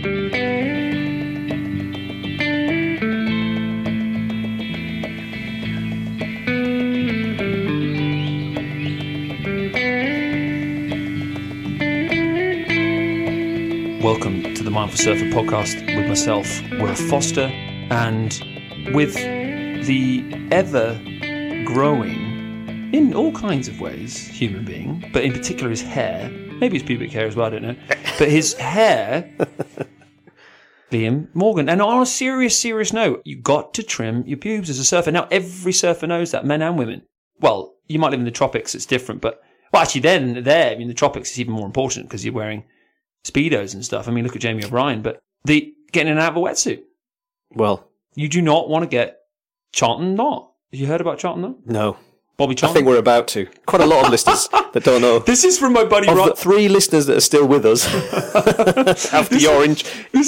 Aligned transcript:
Welcome 0.00 0.14
to 14.54 14.62
the 14.62 14.70
Mindful 14.70 14.96
Surfer 14.96 15.26
podcast 15.26 15.84
with 15.94 16.08
myself, 16.08 16.48
Will 16.80 16.94
Foster, 16.94 17.50
and 17.90 18.42
with 18.94 19.14
the 19.86 20.24
ever 20.50 20.98
growing, 21.66 22.90
in 22.94 23.12
all 23.12 23.32
kinds 23.32 23.68
of 23.68 23.82
ways, 23.82 24.26
human 24.26 24.64
being, 24.64 25.04
but 25.12 25.24
in 25.24 25.32
particular 25.34 25.68
his 25.68 25.82
hair, 25.82 26.30
maybe 26.58 26.78
his 26.78 26.86
pubic 26.86 27.12
hair 27.12 27.26
as 27.26 27.36
well, 27.36 27.48
I 27.48 27.50
don't 27.50 27.62
know, 27.62 27.76
but 28.18 28.30
his 28.30 28.54
hair, 28.54 29.30
Liam 30.90 31.28
Morgan. 31.34 31.68
And 31.68 31.80
on 31.80 32.02
a 32.02 32.06
serious, 32.06 32.58
serious 32.58 32.92
note, 32.92 33.22
you 33.24 33.36
got 33.36 33.74
to 33.74 33.82
trim 33.82 34.24
your 34.26 34.38
pubes 34.38 34.70
as 34.70 34.78
a 34.78 34.84
surfer. 34.84 35.10
Now, 35.10 35.28
every 35.30 35.72
surfer 35.72 36.06
knows 36.06 36.30
that, 36.32 36.44
men 36.44 36.62
and 36.62 36.78
women. 36.78 37.02
Well, 37.40 37.74
you 37.86 37.98
might 37.98 38.10
live 38.10 38.20
in 38.20 38.24
the 38.26 38.30
tropics, 38.30 38.74
it's 38.74 38.86
different, 38.86 39.20
but, 39.20 39.40
well, 39.72 39.82
actually, 39.82 40.02
then, 40.02 40.42
there, 40.44 40.72
I 40.72 40.76
mean, 40.76 40.88
the 40.88 40.94
tropics 40.94 41.30
is 41.32 41.40
even 41.40 41.54
more 41.54 41.66
important 41.66 42.06
because 42.08 42.24
you're 42.24 42.34
wearing 42.34 42.64
speedos 43.24 43.74
and 43.74 43.84
stuff. 43.84 44.08
I 44.08 44.10
mean, 44.10 44.24
look 44.24 44.36
at 44.36 44.42
Jamie 44.42 44.64
O'Brien, 44.64 45.02
but 45.02 45.20
the 45.44 45.72
getting 45.92 46.08
in 46.12 46.18
and 46.18 46.20
out 46.20 46.32
of 46.32 46.36
a 46.36 46.40
wetsuit. 46.40 46.82
Well, 47.54 47.88
You 48.14 48.28
do 48.28 48.42
not 48.42 48.68
want 48.68 48.82
to 48.84 48.88
get 48.88 49.18
Charlton 49.72 50.14
Knot. 50.14 50.52
Have 50.72 50.80
you 50.80 50.86
heard 50.86 51.00
about 51.00 51.18
Charlton 51.18 51.42
Knot? 51.42 51.56
no. 51.66 51.96
Bobby 52.40 52.56
I 52.62 52.68
think 52.72 52.86
we're 52.86 52.96
about 52.96 53.28
to. 53.28 53.44
Quite 53.66 53.82
a 53.82 53.86
lot 53.86 54.06
of 54.06 54.10
listeners 54.16 54.48
that 54.72 54.82
don't 54.82 55.02
know. 55.02 55.18
this 55.18 55.44
is 55.44 55.58
from 55.58 55.74
my 55.74 55.84
buddy 55.84 56.08
Of 56.08 56.14
the 56.14 56.20
Ryan. 56.22 56.32
three 56.36 56.68
listeners 56.68 57.04
that 57.04 57.18
are 57.18 57.20
still 57.20 57.46
with 57.46 57.66
us 57.66 57.84
after 59.12 59.36
your 59.36 59.62
in- 59.62 59.76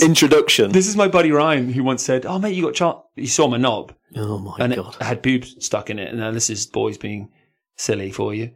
introduction. 0.03 0.73
This 0.73 0.89
is 0.89 0.95
my 0.95 1.09
buddy 1.09 1.33
Ryan 1.33 1.73
who 1.73 1.83
once 1.83 2.03
said, 2.03 2.27
"Oh 2.27 2.39
mate, 2.39 2.55
you 2.55 2.63
got 2.65 2.75
chart." 2.75 3.03
He 3.17 3.27
saw 3.27 3.49
my 3.49 3.57
knob 3.57 3.95
oh 4.15 4.39
my 4.39 4.57
and 4.61 4.75
god! 4.75 4.97
it 5.01 5.05
had 5.05 5.23
boobs 5.23 5.57
stuck 5.65 5.89
in 5.89 5.99
it. 5.99 6.09
And 6.11 6.19
now 6.19 6.31
this 6.33 6.51
is 6.51 6.67
boys 6.67 6.99
being 6.99 7.31
silly 7.77 8.11
for 8.13 8.35
you. 8.35 8.51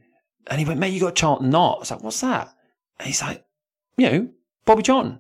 And 0.49 0.59
he 0.61 0.67
went, 0.67 0.79
"Mate, 0.79 0.93
you 0.93 1.01
got 1.01 1.15
Charlton 1.15 1.49
Knot." 1.49 1.77
I 1.77 1.81
was 1.81 1.91
like, 1.91 2.03
"What's 2.03 2.21
that?" 2.21 2.53
And 2.99 3.07
he's 3.07 3.23
like, 3.23 3.43
"You 3.97 4.11
know, 4.11 4.29
Bobby 4.67 4.83
Charlton." 4.83 5.13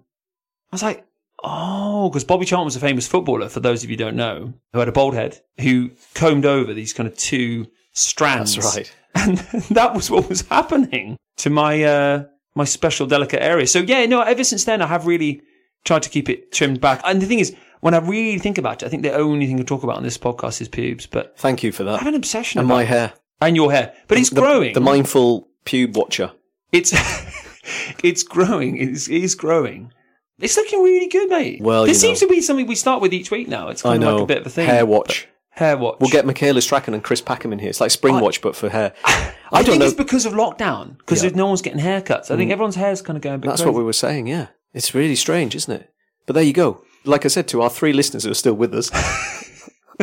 I 0.73 0.75
was 0.75 0.83
like, 0.83 1.07
"Oh, 1.42 2.11
because 2.11 2.25
Bobby 2.25 2.45
Charlton 2.45 2.67
was 2.67 2.77
a 2.77 2.81
famous 2.81 3.07
footballer. 3.07 3.48
For 3.48 3.61
those 3.61 3.83
of 3.83 3.89
you 3.89 3.97
who 3.97 4.05
don't 4.05 4.17
know, 4.17 4.53
who 4.75 4.79
had 4.79 4.89
a 4.89 4.92
bald 4.92 5.14
head, 5.14 5.41
who 5.59 5.92
combed 6.14 6.45
over 6.45 6.75
these 6.75 6.92
kind 6.92 7.09
of 7.09 7.17
two 7.17 7.67
strands." 7.97 8.55
That's 8.55 8.77
right. 8.77 8.92
and 9.14 9.39
that 9.70 9.94
was 9.94 10.11
what 10.11 10.28
was 10.28 10.42
happening 10.42 11.16
to 11.39 11.50
my 11.50 11.83
uh, 11.83 12.25
my 12.55 12.64
special 12.64 13.06
delicate 13.06 13.42
area. 13.42 13.66
So 13.66 13.80
yeah, 13.80 14.05
no. 14.06 14.20
Ever 14.22 14.44
since 14.44 14.64
then, 14.64 14.83
I 14.83 14.86
have 14.86 15.06
really 15.06 15.42
tried 15.84 16.02
to 16.02 16.11
keep 16.11 16.28
it 16.28 16.52
trimmed 16.52 16.80
back. 16.80 17.00
And 17.05 17.20
the 17.22 17.27
thing 17.27 17.39
is, 17.39 17.55
when 17.80 17.94
I 17.94 17.98
really 17.98 18.39
think 18.39 18.58
about 18.58 18.83
it, 18.83 18.86
I 18.86 18.89
think 18.89 19.02
the 19.02 19.12
only 19.14 19.47
thing 19.47 19.58
I 19.61 19.62
talk 19.62 19.83
about 19.84 19.97
on 19.97 20.02
this 20.02 20.19
podcast 20.19 20.61
is 20.61 20.69
pubes. 20.69 21.06
But 21.06 21.39
Thank 21.39 21.62
you 21.62 21.72
for 21.72 21.84
that. 21.84 21.94
I 21.94 21.98
have 21.98 22.06
an 22.08 22.14
obsession 22.14 22.58
And 22.61 22.69
about 22.69 22.74
my 22.77 22.83
it. 22.83 22.89
hair. 22.89 23.12
and 23.41 23.55
your 23.56 23.70
hair, 23.72 23.94
but 24.08 24.19
it's 24.19 24.30
The- 24.30 24.41
growing. 24.41 24.74
The 24.74 24.80
mindful 24.80 25.48
pube 25.64 25.94
watcher. 25.94 26.33
it's 26.72 26.92
it's 28.05 28.22
growing. 28.22 28.77
It's, 28.78 29.08
it 29.08 29.22
is 29.22 29.34
growing. 29.34 29.92
It's 30.39 30.56
looking 30.56 30.83
really 30.83 31.08
good, 31.08 31.30
mate. 31.30 31.62
Well, 31.62 31.86
this 31.86 32.00
seems 32.00 32.20
to 32.20 32.27
be 32.28 32.41
something 32.42 32.67
we 32.67 32.74
start 32.74 33.00
with 33.00 33.14
each 33.14 33.30
week 33.30 33.48
now. 33.48 33.69
It's 33.69 33.84
I 33.84 33.92
kind 33.92 34.02
of 34.05 34.06
know. 34.08 34.14
like 34.17 34.22
a 34.24 34.27
bit 34.27 34.39
of 34.39 34.47
a 34.47 34.50
thing. 34.50 34.67
Hair 34.67 34.84
watch. 34.86 35.28
Hair 35.57 35.79
watch. 35.79 35.97
We'll 36.01 36.11
get 36.11 36.27
Michaela 36.27 36.61
Strachan 36.61 36.93
and 36.95 37.03
Chris 37.03 37.23
Packham 37.23 37.53
in 37.53 37.59
here. 37.59 37.71
It's 37.71 37.81
like 37.81 37.91
spring 37.91 38.17
I- 38.17 38.23
watch, 38.23 38.41
but 38.43 38.55
for 38.55 38.69
hair. 38.69 38.93
I, 39.05 39.33
I 39.53 39.63
don't 39.63 39.65
think 39.73 39.79
know. 39.81 39.87
it's 39.87 39.95
because 39.95 40.27
of 40.27 40.33
lockdown. 40.35 40.98
Because 40.98 41.25
Yeah. 41.25 41.31
Mm. 41.31 41.37
no 41.37 41.47
one's 41.47 41.63
getting 41.63 41.81
haircuts. 41.81 42.31
I 42.31 42.37
think 42.37 42.51
everyone's 42.51 42.75
hair's 42.75 43.01
kind 43.01 43.17
of 43.17 43.23
going 43.23 43.41
That's 43.41 43.61
crazy. 43.63 43.71
what 43.71 43.79
we 43.79 43.85
were 43.85 43.93
saying. 43.93 44.27
Yeah, 44.27 44.48
it's 44.75 44.95
really 44.95 45.17
strange, 45.17 45.55
isn't 45.55 45.73
it? 45.73 45.91
But 46.27 46.35
there 46.35 46.43
you 46.43 46.53
go. 46.53 46.83
Like 47.05 47.25
I 47.25 47.29
said 47.29 47.47
to 47.48 47.63
our 47.63 47.71
three 47.71 47.93
listeners 47.93 48.25
who 48.25 48.31
are 48.33 48.35
still 48.35 48.55
with 48.55 48.75
us, 48.75 48.91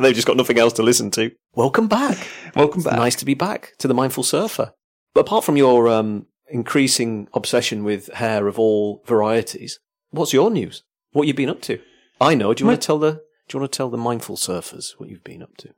they've 0.00 0.14
just 0.14 0.26
got 0.26 0.36
nothing 0.36 0.58
else 0.58 0.72
to 0.74 0.82
listen 0.82 1.10
to. 1.12 1.30
Welcome 1.54 1.86
back. 1.86 2.16
Welcome 2.56 2.82
back. 2.82 2.96
Nice 2.96 3.14
to 3.16 3.24
be 3.24 3.34
back 3.34 3.72
to 3.78 3.86
the 3.88 3.94
Mindful 3.94 4.24
Surfer. 4.24 4.72
But 5.14 5.20
apart 5.20 5.44
from 5.44 5.56
your 5.56 5.88
um, 5.88 6.26
increasing 6.48 7.28
obsession 7.34 7.84
with 7.84 8.12
hair 8.14 8.48
of 8.48 8.58
all 8.58 9.02
varieties, 9.06 9.78
what's 10.10 10.32
your 10.32 10.50
news? 10.50 10.82
What 11.12 11.26
you've 11.26 11.36
been 11.36 11.50
up 11.50 11.60
to? 11.62 11.78
I 12.20 12.34
know. 12.34 12.52
Do 12.54 12.62
you 12.62 12.66
My- 12.66 12.72
want 12.72 12.82
to 12.82 12.86
tell 12.86 12.98
the 12.98 13.20
Do 13.48 13.56
you 13.56 13.60
want 13.60 13.72
to 13.72 13.76
tell 13.76 13.90
the 13.90 13.96
Mindful 13.98 14.36
Surfers 14.36 14.92
what 14.98 15.08
you've 15.08 15.24
been 15.24 15.42
up 15.42 15.56
to? 15.58 15.70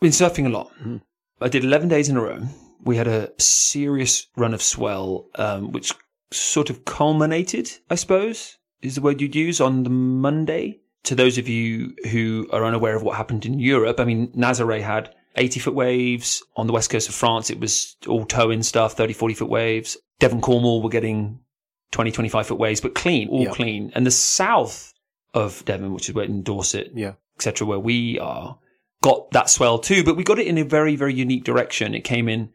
Been 0.00 0.10
surfing 0.10 0.46
a 0.46 0.50
lot. 0.50 0.70
Mm. 0.82 1.02
I 1.40 1.48
did 1.48 1.64
11 1.64 1.88
days 1.88 2.08
in 2.08 2.16
a 2.16 2.22
row. 2.22 2.40
We 2.82 2.96
had 2.96 3.08
a 3.08 3.30
serious 3.38 4.26
run 4.36 4.54
of 4.54 4.62
swell, 4.62 5.26
um, 5.36 5.72
which 5.72 5.92
sort 6.30 6.70
of 6.70 6.84
culminated, 6.84 7.70
I 7.90 7.94
suppose, 7.94 8.58
is 8.82 8.94
the 8.94 9.00
word 9.00 9.20
you'd 9.20 9.34
use 9.34 9.60
on 9.60 9.82
the 9.84 9.90
Monday. 9.90 10.80
To 11.04 11.14
those 11.14 11.36
of 11.36 11.48
you 11.48 11.94
who 12.10 12.46
are 12.50 12.64
unaware 12.64 12.96
of 12.96 13.02
what 13.02 13.16
happened 13.16 13.44
in 13.44 13.58
Europe, 13.58 14.00
I 14.00 14.04
mean, 14.04 14.28
Nazare 14.32 14.80
had 14.80 15.14
80 15.36 15.60
foot 15.60 15.74
waves. 15.74 16.42
On 16.56 16.66
the 16.66 16.72
west 16.72 16.88
coast 16.88 17.08
of 17.10 17.14
France, 17.14 17.50
it 17.50 17.60
was 17.60 17.96
all 18.08 18.24
tow 18.24 18.50
in 18.50 18.62
stuff, 18.62 18.94
30, 18.94 19.12
40 19.12 19.34
foot 19.34 19.48
waves. 19.50 19.98
Devon 20.18 20.40
Cornwall 20.40 20.82
were 20.82 20.88
getting 20.88 21.40
20, 21.90 22.10
25 22.10 22.46
foot 22.46 22.58
waves, 22.58 22.80
but 22.80 22.94
clean, 22.94 23.28
all 23.28 23.42
Yeah. 23.44 23.50
clean. 23.50 23.92
And 23.94 24.06
the 24.06 24.10
south 24.10 24.93
of 25.34 25.64
Devon, 25.64 25.92
which 25.92 26.08
is 26.08 26.14
where 26.14 26.24
in 26.24 26.42
Dorset, 26.42 26.92
Yeah. 26.94 27.12
etc., 27.36 27.66
where 27.66 27.78
we 27.78 28.18
are, 28.18 28.58
got 29.02 29.30
that 29.32 29.50
swell 29.50 29.78
too, 29.78 30.02
but 30.02 30.16
we 30.16 30.24
got 30.24 30.38
it 30.38 30.46
in 30.46 30.56
a 30.58 30.64
very, 30.64 30.96
very 30.96 31.12
unique 31.12 31.44
direction. 31.44 31.94
It 31.94 32.04
came 32.04 32.28
in 32.28 32.50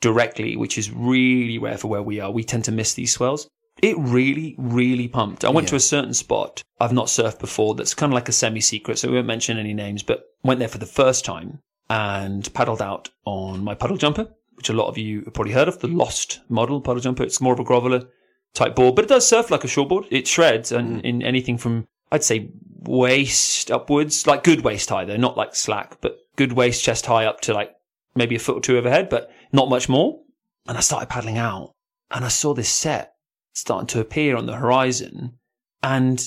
directly, 0.00 0.56
which 0.56 0.78
is 0.78 0.90
really 0.90 1.58
rare 1.58 1.76
for 1.76 1.88
where 1.88 2.02
we 2.02 2.20
are. 2.20 2.30
We 2.30 2.44
tend 2.44 2.64
to 2.64 2.72
miss 2.72 2.94
these 2.94 3.12
swells. 3.12 3.48
It 3.82 3.96
really, 3.98 4.54
really 4.58 5.08
pumped. 5.08 5.44
I 5.44 5.50
went 5.50 5.66
Yeah. 5.66 5.70
to 5.70 5.76
a 5.76 5.80
certain 5.80 6.14
spot 6.14 6.62
I've 6.80 6.92
not 6.92 7.06
surfed 7.06 7.38
before 7.38 7.74
that's 7.74 7.92
kind 7.94 8.12
of 8.12 8.14
like 8.14 8.28
a 8.28 8.32
semi 8.32 8.60
secret, 8.60 8.98
so 8.98 9.08
we 9.08 9.14
won't 9.14 9.26
mention 9.26 9.58
any 9.58 9.74
names, 9.74 10.02
but 10.02 10.24
went 10.42 10.58
there 10.58 10.68
for 10.68 10.78
the 10.78 10.86
first 10.86 11.24
time 11.24 11.58
and 11.90 12.52
paddled 12.54 12.80
out 12.80 13.10
on 13.26 13.62
my 13.62 13.74
puddle 13.74 13.98
jumper, 13.98 14.28
which 14.54 14.70
a 14.70 14.72
lot 14.72 14.88
of 14.88 14.96
you 14.96 15.22
have 15.24 15.34
probably 15.34 15.52
heard 15.52 15.68
of, 15.68 15.80
the 15.80 15.88
Lost 15.88 16.40
model 16.48 16.80
puddle 16.80 17.02
jumper. 17.02 17.22
It's 17.22 17.40
more 17.40 17.52
of 17.52 17.60
a 17.60 17.64
groveler 17.64 18.08
type 18.54 18.74
board, 18.74 18.94
but 18.96 19.04
it 19.04 19.08
does 19.08 19.26
surf 19.26 19.50
like 19.50 19.64
a 19.64 19.66
shortboard. 19.66 20.06
It 20.10 20.26
shreds 20.26 20.72
and 20.72 21.02
mm. 21.02 21.04
in 21.04 21.22
anything 21.22 21.58
from 21.58 21.86
I'd 22.12 22.24
say 22.24 22.50
waist 22.82 23.70
upwards, 23.70 24.26
like 24.26 24.44
good 24.44 24.62
waist 24.62 24.88
high 24.88 25.04
though, 25.04 25.16
not 25.16 25.36
like 25.36 25.54
slack, 25.54 25.98
but 26.00 26.18
good 26.36 26.52
waist 26.52 26.82
chest 26.82 27.06
high 27.06 27.26
up 27.26 27.40
to 27.42 27.54
like 27.54 27.74
maybe 28.14 28.36
a 28.36 28.38
foot 28.38 28.56
or 28.56 28.60
two 28.60 28.78
overhead, 28.78 29.08
but 29.08 29.30
not 29.52 29.68
much 29.68 29.88
more. 29.88 30.20
And 30.66 30.76
I 30.76 30.80
started 30.80 31.08
paddling 31.08 31.38
out 31.38 31.74
and 32.10 32.24
I 32.24 32.28
saw 32.28 32.54
this 32.54 32.68
set 32.68 33.14
starting 33.52 33.86
to 33.88 34.00
appear 34.00 34.36
on 34.36 34.46
the 34.46 34.56
horizon 34.56 35.38
and 35.82 36.22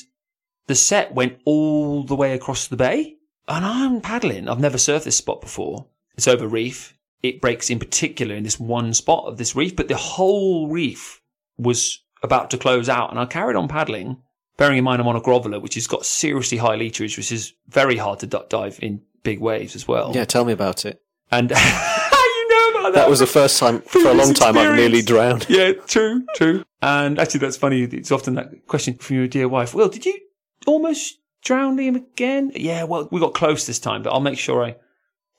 the 0.68 0.76
set 0.76 1.14
went 1.14 1.40
all 1.46 2.04
the 2.04 2.16
way 2.16 2.34
across 2.34 2.68
the 2.68 2.78
bay 2.78 3.16
and 3.48 3.66
I'm 3.66 4.02
paddling. 4.02 4.48
I've 4.48 4.60
never 4.60 4.78
surfed 4.78 5.04
this 5.04 5.18
spot 5.18 5.42
before. 5.42 5.88
It's 6.16 6.28
over 6.28 6.48
reef. 6.48 6.98
It 7.22 7.42
breaks 7.42 7.70
in 7.70 7.80
particular 7.80 8.36
in 8.36 8.44
this 8.44 8.60
one 8.60 8.94
spot 8.94 9.26
of 9.26 9.38
this 9.38 9.56
reef, 9.56 9.76
but 9.76 9.88
the 9.88 9.98
whole 9.98 10.70
reef 10.70 11.22
was 11.58 12.04
about 12.22 12.50
to 12.52 12.58
close 12.58 12.90
out 12.90 13.12
and 13.12 13.20
I 13.20 13.26
carried 13.26 13.56
on 13.56 13.68
paddling 13.68 14.18
bearing 14.58 14.78
in 14.78 14.84
mind 14.84 15.02
I'm 15.02 15.08
on 15.08 15.16
a 15.16 15.22
groveler, 15.22 15.62
which 15.62 15.76
has 15.76 15.88
got 15.88 16.06
seriously 16.06 16.58
high 16.58 16.78
literage, 16.78 17.18
which 17.18 17.32
is 17.32 17.54
very 17.68 17.98
hard 17.98 18.20
to 18.20 18.28
duck 18.28 18.50
dive 18.50 18.80
in 18.82 19.02
big 19.24 19.40
waves 19.40 19.76
as 19.76 19.88
well. 19.88 20.12
Yeah. 20.14 20.26
Tell 20.26 20.46
me 20.46 20.54
about 20.54 20.86
it. 20.86 21.02
And 21.32 21.50
you 21.52 21.56
know 21.56 22.72
about 22.72 22.94
that. 22.94 22.94
That 22.94 23.10
was 23.10 23.20
the 23.20 23.28
first 23.28 23.60
time 23.60 23.82
for 23.88 24.08
a 24.08 24.14
long 24.14 24.34
time 24.34 24.58
I've 24.58 24.76
nearly 24.76 25.02
drowned. 25.02 25.48
Yeah, 25.50 25.74
true, 25.74 26.26
true. 26.36 26.64
And 26.82 27.20
actually, 27.20 27.40
that's 27.40 27.58
funny. 27.58 27.84
It's 27.84 28.12
often 28.12 28.36
that 28.36 28.68
question 28.68 28.96
from 28.96 29.16
your 29.16 29.28
dear 29.28 29.48
wife. 29.48 29.74
Well, 29.74 29.90
did 29.90 30.06
you 30.06 30.20
almost 30.68 31.20
drown 31.42 31.78
Liam 31.78 31.96
again? 31.96 32.52
Yeah, 32.56 32.84
well, 32.84 33.08
we 33.12 33.20
got 33.20 33.34
close 33.34 33.66
this 33.66 33.80
time, 33.80 34.04
but 34.04 34.12
I'll 34.14 34.20
make 34.20 34.38
sure 34.38 34.64
I 34.64 34.76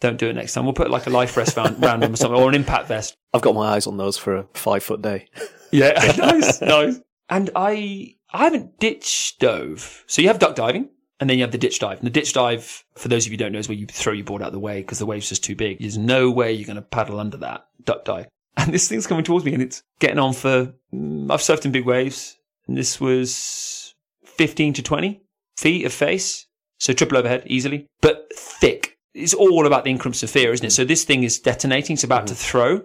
don't 0.01 0.19
do 0.19 0.29
it 0.29 0.35
next 0.35 0.53
time. 0.53 0.65
We'll 0.65 0.75
put 0.75 0.91
like 0.91 1.07
a 1.07 1.11
life 1.11 1.35
vest 1.35 1.57
round, 1.57 1.83
round 1.83 2.03
him 2.03 2.13
or 2.13 2.17
something, 2.17 2.41
or 2.41 2.49
an 2.49 2.55
impact 2.55 2.89
vest. 2.89 3.17
I've 3.33 3.43
got 3.43 3.55
my 3.55 3.75
eyes 3.75 3.87
on 3.87 3.97
those 3.97 4.17
for 4.17 4.37
a 4.37 4.47
five 4.55 4.83
foot 4.83 5.03
day. 5.03 5.29
Yeah, 5.71 5.93
nice, 6.19 6.61
nice. 6.61 7.01
And 7.29 7.51
I, 7.57 8.17
I 8.35 8.45
haven't 8.45 8.81
ditch 8.81 9.37
dove. 9.39 10.05
So 10.07 10.21
you 10.21 10.29
have 10.29 10.41
duck 10.41 10.57
diving, 10.57 10.89
and 11.21 11.31
then 11.31 11.39
you 11.39 11.45
have 11.45 11.53
the 11.53 11.59
ditch 11.59 11.79
dive. 11.79 11.99
And 11.99 12.07
the 12.07 12.11
ditch 12.11 12.33
dive, 12.33 12.85
for 12.97 13.09
those 13.09 13.25
of 13.25 13.33
you 13.33 13.39
who 13.39 13.45
don't 13.45 13.53
know, 13.53 13.61
is 13.61 13.69
where 13.69 13.79
you 13.79 13.87
throw 13.87 14.13
your 14.13 14.25
board 14.25 14.43
out 14.43 14.49
of 14.49 14.53
the 14.53 14.59
way 14.59 14.81
because 14.81 14.99
the 14.99 15.07
wave's 15.07 15.29
just 15.29 15.45
too 15.45 15.55
big. 15.55 15.79
There's 15.79 15.97
no 15.97 16.31
way 16.31 16.53
you're 16.53 16.67
going 16.67 16.77
to 16.77 16.83
paddle 16.83 17.21
under 17.21 17.37
that 17.39 17.67
duck 17.85 18.05
dive. 18.05 18.27
And 18.57 18.73
this 18.73 18.89
thing's 18.89 19.09
coming 19.09 19.25
towards 19.25 19.45
me, 19.45 19.53
and 19.53 19.63
it's 19.63 19.83
getting 19.99 20.21
on 20.21 20.33
for. 20.33 20.73
mm, 20.93 21.29
I've 21.29 21.41
surfed 21.41 21.65
in 21.65 21.73
big 21.73 21.87
waves, 21.87 22.37
and 22.69 22.77
this 22.77 23.01
was 23.01 23.95
15 24.25 24.75
to 24.75 24.83
20 24.83 25.23
feet 25.57 25.85
of 25.85 25.93
face, 25.93 26.47
so 26.79 26.93
triple 26.93 27.19
overhead 27.19 27.43
easily, 27.47 27.89
but 28.01 28.29
thick. 28.33 28.97
It's 29.13 29.35
all 29.35 29.67
about 29.67 29.83
the 29.83 29.91
increments 29.91 30.23
of 30.23 30.31
fear, 30.31 30.53
isn't 30.53 30.67
it? 30.67 30.71
So 30.71 30.85
this 30.85 31.03
thing 31.03 31.25
is 31.25 31.41
detonating. 31.41 31.95
It's 31.95 32.05
about 32.05 32.29
to 32.29 32.35
throw, 32.37 32.83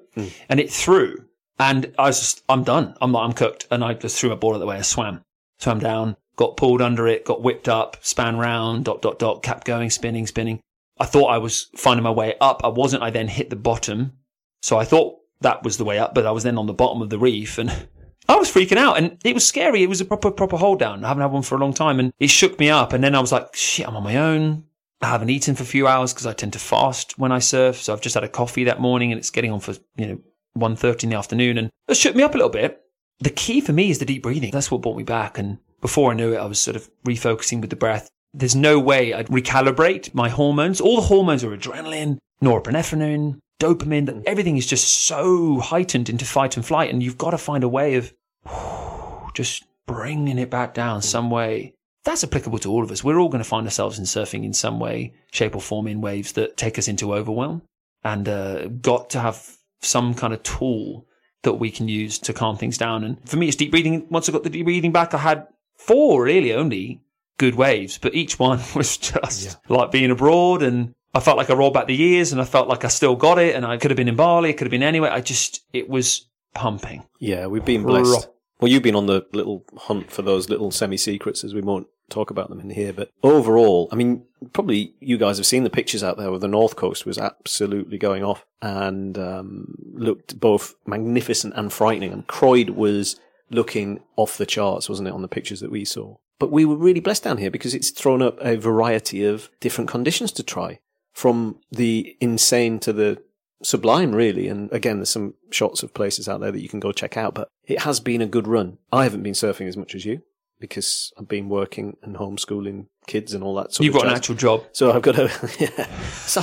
and 0.50 0.60
it 0.60 0.72
threw. 0.72 1.26
And 1.60 1.94
I 2.00 2.08
was 2.08 2.20
just, 2.20 2.44
I'm 2.50 2.64
done. 2.64 2.96
I'm 3.00 3.16
I'm 3.16 3.34
cooked. 3.34 3.68
And 3.70 3.84
I 3.84 3.94
just 3.94 4.18
threw 4.20 4.30
my 4.30 4.36
board 4.36 4.56
out 4.56 4.60
the 4.60 4.66
way. 4.66 4.78
I 4.78 4.82
swam, 4.82 5.22
swam 5.60 5.80
down, 5.80 6.16
got 6.36 6.58
pulled 6.58 6.82
under 6.82 7.08
it, 7.08 7.26
got 7.26 7.44
whipped 7.44 7.70
up, 7.70 7.98
span 8.02 8.38
round, 8.38 8.86
dot, 8.86 9.02
dot, 9.02 9.20
dot, 9.20 9.44
kept 9.44 9.66
going, 9.66 9.90
spinning, 9.90 10.26
spinning. 10.26 10.60
I 11.00 11.06
thought 11.06 11.28
I 11.28 11.38
was 11.38 11.70
finding 11.76 12.04
my 12.04 12.12
way 12.12 12.36
up. 12.42 12.62
I 12.64 12.68
wasn't. 12.68 13.04
I 13.04 13.10
then 13.10 13.28
hit 13.28 13.50
the 13.50 13.56
bottom. 13.56 14.14
So 14.62 14.78
I 14.78 14.84
thought 14.84 15.18
that 15.42 15.64
was 15.64 15.78
the 15.78 15.86
way 15.86 16.00
up, 16.00 16.14
but 16.14 16.26
I 16.26 16.32
was 16.32 16.44
then 16.44 16.58
on 16.58 16.66
the 16.66 16.74
bottom 16.74 17.02
of 17.02 17.10
the 17.10 17.20
reef 17.20 17.58
and 17.58 17.70
I 18.28 18.36
was 18.36 18.52
freaking 18.52 18.78
out 18.78 18.98
and 18.98 19.18
it 19.24 19.34
was 19.34 19.48
scary. 19.48 19.82
It 19.82 19.90
was 19.90 20.02
a 20.02 20.06
proper, 20.06 20.30
proper 20.30 20.58
hold 20.58 20.80
down. 20.80 21.04
I 21.04 21.08
haven't 21.08 21.22
had 21.22 21.32
one 21.32 21.42
for 21.42 21.56
a 21.56 21.60
long 21.60 21.74
time 21.74 22.00
and 22.00 22.14
it 22.20 22.30
shook 22.30 22.60
me 22.60 22.70
up. 22.70 22.94
And 22.94 23.04
then 23.04 23.16
I 23.16 23.20
was 23.20 23.32
like, 23.32 23.56
shit, 23.56 23.88
I'm 23.88 23.96
on 23.96 24.04
my 24.04 24.18
own. 24.18 24.66
I 25.02 25.08
haven't 25.08 25.30
eaten 25.30 25.56
for 25.56 25.64
a 25.64 25.68
few 25.68 25.88
hours 25.88 26.14
because 26.14 26.28
I 26.28 26.34
tend 26.34 26.54
to 26.54 26.60
fast 26.60 27.18
when 27.18 27.32
I 27.32 27.40
surf. 27.40 27.82
So 27.82 27.94
I've 27.94 28.02
just 28.02 28.16
had 28.16 28.26
a 28.26 28.30
coffee 28.30 28.66
that 28.66 28.82
morning 28.82 29.12
and 29.12 29.18
it's 29.18 29.30
getting 29.30 29.52
on 29.52 29.62
for, 29.62 29.74
you 29.96 30.06
know, 30.06 30.20
1.30 30.58 31.06
in 31.06 31.10
the 31.10 31.16
afternoon. 31.16 31.58
And 31.58 31.70
it 31.88 31.96
shook 31.96 32.16
me 32.16 32.24
up 32.24 32.36
a 32.36 32.38
little 32.38 32.52
bit. 32.52 32.82
The 33.20 33.30
key 33.30 33.60
for 33.60 33.74
me 33.74 33.90
is 33.90 34.00
the 34.00 34.06
deep 34.06 34.24
breathing. 34.24 34.52
That's 34.52 34.72
what 34.72 34.82
brought 34.82 34.98
me 34.98 35.04
back. 35.04 35.38
And 35.38 35.58
before 35.82 36.12
I 36.12 36.16
knew 36.16 36.34
it, 36.34 36.38
I 36.38 36.46
was 36.46 36.60
sort 36.60 36.76
of 36.76 36.90
refocusing 37.06 37.62
with 37.62 37.70
the 37.70 37.76
breath. 37.76 38.10
There's 38.34 38.56
no 38.56 38.80
way 38.80 39.14
I'd 39.14 39.28
recalibrate 39.28 40.14
my 40.14 40.30
hormones. 40.30 40.80
All 40.80 40.96
the 40.96 41.08
hormones 41.08 41.44
are 41.44 41.56
adrenaline, 41.56 42.20
norepinephrine, 42.42 43.40
dopamine. 43.60 44.24
Everything 44.26 44.56
is 44.56 44.68
just 44.68 45.06
so 45.06 45.60
heightened 45.60 46.10
into 46.10 46.26
fight 46.26 46.56
and 46.56 46.66
flight. 46.66 46.92
And 46.92 47.04
you've 47.04 47.18
got 47.18 47.32
to 47.32 47.38
find 47.38 47.64
a 47.64 47.70
way 47.70 47.96
of 47.96 48.14
just 49.34 49.66
bringing 49.86 50.38
it 50.38 50.50
back 50.50 50.74
down 50.74 51.02
some 51.02 51.30
way. 51.30 51.74
That's 52.06 52.24
applicable 52.24 52.60
to 52.60 52.72
all 52.72 52.84
of 52.84 52.92
us. 52.92 53.04
We're 53.04 53.20
all 53.20 53.28
going 53.28 53.44
to 53.44 53.50
find 53.50 53.68
ourselves 53.68 54.00
in 54.00 54.06
surfing 54.06 54.46
in 54.46 54.54
some 54.54 54.80
way, 54.80 55.14
shape 55.32 55.56
or 55.56 55.62
form 55.62 55.88
in 55.88 56.00
waves 56.00 56.32
that 56.34 56.56
take 56.56 56.80
us 56.80 56.88
into 56.88 57.14
overwhelm 57.14 57.64
and 58.04 58.30
uh, 58.30 58.68
got 58.68 59.10
to 59.10 59.20
have 59.20 59.58
some 59.82 60.14
kind 60.14 60.34
of 60.34 60.42
tool 60.44 61.06
that 61.44 61.54
we 61.54 61.72
can 61.72 61.88
use 61.88 62.20
to 62.20 62.34
calm 62.34 62.58
things 62.58 62.78
down. 62.78 63.04
And 63.04 63.18
for 63.28 63.38
me, 63.38 63.48
it's 63.48 63.56
deep 63.56 63.72
breathing. 63.72 64.06
Once 64.10 64.28
I 64.28 64.32
got 64.32 64.44
the 64.44 64.50
deep 64.50 64.66
breathing 64.66 64.92
back, 64.92 65.14
I 65.14 65.20
had 65.20 65.48
four 65.78 66.24
really 66.24 66.54
only 66.54 67.02
good 67.38 67.56
waves, 67.56 67.98
but 67.98 68.14
each 68.14 68.38
one 68.38 68.60
was 68.76 68.98
just 68.98 69.46
yeah. 69.46 69.76
like 69.76 69.92
being 69.92 70.12
abroad 70.12 70.62
and 70.62 70.94
I 71.14 71.20
felt 71.22 71.38
like 71.38 71.50
I 71.50 71.54
rolled 71.54 71.74
back 71.74 71.88
the 71.88 71.96
years 71.96 72.32
and 72.32 72.40
I 72.40 72.46
felt 72.46 72.68
like 72.68 72.86
I 72.86 72.90
still 72.90 73.16
got 73.16 73.40
it 73.40 73.56
and 73.56 73.66
I 73.66 73.78
could 73.78 73.90
have 73.90 73.98
been 73.98 74.08
in 74.08 74.16
Bali, 74.16 74.52
it 74.52 74.58
could 74.58 74.68
have 74.68 74.72
been 74.72 74.84
anywhere. 74.84 75.12
I 75.12 75.22
just, 75.22 75.64
it 75.74 75.90
was 75.90 76.28
pumping. 76.54 77.04
Yeah, 77.20 77.48
we've 77.48 77.66
been 77.66 77.84
blessed. 77.84 78.30
Well, 78.60 78.70
you've 78.70 78.84
been 78.84 78.96
on 78.96 79.06
the 79.06 79.26
little 79.32 79.64
hunt 79.78 80.12
for 80.12 80.22
those 80.22 80.50
little 80.50 80.70
semi 80.70 80.98
secrets, 80.98 81.46
as 81.46 81.54
we 81.54 81.62
won't 81.62 81.88
talk 82.10 82.32
about 82.32 82.50
them 82.50 82.60
in 82.60 82.70
here. 82.70 82.94
But 82.94 83.12
overall, 83.24 83.90
I 83.92 83.96
mean, 83.96 84.26
probably 84.54 84.94
you 85.00 85.18
guys 85.18 85.38
have 85.38 85.46
seen 85.46 85.64
the 85.64 85.70
pictures 85.70 86.04
out 86.04 86.18
there 86.18 86.30
where 86.30 86.40
the 86.40 86.48
North 86.48 86.76
Coast 86.76 87.06
was 87.06 87.18
absolutely 87.18 87.98
going 87.98 88.24
off 88.24 88.46
and 88.62 89.18
um, 89.18 89.76
looked 89.94 90.40
both 90.40 90.76
magnificent 90.86 91.54
and 91.56 91.72
frightening. 91.72 92.12
And 92.12 92.28
Croyde 92.28 92.72
was 92.72 93.20
looking 93.50 94.02
off 94.16 94.38
the 94.38 94.46
charts, 94.46 94.90
wasn't 94.90 95.08
it, 95.08 95.14
on 95.14 95.22
the 95.22 95.28
pictures 95.28 95.60
that 95.60 95.72
we 95.72 95.86
saw? 95.86 96.16
But 96.40 96.52
we 96.52 96.66
were 96.66 96.76
really 96.76 97.02
blessed 97.02 97.24
down 97.24 97.38
here 97.38 97.52
because 97.52 97.76
it's 97.76 97.90
thrown 97.90 98.22
up 98.22 98.38
a 98.40 98.56
variety 98.56 99.26
of 99.26 99.50
different 99.60 99.90
conditions 99.90 100.32
to 100.34 100.44
try, 100.44 100.80
from 101.14 101.60
the 101.70 102.16
insane 102.22 102.80
to 102.80 102.94
the 102.94 103.22
sublime, 103.62 104.14
really. 104.14 104.48
And 104.48 104.72
again, 104.72 104.98
there's 105.00 105.10
some 105.10 105.34
shots 105.52 105.84
of 105.84 105.94
places 105.94 106.30
out 106.30 106.40
there 106.40 106.52
that 106.52 106.62
you 106.62 106.70
can 106.70 106.80
go 106.80 106.94
check 106.94 107.18
out, 107.18 107.34
but 107.34 107.50
it 107.66 107.82
has 107.82 108.00
been 108.00 108.22
a 108.22 108.26
good 108.26 108.48
run. 108.48 108.78
I 108.92 109.04
haven't 109.04 109.24
been 109.24 109.34
surfing 109.34 109.68
as 109.68 109.76
much 109.76 109.96
as 109.96 110.06
you 110.06 110.22
because 110.60 111.14
I've 111.18 111.28
been 111.28 111.50
working 111.50 111.98
and 112.04 112.16
homeschooling 112.16 112.88
kids 113.08 113.34
and 113.34 113.44
all 113.44 113.56
that 113.56 113.74
sort 113.74 113.86
You've 113.86 113.96
of 113.96 114.02
got 114.02 114.10
an 114.10 114.16
actual 114.16 114.36
job. 114.36 114.64
So 114.72 114.92
I've 114.92 115.02
got 115.02 115.16
to, 115.16 115.24
yeah. 115.60 115.88
So 116.26 116.42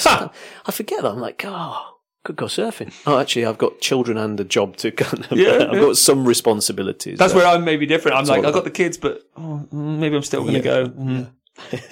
I, 0.66 0.72
forget 0.72 1.02
that. 1.02 1.12
I'm 1.12 1.20
like, 1.20 1.42
oh, 1.46 1.96
could 2.24 2.36
go 2.36 2.46
surfing. 2.46 2.92
Oh, 3.06 3.18
actually, 3.18 3.46
I've 3.46 3.58
got 3.58 3.80
children 3.80 4.18
and 4.18 4.38
a 4.40 4.44
job 4.44 4.76
to 4.78 4.90
kind 4.92 5.26
of, 5.30 5.38
yeah, 5.38 5.68
I've 5.68 5.74
yeah. 5.74 5.80
got 5.80 5.96
some 5.96 6.26
responsibilities. 6.26 7.18
That's 7.18 7.34
where 7.34 7.46
I'm 7.46 7.64
maybe 7.64 7.86
different. 7.86 8.16
I'm 8.16 8.24
like, 8.24 8.44
I've 8.44 8.54
got 8.54 8.64
the 8.64 8.70
kids, 8.70 8.98
but 8.98 9.22
oh, 9.36 9.66
mm, 9.72 9.98
maybe 9.98 10.16
I'm 10.16 10.22
still 10.22 10.42
going 10.42 10.54
to 10.54 10.58
yeah. 10.58 10.64
go. 10.64 10.86
Mm. 10.88 11.30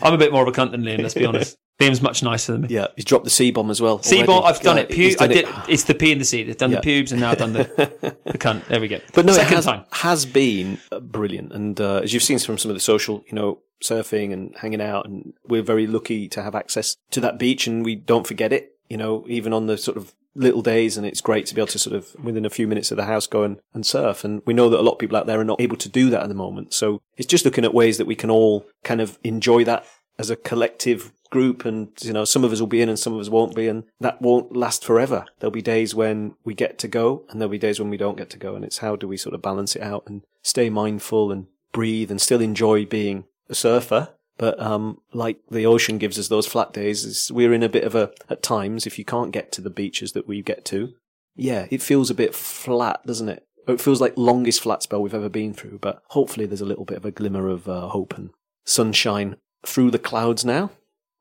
I'm 0.02 0.14
a 0.14 0.18
bit 0.18 0.32
more 0.32 0.42
of 0.42 0.48
a 0.48 0.52
cunt 0.52 0.70
than 0.70 0.82
Liam, 0.82 1.02
let's 1.02 1.14
be 1.14 1.24
honest. 1.24 1.56
Liam's 1.80 2.00
much 2.00 2.22
nicer 2.22 2.52
than 2.52 2.62
me. 2.62 2.68
Yeah, 2.70 2.86
he's 2.94 3.04
dropped 3.04 3.24
the 3.24 3.30
C 3.30 3.50
bomb 3.50 3.68
as 3.70 3.80
well. 3.80 4.00
C 4.00 4.22
bomb, 4.22 4.44
I've 4.44 4.60
done 4.60 4.76
yeah, 4.76 4.84
it. 4.84 4.90
Pu- 4.90 5.14
done 5.16 5.30
I 5.30 5.32
did. 5.32 5.48
It. 5.48 5.54
It's 5.68 5.84
the 5.84 5.94
P 5.94 6.12
and 6.12 6.20
the 6.20 6.24
C. 6.24 6.44
They've 6.44 6.56
done 6.56 6.70
yeah. 6.70 6.76
the 6.76 6.82
pubes 6.82 7.10
and 7.10 7.20
now 7.20 7.32
I've 7.32 7.38
done 7.38 7.52
the, 7.52 7.64
the 8.24 8.38
cunt. 8.38 8.66
There 8.66 8.80
we 8.80 8.86
go. 8.86 9.00
But 9.12 9.26
no, 9.26 9.32
Second 9.32 9.52
it 9.52 9.56
has, 9.56 9.64
time. 9.64 9.84
has 9.90 10.24
been 10.24 10.78
uh, 10.92 11.00
brilliant. 11.00 11.52
And 11.52 11.80
uh, 11.80 11.96
as 11.96 12.14
you've 12.14 12.22
seen 12.22 12.38
from 12.38 12.58
some 12.58 12.70
of 12.70 12.76
the 12.76 12.80
social, 12.80 13.24
you 13.26 13.32
know, 13.32 13.58
surfing 13.82 14.32
and 14.32 14.54
hanging 14.56 14.80
out, 14.80 15.06
and 15.06 15.34
we're 15.48 15.62
very 15.62 15.86
lucky 15.88 16.28
to 16.28 16.42
have 16.42 16.54
access 16.54 16.96
to 17.10 17.20
that 17.20 17.38
beach, 17.38 17.66
and 17.66 17.84
we 17.84 17.96
don't 17.96 18.26
forget 18.26 18.52
it. 18.52 18.76
You 18.88 18.96
know, 18.96 19.24
even 19.28 19.52
on 19.52 19.66
the 19.66 19.76
sort 19.76 19.96
of 19.96 20.14
little 20.34 20.62
days 20.62 20.96
and 20.96 21.06
it's 21.06 21.20
great 21.20 21.46
to 21.46 21.54
be 21.54 21.60
able 21.60 21.68
to 21.68 21.78
sort 21.78 21.96
of 21.96 22.14
within 22.22 22.44
a 22.44 22.50
few 22.50 22.66
minutes 22.66 22.90
of 22.90 22.96
the 22.96 23.04
house 23.04 23.26
go 23.26 23.44
and, 23.44 23.60
and 23.72 23.86
surf. 23.86 24.24
And 24.24 24.42
we 24.46 24.54
know 24.54 24.68
that 24.68 24.80
a 24.80 24.82
lot 24.82 24.92
of 24.92 24.98
people 24.98 25.16
out 25.16 25.26
there 25.26 25.40
are 25.40 25.44
not 25.44 25.60
able 25.60 25.76
to 25.76 25.88
do 25.88 26.10
that 26.10 26.22
at 26.22 26.28
the 26.28 26.34
moment. 26.34 26.74
So 26.74 27.00
it's 27.16 27.28
just 27.28 27.44
looking 27.44 27.64
at 27.64 27.74
ways 27.74 27.98
that 27.98 28.06
we 28.06 28.16
can 28.16 28.30
all 28.30 28.66
kind 28.82 29.00
of 29.00 29.18
enjoy 29.22 29.64
that 29.64 29.86
as 30.18 30.30
a 30.30 30.36
collective 30.36 31.12
group. 31.30 31.64
And 31.64 31.90
you 32.00 32.12
know 32.12 32.24
some 32.24 32.44
of 32.44 32.52
us 32.52 32.60
will 32.60 32.66
be 32.66 32.82
in 32.82 32.88
and 32.88 32.98
some 32.98 33.14
of 33.14 33.20
us 33.20 33.28
won't 33.28 33.54
be. 33.54 33.68
And 33.68 33.84
that 34.00 34.20
won't 34.20 34.56
last 34.56 34.84
forever. 34.84 35.24
There'll 35.38 35.52
be 35.52 35.62
days 35.62 35.94
when 35.94 36.34
we 36.44 36.54
get 36.54 36.78
to 36.80 36.88
go 36.88 37.24
and 37.28 37.40
there'll 37.40 37.50
be 37.50 37.58
days 37.58 37.78
when 37.78 37.90
we 37.90 37.96
don't 37.96 38.18
get 38.18 38.30
to 38.30 38.38
go. 38.38 38.54
And 38.56 38.64
it's 38.64 38.78
how 38.78 38.96
do 38.96 39.06
we 39.06 39.16
sort 39.16 39.34
of 39.34 39.42
balance 39.42 39.76
it 39.76 39.82
out 39.82 40.04
and 40.06 40.22
stay 40.42 40.68
mindful 40.68 41.30
and 41.30 41.46
breathe 41.72 42.10
and 42.10 42.20
still 42.20 42.40
enjoy 42.40 42.84
being 42.84 43.24
a 43.48 43.54
surfer 43.54 44.10
but 44.36 44.60
um, 44.60 44.98
like 45.12 45.38
the 45.50 45.66
ocean 45.66 45.98
gives 45.98 46.18
us 46.18 46.28
those 46.28 46.46
flat 46.46 46.72
days 46.72 47.30
we're 47.32 47.52
in 47.52 47.62
a 47.62 47.68
bit 47.68 47.84
of 47.84 47.94
a 47.94 48.10
at 48.28 48.42
times 48.42 48.86
if 48.86 48.98
you 48.98 49.04
can't 49.04 49.32
get 49.32 49.52
to 49.52 49.60
the 49.60 49.70
beaches 49.70 50.12
that 50.12 50.26
we 50.26 50.42
get 50.42 50.64
to 50.64 50.92
yeah 51.36 51.66
it 51.70 51.82
feels 51.82 52.10
a 52.10 52.14
bit 52.14 52.34
flat 52.34 53.04
doesn't 53.06 53.28
it 53.28 53.46
it 53.66 53.80
feels 53.80 54.00
like 54.00 54.12
longest 54.16 54.60
flat 54.60 54.82
spell 54.82 55.00
we've 55.00 55.14
ever 55.14 55.28
been 55.28 55.54
through 55.54 55.78
but 55.78 56.02
hopefully 56.08 56.46
there's 56.46 56.60
a 56.60 56.66
little 56.66 56.84
bit 56.84 56.98
of 56.98 57.04
a 57.04 57.10
glimmer 57.10 57.48
of 57.48 57.68
uh, 57.68 57.88
hope 57.88 58.16
and 58.16 58.30
sunshine 58.64 59.36
through 59.64 59.90
the 59.90 59.98
clouds 59.98 60.44
now 60.44 60.70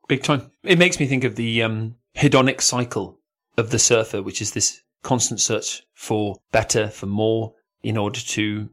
Big 0.08 0.22
time. 0.22 0.50
It 0.62 0.78
makes 0.78 1.00
me 1.00 1.06
think 1.06 1.24
of 1.24 1.36
the 1.36 1.62
um, 1.62 1.96
hedonic 2.16 2.60
cycle 2.60 3.18
of 3.56 3.70
the 3.70 3.78
surfer, 3.78 4.22
which 4.22 4.42
is 4.42 4.52
this 4.52 4.82
constant 5.02 5.40
search 5.40 5.82
for 5.94 6.36
better, 6.52 6.88
for 6.88 7.06
more, 7.06 7.54
in 7.82 7.96
order 7.96 8.20
to 8.20 8.68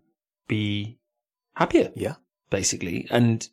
be 0.48 0.98
happier. 1.56 1.92
Yeah. 1.96 2.16
Basically. 2.50 3.08
And 3.10 3.48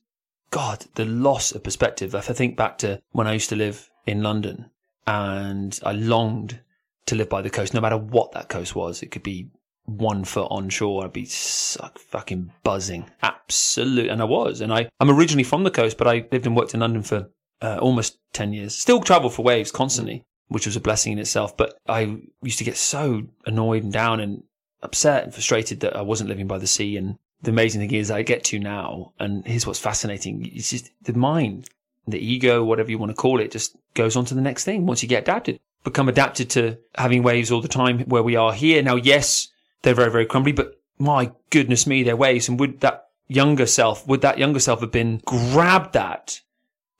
God, 0.51 0.87
the 0.95 1.05
loss 1.05 1.53
of 1.53 1.63
perspective. 1.63 2.15
If 2.15 2.31
I 2.31 2.33
think 2.33 2.57
back 2.57 2.79
to 2.79 3.01
when 3.13 3.27
I 3.27 3.35
used 3.35 3.51
to 3.51 3.57
live 3.57 3.91
in 4.07 4.23
London 4.23 4.71
and 5.07 5.79
I 5.85 5.93
longed 5.93 6.61
to 7.07 7.15
live 7.15 7.29
by 7.29 7.43
the 7.43 7.51
coast, 7.51 7.75
no 7.75 7.81
matter 7.81 7.99
what 7.99 8.33
that 8.33 8.49
coast 8.49 8.75
was, 8.75 9.03
it 9.03 9.11
could 9.11 9.23
be 9.23 9.51
one 9.85 10.25
foot 10.25 10.49
onshore, 10.51 11.05
I'd 11.05 11.13
be 11.13 11.27
fucking 11.27 12.53
buzzing. 12.63 13.11
Absolute. 13.23 14.11
And 14.11 14.21
I 14.21 14.25
was. 14.25 14.61
And 14.61 14.73
I, 14.73 14.89
I'm 15.01 15.11
originally 15.11 15.45
from 15.45 15.65
the 15.65 15.71
coast, 15.71 15.97
but 15.97 16.07
I 16.07 16.27
lived 16.31 16.47
and 16.47 16.57
worked 16.57 16.75
in 16.75 16.81
London 16.81 17.03
for 17.03 17.31
uh, 17.63 17.79
almost 17.81 18.19
10 18.35 18.53
years. 18.53 18.77
Still 18.77 19.01
travel 19.01 19.31
for 19.31 19.43
waves 19.43 19.71
constantly, 19.71 20.25
which 20.49 20.67
was 20.67 20.77
a 20.77 20.81
blessing 20.81 21.13
in 21.13 21.19
itself. 21.19 21.57
But 21.57 21.79
I 21.89 22.19
used 22.43 22.59
to 22.59 22.65
get 22.65 22.77
so 22.77 23.23
annoyed 23.47 23.83
and 23.83 23.93
down 23.93 24.21
and 24.21 24.43
upset 24.83 25.25
and 25.25 25.33
frustrated 25.33 25.81
that 25.81 25.97
I 25.97 26.03
wasn't 26.03 26.29
living 26.31 26.47
by 26.47 26.59
the 26.59 26.67
sea. 26.67 26.97
And 26.97 27.19
the 27.43 27.51
amazing 27.51 27.81
thing 27.81 27.95
is 27.95 28.11
I 28.11 28.23
get 28.23 28.45
to 28.45 28.59
now. 28.59 29.13
And 29.19 29.47
here's 29.47 29.67
what's 29.67 29.79
fascinating. 29.79 30.51
It's 30.53 30.71
just 30.71 30.91
the 31.03 31.13
mind, 31.13 31.69
the 32.07 32.19
ego, 32.19 32.65
whatever 32.65 32.91
you 32.91 32.99
want 32.99 33.11
to 33.11 33.17
call 33.17 33.41
it, 33.41 33.51
just 33.51 33.77
goes 33.95 34.17
on 34.17 34.25
to 34.27 34.35
the 34.35 34.41
next 34.41 34.65
thing 34.65 34.87
once 34.87 35.03
you 35.03 35.09
get 35.09 35.23
adapted. 35.23 35.61
Become 35.85 36.09
adapted 36.09 36.51
to 36.51 36.79
having 36.97 37.23
waves 37.23 37.51
all 37.51 37.61
the 37.61 37.69
time 37.69 38.01
where 38.01 38.23
we 38.23 38.37
are 38.37 38.53
here. 38.53 38.83
Now, 38.83 38.97
yes, 38.97 39.49
they're 39.83 39.95
very, 39.95 40.11
very 40.11 40.27
crumbly, 40.27 40.53
but 40.53 40.81
my 40.99 41.31
goodness 41.51 41.87
me, 41.87 42.03
they're 42.03 42.17
waves. 42.17 42.49
And 42.49 42.59
would 42.59 42.81
that 42.81 43.09
younger 43.29 43.67
self, 43.67 44.07
would 44.09 44.23
that 44.23 44.39
younger 44.39 44.61
self 44.61 44.81
have 44.81 44.91
been 44.91 45.23
grabbed 45.25 45.93
that 45.93 46.41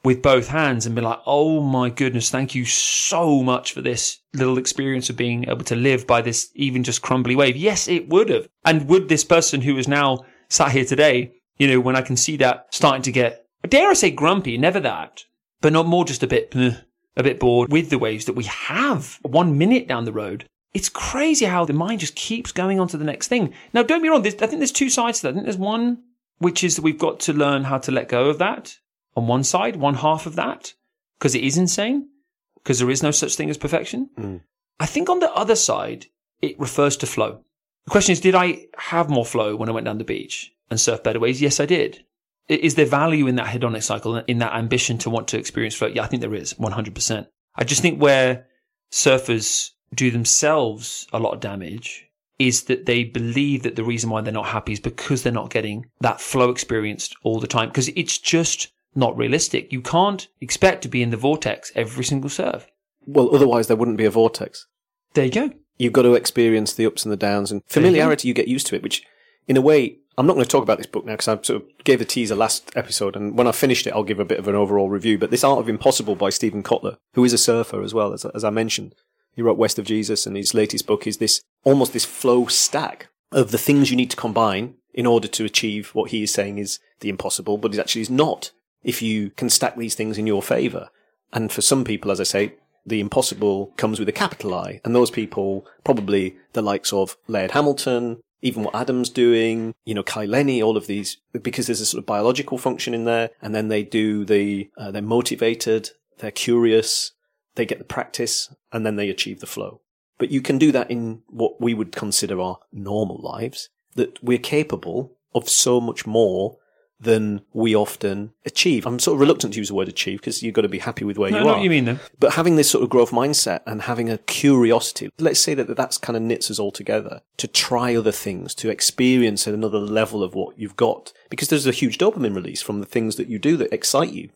with 0.05 0.23
both 0.23 0.49
hands 0.49 0.87
and 0.87 0.95
be 0.95 1.01
like, 1.01 1.21
oh 1.27 1.61
my 1.61 1.91
goodness, 1.91 2.31
thank 2.31 2.55
you 2.55 2.65
so 2.65 3.43
much 3.43 3.73
for 3.73 3.83
this 3.83 4.19
little 4.33 4.59
experience 4.59 5.11
of 5.11 5.17
being 5.17 5.49
able 5.49 5.65
to 5.65 5.75
live 5.75 6.07
by 6.07 6.23
this 6.23 6.51
even 6.55 6.85
just 6.85 7.03
crumbly 7.03 7.35
wave. 7.35 7.57
Yes, 7.57 7.89
it 7.89 8.09
would 8.09 8.29
have. 8.29 8.49
And 8.65 8.89
would 8.89 9.09
this 9.09 9.25
person 9.25 9.61
who 9.61 9.77
is 9.77 9.89
now 9.89 10.25
sat 10.49 10.73
here 10.73 10.85
today, 10.85 11.33
you 11.59 11.67
know, 11.67 11.81
when 11.81 11.97
I 11.97 12.03
can 12.03 12.17
see 12.17 12.37
that 12.37 12.69
starting 12.71 13.03
to 13.03 13.13
get, 13.13 13.47
dare 13.69 13.91
I 13.91 13.95
say 13.95 14.11
grumpy, 14.11 14.57
never 14.57 14.81
that, 14.81 15.25
but 15.61 15.73
not 15.73 15.87
more 15.87 16.05
just 16.05 16.23
a 16.23 16.29
bit, 16.29 16.55
a 16.55 17.23
bit 17.23 17.41
bored 17.41 17.73
with 17.73 17.91
the 17.91 17.99
waves 17.99 18.27
that 18.27 18.37
we 18.37 18.45
have 18.45 19.19
one 19.23 19.59
minute 19.59 19.89
down 19.89 20.05
the 20.05 20.13
road. 20.13 20.45
It's 20.75 20.89
crazy 20.89 21.47
how 21.47 21.65
the 21.65 21.73
mind 21.73 22.01
just 22.01 22.15
keeps 22.15 22.53
going 22.53 22.79
on 22.79 22.89
to 22.89 22.99
the 22.99 23.05
next 23.05 23.29
thing. 23.29 23.53
Now, 23.73 23.83
don't 23.83 24.03
be 24.03 24.09
wrong. 24.09 24.25
I 24.25 24.31
think 24.31 24.59
there's 24.59 24.71
two 24.71 24.91
sides 24.91 25.19
to 25.19 25.23
that. 25.23 25.31
I 25.31 25.33
think 25.33 25.45
there's 25.45 25.57
one, 25.57 26.03
which 26.39 26.63
is 26.63 26.77
that 26.77 26.83
we've 26.83 26.99
got 26.99 27.19
to 27.21 27.33
learn 27.33 27.65
how 27.65 27.79
to 27.79 27.91
let 27.91 28.09
go 28.09 28.29
of 28.29 28.39
that 28.39 28.77
on 29.19 29.27
one 29.27 29.45
side, 29.45 29.77
one 29.77 29.95
half 29.95 30.27
of 30.27 30.37
that, 30.37 30.73
because 31.19 31.35
it 31.35 31.43
is 31.43 31.59
insane, 31.59 32.09
because 32.55 32.79
there 32.79 32.91
is 32.91 33.03
no 33.03 33.11
such 33.11 33.35
thing 33.35 33.51
as 33.51 33.59
perfection. 33.59 34.09
Mm. 34.17 34.41
I 34.79 34.87
think 34.87 35.11
on 35.11 35.19
the 35.19 35.33
other 35.35 35.57
side, 35.57 36.07
it 36.41 36.59
refers 36.59 36.97
to 36.99 37.07
flow. 37.07 37.41
The 37.85 37.91
question 37.91 38.13
is, 38.13 38.21
did 38.21 38.37
I 38.37 38.67
have 38.77 39.11
more 39.11 39.27
flow 39.27 39.57
when 39.57 39.69
I 39.69 39.73
went 39.73 39.87
down 39.87 39.99
the 39.99 40.05
beach 40.05 40.53
and 40.71 40.79
surf 40.79 41.03
better 41.03 41.19
waves? 41.19 41.43
Yes, 41.43 41.59
I 41.59 41.67
did. 41.67 42.05
Is 42.49 42.77
there 42.77 42.87
value 42.87 43.27
in 43.27 43.35
that 43.37 43.49
hedonic 43.49 43.83
cycle, 43.83 44.17
in 44.17 44.39
that 44.39 44.55
ambition 44.55 44.99
to 44.99 45.11
want 45.11 45.29
to 45.29 45.39
experience 45.39 45.75
flow? 45.75 45.89
Yeah, 45.89 46.05
I 46.05 46.07
think 46.07 46.23
there 46.23 46.35
is, 46.35 46.55
100%. 46.55 47.27
I 47.57 47.65
just 47.65 47.83
think 47.83 48.01
where 48.01 48.47
surfers 48.93 49.71
do 49.95 50.11
themselves 50.11 51.07
a 51.13 51.19
lot 51.19 51.35
of 51.35 51.41
damage 51.41 52.07
is 52.39 52.65
that 52.65 52.87
they 52.87 53.03
believe 53.03 53.65
that 53.65 53.75
the 53.75 53.85
reason 53.85 54.11
why 54.11 54.21
they're 54.21 54.33
not 54.33 54.47
happy 54.47 54.73
is 54.73 54.81
because 54.81 55.23
they're 55.23 55.33
not 55.33 55.51
getting 55.51 55.87
that 56.01 56.21
flow 56.21 56.51
experienced 56.51 57.17
all 57.25 57.41
the 57.41 57.49
time. 57.49 57.69
Because 57.69 57.89
it's 57.89 58.17
just 58.17 58.71
not 58.95 59.17
realistic. 59.17 59.73
You 59.73 59.81
can't 59.81 60.27
expect 60.41 60.83
to 60.83 60.89
be 60.89 61.03
in 61.03 61.11
the 61.11 61.17
vortex 61.17 61.73
every 61.75 62.05
single 62.05 62.31
serve. 62.31 62.67
Well, 63.07 63.35
otherwise 63.35 63.67
there 63.67 63.77
wouldn't 63.77 63.97
be 63.97 64.05
a 64.05 64.11
vortex. 64.11 64.67
There 65.15 65.25
you 65.25 65.31
go. 65.31 65.51
You've 65.79 65.93
got 65.93 66.03
to 66.03 66.15
experience 66.15 66.75
the 66.75 66.87
ups 66.87 67.05
and 67.05 67.13
the 67.13 67.17
downs 67.17 67.53
and 67.53 67.63
familiarity. 67.67 68.29
You, 68.29 68.31
you, 68.31 68.35
get 68.35 68.49
used 68.49 68.67
to 68.69 68.77
it, 68.77 68.83
which 68.83 69.05
in 69.47 69.57
a 69.57 69.61
way, 69.61 69.99
I'm 70.19 70.27
not 70.27 70.35
going 70.35 70.45
to 70.45 70.51
talk 70.51 70.65
about 70.65 70.79
this 70.79 70.87
book 70.87 71.07
now 71.07 71.13
because 71.13 71.29
I 71.29 71.41
sort 71.43 71.63
of 71.63 71.85
gave 71.85 72.01
a 72.01 72.05
teaser 72.05 72.35
last 72.35 72.71
episode, 72.75 73.15
and 73.15 73.39
when 73.39 73.47
I 73.47 73.53
finished 73.53 73.87
it, 73.87 73.93
I'll 73.93 74.03
give 74.03 74.19
a 74.19 74.25
bit 74.25 74.41
of 74.41 74.49
an 74.49 74.57
overall 74.57 74.91
review. 74.91 75.17
But 75.17 75.31
this 75.31 75.45
Art 75.45 75.61
of 75.61 75.69
Impossible 75.69 76.17
by 76.17 76.31
Steven 76.31 76.63
Kotler, 76.63 76.97
who 77.15 77.25
is 77.25 77.33
a 77.33 77.39
surfer 77.39 77.83
as 77.83 77.95
well 77.95 78.13
as 78.13 78.25
as 78.25 78.45
I 78.45 78.51
mentioned, 78.51 78.95
he 79.35 79.43
wrote 79.43 79.57
West 79.57 79.79
of 79.79 79.87
Jesus, 79.87 80.27
and 80.27 80.37
his 80.37 80.55
latest 80.55 80.87
book 80.87 81.07
is 81.07 81.19
this 81.19 81.41
almost 81.65 81.93
this 81.93 82.05
flow 82.05 82.47
stack 82.47 83.09
of 83.31 83.53
the 83.53 83.59
things 83.59 83.91
you 83.91 83.97
need 83.97 84.11
to 84.11 84.17
combine 84.17 84.75
in 84.93 85.07
order 85.07 85.29
to 85.29 85.45
achieve 85.45 85.91
what 85.91 86.11
he 86.11 86.25
is 86.25 86.33
saying 86.33 86.59
is 86.59 86.81
the 87.01 87.09
impossible, 87.09 87.57
but 87.57 87.73
it 87.73 87.79
actually 87.79 88.03
is 88.03 88.11
not. 88.11 88.51
If 88.83 89.03
you 89.03 89.31
can 89.31 89.51
stack 89.51 89.77
these 89.77 89.95
things 89.95 90.19
in 90.19 90.27
your 90.27 90.43
favor, 90.43 90.91
and 91.33 91.53
for 91.53 91.63
some 91.63 91.85
people, 91.85 92.11
as 92.11 92.21
I 92.21 92.25
say, 92.25 92.55
the 92.87 93.01
impossible 93.01 93.73
comes 93.77 93.99
with 93.99 94.09
a 94.09 94.13
capital 94.13 94.55
I, 94.55 94.81
and 94.85 94.95
those 94.95 95.11
people 95.11 95.67
probably 95.85 96.37
the 96.53 96.63
likes 96.63 96.93
of 96.93 97.17
Laird 97.27 97.51
Hamilton, 97.51 98.21
even 98.41 98.63
what 98.63 98.75
Adam's 98.75 99.11
doing, 99.11 99.75
you 99.85 99.95
know, 99.95 100.03
Kai 100.03 100.25
Lenny, 100.25 100.63
all 100.63 100.77
of 100.77 100.87
these, 100.87 101.19
because 101.43 101.67
there's 101.67 101.81
a 101.81 101.87
sort 101.87 102.01
of 102.03 102.07
biological 102.07 102.57
function 102.57 102.95
in 102.95 103.05
there, 103.05 103.31
and 103.43 103.55
then 103.55 103.69
they 103.69 103.83
do 103.83 104.25
the, 104.25 104.71
uh, 104.79 104.91
they're 104.91 105.03
motivated, 105.03 105.91
they're 106.19 106.31
curious, 106.31 107.13
they 107.57 107.67
get 107.67 107.79
the 107.79 107.85
practice, 107.85 108.55
and 108.73 108.87
then 108.87 108.97
they 108.97 109.11
achieve 109.11 109.41
the 109.41 109.47
flow. 109.47 109.81
But 110.19 110.31
you 110.31 110.41
can 110.41 110.59
do 110.59 110.73
that 110.73 110.91
in 110.91 111.23
what 111.29 111.61
we 111.61 111.75
would 111.75 111.93
consider 111.93 112.41
our 112.41 112.59
normal 112.73 113.21
lives, 113.21 113.69
that 113.97 114.23
we're 114.23 114.39
capable 114.39 115.17
of 115.35 115.49
so 115.49 115.81
much 115.81 116.07
more 116.07 116.59
than 117.01 117.43
we 117.53 117.77
often 117.77 118.33
achieve. 118.45 118.85
I'm 118.87 118.99
sort 118.99 119.15
of 119.15 119.21
reluctant 119.21 119.55
to 119.55 119.61
use 119.61 119.69
the 119.69 119.75
word 119.75 119.89
achieve 119.89 120.21
because 120.21 120.43
you've 120.43 120.55
got 120.55 120.63
to 120.63 120.69
be 120.69 120.81
happy 120.81 121.05
with 121.05 121.17
where 121.17 121.31
No, 121.31 121.39
you 121.39 121.43
are. 121.49 121.55
what 121.55 121.63
you 121.63 121.71
mean 121.71 121.85
though. 121.85 121.99
But 122.19 122.35
having 122.35 122.57
this 122.57 122.69
sort 122.71 122.83
of 122.83 122.91
growth 122.91 123.11
mindset 123.13 123.61
and 123.67 123.83
having 123.83 124.11
a 124.11 124.19
curiosity, 124.19 125.11
let's 125.19 125.41
say 125.41 125.55
that 125.55 125.77
that's 125.77 125.97
kind 125.99 126.17
of 126.17 126.23
knits 126.23 126.51
us 126.51 126.59
all 126.59 126.73
together 126.73 127.21
to 127.37 127.47
try 127.47 127.95
other 127.95 128.11
things, 128.13 128.55
to 128.57 128.69
experience 128.71 129.47
at 129.47 129.55
another 129.55 129.79
level 129.79 130.23
of 130.25 130.35
what 130.35 130.59
you've 130.59 130.77
got. 130.77 131.13
Because 131.31 131.49
there's 131.49 131.67
a 131.67 131.73
huge 131.73 131.99
dopamine 131.99 132.35
release 132.35 132.63
from 132.63 132.81
the 132.81 132.87
things 132.87 133.15
that 133.17 133.29
you 133.29 133.39
do 133.39 133.57
that 133.59 133.73
excite 133.73 134.13
you. 134.13 134.31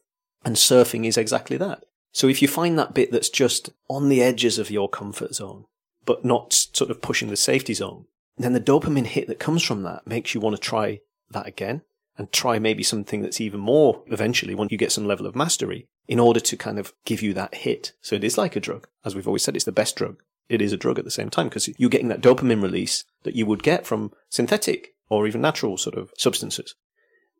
And 0.44 0.56
surfing 0.56 1.04
is 1.06 1.16
exactly 1.16 1.56
that. 1.56 1.84
So 2.12 2.28
if 2.28 2.42
you 2.42 2.48
find 2.48 2.78
that 2.78 2.94
bit 2.94 3.10
that's 3.10 3.30
just 3.30 3.70
on 3.88 4.08
the 4.08 4.22
edges 4.22 4.58
of 4.58 4.70
your 4.70 4.88
comfort 4.88 5.34
zone, 5.34 5.64
but 6.04 6.24
not 6.24 6.52
sort 6.52 6.90
of 6.90 7.00
pushing 7.02 7.28
the 7.28 7.36
safety 7.36 7.74
zone, 7.74 8.06
then 8.36 8.52
the 8.52 8.60
dopamine 8.60 9.06
hit 9.06 9.28
that 9.28 9.38
comes 9.38 9.62
from 9.62 9.82
that 9.82 10.06
makes 10.06 10.34
you 10.34 10.40
want 10.40 10.54
to 10.54 10.60
try 10.60 11.00
that 11.30 11.46
again 11.46 11.82
and 12.18 12.30
try 12.30 12.58
maybe 12.58 12.82
something 12.82 13.22
that's 13.22 13.40
even 13.40 13.60
more 13.60 14.02
eventually 14.08 14.54
when 14.54 14.68
you 14.70 14.78
get 14.78 14.92
some 14.92 15.06
level 15.06 15.26
of 15.26 15.34
mastery 15.34 15.88
in 16.06 16.18
order 16.18 16.40
to 16.40 16.56
kind 16.56 16.78
of 16.78 16.92
give 17.04 17.22
you 17.22 17.32
that 17.34 17.54
hit. 17.54 17.92
So 18.00 18.16
it 18.16 18.24
is 18.24 18.36
like 18.36 18.56
a 18.56 18.60
drug. 18.60 18.86
As 19.04 19.14
we've 19.14 19.26
always 19.26 19.42
said, 19.42 19.56
it's 19.56 19.64
the 19.64 19.72
best 19.72 19.96
drug. 19.96 20.22
It 20.48 20.60
is 20.60 20.72
a 20.72 20.76
drug 20.76 20.98
at 20.98 21.04
the 21.04 21.10
same 21.10 21.30
time 21.30 21.48
because 21.48 21.70
you're 21.78 21.88
getting 21.88 22.08
that 22.08 22.20
dopamine 22.20 22.62
release 22.62 23.04
that 23.22 23.34
you 23.34 23.46
would 23.46 23.62
get 23.62 23.86
from 23.86 24.12
synthetic 24.28 24.94
or 25.08 25.26
even 25.26 25.40
natural 25.40 25.76
sort 25.76 25.96
of 25.96 26.10
substances. 26.18 26.74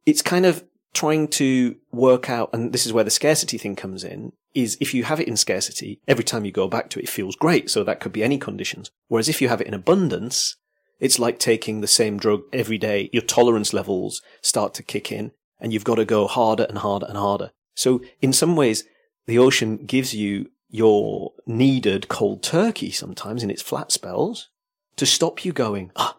It's 0.06 0.22
kind 0.22 0.46
of 0.46 0.64
trying 0.94 1.26
to 1.26 1.76
work 1.90 2.28
out, 2.28 2.50
and 2.52 2.72
this 2.72 2.86
is 2.86 2.92
where 2.92 3.04
the 3.04 3.10
scarcity 3.10 3.56
thing 3.58 3.76
comes 3.76 4.04
in, 4.04 4.32
is 4.54 4.76
if 4.80 4.92
you 4.92 5.04
have 5.04 5.20
it 5.20 5.28
in 5.28 5.36
scarcity, 5.36 6.00
every 6.06 6.24
time 6.24 6.44
you 6.44 6.52
go 6.52 6.68
back 6.68 6.90
to 6.90 6.98
it, 6.98 7.04
it 7.04 7.08
feels 7.08 7.34
great. 7.34 7.70
So 7.70 7.82
that 7.82 8.00
could 8.00 8.12
be 8.12 8.22
any 8.22 8.38
conditions. 8.38 8.90
Whereas 9.08 9.28
if 9.28 9.40
you 9.40 9.48
have 9.48 9.60
it 9.60 9.66
in 9.66 9.74
abundance, 9.74 10.56
it's 11.02 11.18
like 11.18 11.40
taking 11.40 11.80
the 11.80 11.88
same 11.88 12.16
drug 12.16 12.42
every 12.52 12.78
day. 12.78 13.10
Your 13.12 13.24
tolerance 13.24 13.72
levels 13.74 14.22
start 14.40 14.72
to 14.74 14.84
kick 14.84 15.10
in 15.10 15.32
and 15.60 15.72
you've 15.72 15.84
got 15.84 15.96
to 15.96 16.04
go 16.04 16.28
harder 16.28 16.64
and 16.68 16.78
harder 16.78 17.06
and 17.06 17.18
harder. 17.18 17.50
So 17.74 18.02
in 18.20 18.32
some 18.32 18.54
ways, 18.54 18.84
the 19.26 19.36
ocean 19.36 19.78
gives 19.78 20.14
you 20.14 20.50
your 20.70 21.32
needed 21.44 22.06
cold 22.08 22.42
turkey 22.44 22.92
sometimes 22.92 23.42
in 23.42 23.50
its 23.50 23.60
flat 23.60 23.90
spells 23.90 24.48
to 24.94 25.04
stop 25.04 25.44
you 25.44 25.52
going, 25.52 25.90
ah, 25.96 26.16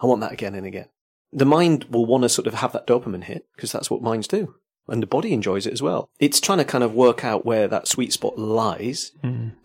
I 0.00 0.06
want 0.06 0.20
that 0.22 0.32
again 0.32 0.56
and 0.56 0.66
again. 0.66 0.88
The 1.32 1.46
mind 1.46 1.84
will 1.84 2.04
want 2.04 2.24
to 2.24 2.28
sort 2.28 2.48
of 2.48 2.54
have 2.54 2.72
that 2.72 2.86
dopamine 2.86 3.24
hit 3.24 3.46
because 3.54 3.70
that's 3.70 3.90
what 3.92 4.02
minds 4.02 4.26
do. 4.26 4.56
And 4.88 5.00
the 5.00 5.06
body 5.06 5.32
enjoys 5.32 5.68
it 5.68 5.72
as 5.72 5.82
well. 5.82 6.10
It's 6.18 6.40
trying 6.40 6.58
to 6.58 6.64
kind 6.64 6.82
of 6.82 6.94
work 6.94 7.24
out 7.24 7.46
where 7.46 7.68
that 7.68 7.86
sweet 7.86 8.12
spot 8.12 8.38
lies 8.38 9.12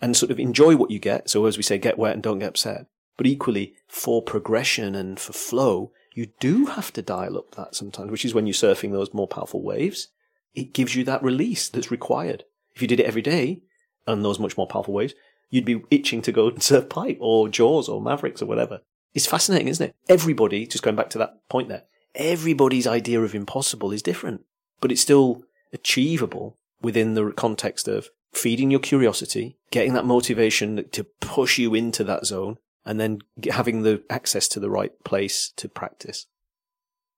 and 0.01 0.15
sort 0.15 0.31
of 0.31 0.39
enjoy 0.39 0.75
what 0.75 0.91
you 0.91 0.99
get. 0.99 1.31
So 1.31 1.47
as 1.47 1.57
we 1.57 1.63
say, 1.63 1.79
get 1.79 1.97
wet 1.97 2.13
and 2.13 2.21
don't 2.21 2.39
get 2.39 2.49
upset. 2.49 2.85
But 3.17 3.27
equally, 3.27 3.75
for 3.87 4.21
progression 4.21 4.95
and 4.95 5.19
for 5.19 5.33
flow, 5.33 5.91
you 6.13 6.27
do 6.39 6.65
have 6.67 6.91
to 6.93 7.01
dial 7.01 7.37
up 7.37 7.55
that 7.55 7.75
sometimes, 7.75 8.11
which 8.11 8.25
is 8.25 8.33
when 8.33 8.47
you're 8.47 8.53
surfing 8.53 8.91
those 8.91 9.13
more 9.13 9.27
powerful 9.27 9.61
waves. 9.61 10.09
It 10.53 10.73
gives 10.73 10.95
you 10.95 11.03
that 11.05 11.23
release 11.23 11.69
that's 11.69 11.91
required. 11.91 12.43
If 12.75 12.81
you 12.81 12.87
did 12.87 12.99
it 12.99 13.05
every 13.05 13.21
day 13.21 13.61
and 14.07 14.23
those 14.23 14.39
much 14.39 14.57
more 14.57 14.67
powerful 14.67 14.93
waves, 14.93 15.13
you'd 15.49 15.65
be 15.65 15.83
itching 15.89 16.21
to 16.23 16.31
go 16.31 16.47
and 16.49 16.63
surf 16.63 16.89
pipe 16.89 17.17
or 17.21 17.47
jaws 17.49 17.87
or 17.87 18.01
mavericks 18.01 18.41
or 18.41 18.45
whatever. 18.45 18.81
It's 19.13 19.27
fascinating, 19.27 19.67
isn't 19.67 19.87
it? 19.87 19.95
Everybody, 20.09 20.65
just 20.65 20.83
going 20.83 20.95
back 20.95 21.09
to 21.11 21.17
that 21.17 21.47
point 21.49 21.69
there, 21.69 21.83
everybody's 22.15 22.87
idea 22.87 23.21
of 23.21 23.35
impossible 23.35 23.91
is 23.91 24.01
different, 24.01 24.41
but 24.79 24.91
it's 24.91 25.01
still 25.01 25.43
achievable 25.73 26.57
within 26.81 27.13
the 27.13 27.31
context 27.31 27.87
of 27.87 28.09
feeding 28.33 28.71
your 28.71 28.79
curiosity, 28.79 29.57
getting 29.69 29.93
that 29.93 30.05
motivation 30.05 30.85
to 30.91 31.03
push 31.19 31.57
you 31.57 31.75
into 31.75 32.03
that 32.05 32.25
zone, 32.25 32.57
and 32.85 32.99
then 32.99 33.19
having 33.51 33.83
the 33.83 34.03
access 34.09 34.47
to 34.49 34.59
the 34.59 34.69
right 34.69 34.91
place 35.03 35.51
to 35.57 35.69
practice. 35.69 36.25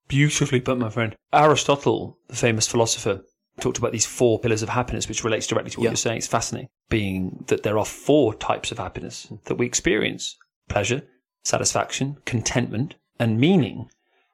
Beautifully 0.07 0.59
put, 0.59 0.77
my 0.77 0.89
friend. 0.89 1.15
Aristotle, 1.31 2.17
the 2.27 2.35
famous 2.35 2.67
philosopher, 2.67 3.23
talked 3.59 3.77
about 3.77 3.91
these 3.91 4.05
four 4.05 4.39
pillars 4.39 4.63
of 4.63 4.69
happiness, 4.69 5.07
which 5.07 5.23
relates 5.23 5.47
directly 5.47 5.71
to 5.71 5.79
what 5.79 5.83
Yeah. 5.85 5.91
you're 5.91 5.95
saying. 5.97 6.17
It's 6.17 6.27
fascinating. 6.27 6.69
Being 6.89 7.43
that 7.47 7.63
there 7.63 7.77
are 7.77 7.85
four 7.85 8.33
types 8.33 8.71
of 8.71 8.77
happiness 8.79 9.27
that 9.45 9.55
we 9.55 9.65
experience 9.65 10.35
pleasure, 10.69 11.03
satisfaction, 11.43 12.17
contentment, 12.25 12.95
and 13.19 13.39
meaning. 13.39 13.89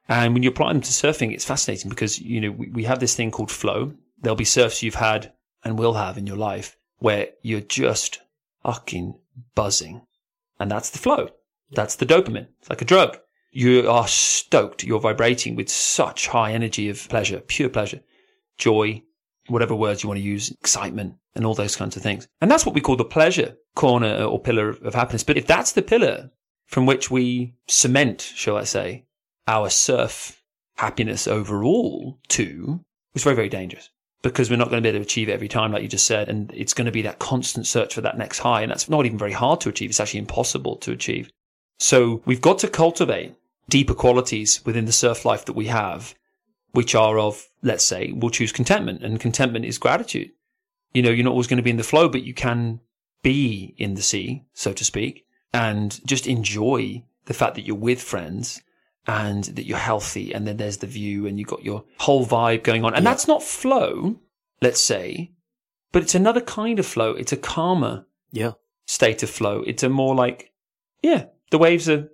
And 0.07 0.33
when 0.33 0.41
you 0.41 0.49
apply 0.49 0.73
them 0.73 0.81
to 0.81 0.91
surfing, 0.91 1.33
it's 1.33 1.45
fascinating 1.45 1.89
because, 1.89 2.19
you 2.19 2.41
know, 2.41 2.51
we, 2.51 2.69
we 2.69 2.83
have 2.85 2.99
this 2.99 3.15
thing 3.15 3.29
called 3.29 3.51
flow. 3.51 3.93
There'll 4.21 4.35
be 4.35 4.45
surfs 4.45 4.81
you've 4.81 4.95
had 4.95 5.33
and 5.63 5.77
will 5.77 5.93
have 5.93 6.17
in 6.17 6.25
your 6.25 6.37
life 6.37 6.77
where 6.97 7.29
you're 7.41 7.61
just 7.61 8.21
fucking 8.63 9.15
buzzing. 9.53 10.01
And 10.59 10.69
that's 10.69 10.89
the 10.89 10.99
flow. 10.99 11.29
That's 11.71 11.95
the 11.95 12.05
dopamine. 12.05 12.47
It's 12.59 12.69
like 12.69 12.81
a 12.81 12.85
drug. 12.85 13.17
You 13.51 13.89
are 13.89 14.07
stoked. 14.07 14.83
You're 14.83 14.99
vibrating 14.99 15.55
with 15.55 15.69
such 15.69 16.27
high 16.27 16.53
energy 16.53 16.89
of 16.89 17.07
pleasure, 17.09 17.39
pure 17.39 17.69
pleasure, 17.69 18.01
joy, 18.57 19.03
whatever 19.47 19.75
words 19.75 20.03
you 20.03 20.09
want 20.09 20.19
to 20.19 20.25
use, 20.25 20.51
excitement, 20.51 21.15
and 21.35 21.45
all 21.45 21.55
those 21.55 21.75
kinds 21.75 21.95
of 21.95 22.03
things. 22.03 22.27
And 22.41 22.51
that's 22.51 22.65
what 22.65 22.75
we 22.75 22.81
call 22.81 22.95
the 22.95 23.05
pleasure 23.05 23.55
corner 23.75 24.23
or 24.23 24.39
pillar 24.39 24.69
of 24.69 24.93
happiness. 24.93 25.23
But 25.23 25.37
if 25.37 25.47
that's 25.47 25.71
the 25.71 25.81
pillar 25.81 26.31
from 26.67 26.85
which 26.85 27.09
we 27.09 27.55
cement, 27.67 28.21
shall 28.21 28.57
I 28.57 28.63
say, 28.63 29.05
our 29.47 29.69
surf 29.69 30.43
happiness 30.77 31.27
overall 31.27 32.19
to, 32.29 32.85
it's 33.15 33.23
very, 33.23 33.35
very 33.35 33.49
dangerous 33.49 33.89
because 34.21 34.49
we're 34.49 34.57
not 34.57 34.69
going 34.69 34.81
to 34.81 34.85
be 34.85 34.89
able 34.89 34.99
to 34.99 35.09
achieve 35.09 35.29
it 35.29 35.33
every 35.33 35.47
time, 35.47 35.71
like 35.71 35.81
you 35.81 35.87
just 35.87 36.05
said. 36.05 36.29
And 36.29 36.51
it's 36.53 36.73
going 36.73 36.85
to 36.85 36.91
be 36.91 37.01
that 37.03 37.19
constant 37.19 37.67
search 37.67 37.93
for 37.93 38.01
that 38.01 38.17
next 38.17 38.39
high. 38.39 38.61
And 38.61 38.71
that's 38.71 38.89
not 38.89 39.05
even 39.05 39.17
very 39.17 39.31
hard 39.31 39.61
to 39.61 39.69
achieve. 39.69 39.89
It's 39.89 39.99
actually 39.99 40.19
impossible 40.19 40.75
to 40.77 40.91
achieve. 40.91 41.31
So 41.77 42.21
we've 42.25 42.41
got 42.41 42.59
to 42.59 42.67
cultivate 42.67 43.35
deeper 43.69 43.93
qualities 43.93 44.61
within 44.65 44.85
the 44.85 44.91
surf 44.91 45.23
life 45.23 45.45
that 45.45 45.53
we 45.53 45.67
have, 45.67 46.15
which 46.71 46.95
are 46.95 47.17
of, 47.17 47.47
let's 47.61 47.85
say, 47.85 48.11
we'll 48.13 48.31
choose 48.31 48.51
contentment 48.51 49.03
and 49.03 49.19
contentment 49.19 49.65
is 49.65 49.77
gratitude. 49.77 50.31
You 50.93 51.03
know, 51.03 51.11
you're 51.11 51.23
not 51.23 51.31
always 51.31 51.47
going 51.47 51.57
to 51.57 51.63
be 51.63 51.69
in 51.69 51.77
the 51.77 51.83
flow, 51.83 52.09
but 52.09 52.23
you 52.23 52.33
can 52.33 52.81
be 53.21 53.75
in 53.77 53.93
the 53.93 54.01
sea, 54.01 54.45
so 54.53 54.73
to 54.73 54.83
speak, 54.83 55.25
and 55.53 55.99
just 56.05 56.27
enjoy 56.27 57.03
the 57.25 57.33
fact 57.33 57.55
that 57.55 57.65
you're 57.65 57.75
with 57.75 58.01
friends 58.01 58.61
and 59.09 59.43
that 59.45 59.65
you're 59.65 59.77
healthy. 59.77 60.33
And 60.33 60.47
then 60.47 60.57
there's 60.57 60.77
the 60.77 60.87
view 60.87 61.25
and 61.25 61.39
you've 61.39 61.47
got 61.47 61.63
your 61.65 61.83
whole 61.99 62.25
vibe 62.25 62.63
going 62.63 62.83
on. 62.85 62.93
And 62.93 63.03
Yeah. 63.03 63.11
that's 63.11 63.27
not 63.27 63.41
flow, 63.43 64.17
let's 64.61 64.81
say, 64.81 65.31
but 65.91 66.03
it's 66.03 66.15
another 66.15 66.41
kind 66.41 66.79
of 66.79 66.85
flow. 66.85 67.11
It's 67.11 67.31
a 67.31 67.37
calmer 67.37 68.05
Yeah. 68.31 68.51
state 68.85 69.23
of 69.23 69.29
flow. 69.29 69.63
It's 69.65 69.83
a 69.83 69.89
more 69.89 70.13
like, 70.15 70.51
yeah, 71.01 71.25
the 71.51 71.57
waves 71.57 71.89
are 71.89 72.09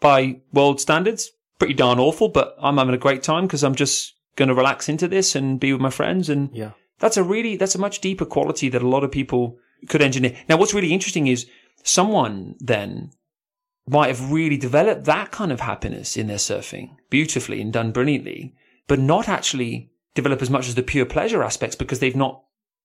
by 0.00 0.40
world 0.52 0.80
standards 0.80 1.30
pretty 1.58 1.74
darn 1.74 1.98
awful, 1.98 2.28
but 2.28 2.56
I'm 2.60 2.78
having 2.78 2.94
a 2.94 2.98
great 3.06 3.22
time 3.22 3.46
because 3.46 3.62
I'm 3.62 3.74
just 3.74 4.14
going 4.36 4.48
to 4.48 4.54
relax 4.54 4.88
into 4.88 5.06
this 5.06 5.34
and 5.36 5.60
be 5.60 5.72
with 5.72 5.82
my 5.82 5.90
friends. 5.90 6.28
And 6.30 6.48
Yeah. 6.54 6.70
that's 6.98 7.16
a 7.18 7.22
really, 7.22 7.56
that's 7.56 7.74
a 7.74 7.78
much 7.86 8.00
deeper 8.00 8.24
quality 8.24 8.68
that 8.70 8.82
a 8.82 8.88
lot 8.88 9.04
of 9.04 9.10
people 9.12 9.58
could 9.88 10.00
engineer. 10.02 10.34
Now, 10.48 10.56
what's 10.56 10.74
really 10.74 10.92
interesting 10.92 11.26
is 11.26 11.46
someone 11.84 12.54
then 12.60 13.10
might 13.90 14.08
have 14.08 14.30
really 14.32 14.56
developed 14.56 15.04
that 15.04 15.30
kind 15.30 15.50
of 15.50 15.60
happiness 15.60 16.16
in 16.16 16.28
their 16.28 16.36
surfing 16.36 16.96
beautifully 17.10 17.60
and 17.60 17.72
done 17.72 17.90
brilliantly, 17.90 18.54
but 18.86 18.98
not 18.98 19.28
actually 19.28 19.90
develop 20.14 20.40
as 20.40 20.50
much 20.50 20.68
as 20.68 20.74
the 20.74 20.82
pure 20.82 21.06
pleasure 21.06 21.42
aspects 21.42 21.76
because 21.76 21.98
they've 21.98 22.16
not 22.16 22.42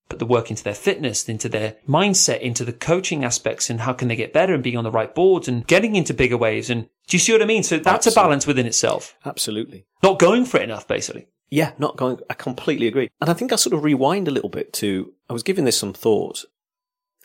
put 0.09 0.19
the 0.19 0.25
work 0.25 0.49
into 0.49 0.63
their 0.63 0.75
fitness, 0.75 1.27
into 1.27 1.49
their 1.49 1.75
mindset, 1.87 2.39
into 2.41 2.63
the 2.63 2.73
coaching 2.73 3.23
aspects 3.23 3.69
and 3.69 3.81
how 3.81 3.93
can 3.93 4.07
they 4.07 4.15
get 4.15 4.33
better 4.33 4.53
and 4.53 4.63
being 4.63 4.77
on 4.77 4.83
the 4.83 4.91
right 4.91 5.15
boards 5.15 5.47
and 5.47 5.65
getting 5.67 5.95
into 5.95 6.13
bigger 6.13 6.37
waves. 6.37 6.69
And 6.69 6.87
do 7.07 7.15
you 7.15 7.19
see 7.19 7.31
what 7.31 7.41
I 7.41 7.45
mean? 7.45 7.63
So 7.63 7.77
that's 7.79 8.07
a 8.07 8.11
balance 8.11 8.45
within 8.45 8.67
itself. 8.67 9.15
Absolutely. 9.25 9.85
Not 10.03 10.19
going 10.19 10.45
for 10.45 10.57
it 10.57 10.63
enough, 10.63 10.87
basically. 10.87 11.27
Yeah, 11.49 11.71
not 11.77 11.97
going. 11.97 12.19
I 12.29 12.33
completely 12.33 12.87
agree. 12.87 13.09
And 13.21 13.29
I 13.29 13.33
think 13.33 13.51
I 13.51 13.55
sort 13.55 13.73
of 13.73 13.83
rewind 13.83 14.27
a 14.27 14.31
little 14.31 14.49
bit 14.49 14.73
to, 14.73 15.13
I 15.29 15.33
was 15.33 15.43
giving 15.43 15.65
this 15.65 15.77
some 15.77 15.93
thought 15.93 16.45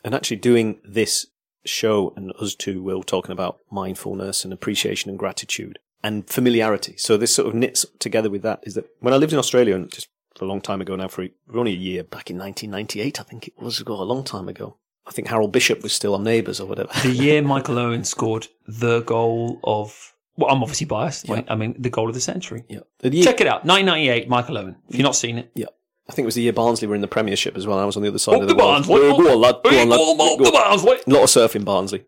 and 0.03 0.15
actually 0.15 0.37
doing 0.37 0.79
this 0.83 1.27
show 1.65 2.13
and 2.15 2.31
us 2.39 2.55
two, 2.55 2.81
Will, 2.81 3.03
talking 3.03 3.31
about 3.31 3.59
mindfulness 3.71 4.43
and 4.43 4.53
appreciation 4.53 5.09
and 5.09 5.19
gratitude. 5.19 5.79
and 6.03 6.27
familiarity. 6.27 6.95
So 6.97 7.15
this 7.17 7.33
sort 7.35 7.47
of 7.47 7.53
knits 7.53 7.85
together 7.99 8.29
with 8.29 8.41
that 8.41 8.59
is 8.63 8.73
that 8.73 8.85
when 9.01 9.13
I 9.13 9.17
lived 9.17 9.33
in 9.33 9.39
Australia 9.39 9.75
and 9.75 9.91
just 9.91 10.07
for 10.35 10.45
a 10.45 10.47
long 10.47 10.61
time 10.61 10.81
ago 10.81 10.95
now, 10.95 11.07
for 11.07 11.27
only 11.53 11.73
a 11.73 11.75
year, 11.75 12.03
back 12.03 12.29
in 12.31 12.37
1998, 12.39 13.19
I 13.19 13.23
think 13.23 13.47
it 13.47 13.53
was, 13.59 13.79
ago, 13.79 13.93
a 13.93 14.03
long 14.03 14.23
time 14.23 14.47
ago. 14.49 14.77
I 15.05 15.11
think 15.11 15.27
Harold 15.27 15.51
Bishop 15.51 15.83
was 15.83 15.93
still 15.93 16.15
on 16.15 16.23
Neighbours 16.23 16.59
or 16.59 16.67
whatever. 16.67 16.89
the 17.03 17.11
year 17.11 17.41
Michael 17.53 17.77
Owen 17.77 18.03
scored 18.03 18.47
the 18.67 19.01
goal 19.01 19.59
of, 19.63 20.13
well, 20.37 20.49
I'm 20.49 20.61
obviously 20.63 20.87
biased. 20.87 21.27
Yeah. 21.29 21.41
I 21.47 21.55
mean, 21.55 21.75
the 21.77 21.89
goal 21.91 22.07
of 22.07 22.15
the 22.15 22.21
century. 22.21 22.63
yeah. 22.69 22.79
The 22.99 23.13
year, 23.13 23.23
Check 23.25 23.41
it 23.41 23.47
out. 23.47 23.65
1998, 23.65 24.27
Michael 24.29 24.57
Owen. 24.57 24.77
If 24.89 24.95
you've 24.95 25.03
not 25.03 25.15
seen 25.15 25.37
it. 25.37 25.51
yeah. 25.53 25.65
I 26.09 26.13
think 26.13 26.25
it 26.25 26.27
was 26.27 26.35
the 26.35 26.41
year 26.41 26.53
Barnsley 26.53 26.87
were 26.87 26.95
in 26.95 27.01
the 27.01 27.07
Premiership 27.07 27.55
as 27.55 27.65
well. 27.67 27.79
I 27.79 27.85
was 27.85 27.95
on 27.95 28.03
the 28.03 28.09
other 28.09 28.19
side 28.19 28.35
Up 28.35 28.41
of 28.41 28.47
the 28.47 28.53
the 28.53 28.57
world. 28.57 28.87
Barnsley. 28.87 28.95
Go 28.99 29.31
on, 29.33 29.39
lad. 29.39 29.55
Go 29.63 29.81
on, 29.81 29.89
lad. 29.89 29.97
Go 29.97 30.45
on. 30.45 30.79
A 30.79 31.13
lot 31.13 31.23
of 31.23 31.29
surfing 31.29 31.63
Barnsley. 31.63 32.05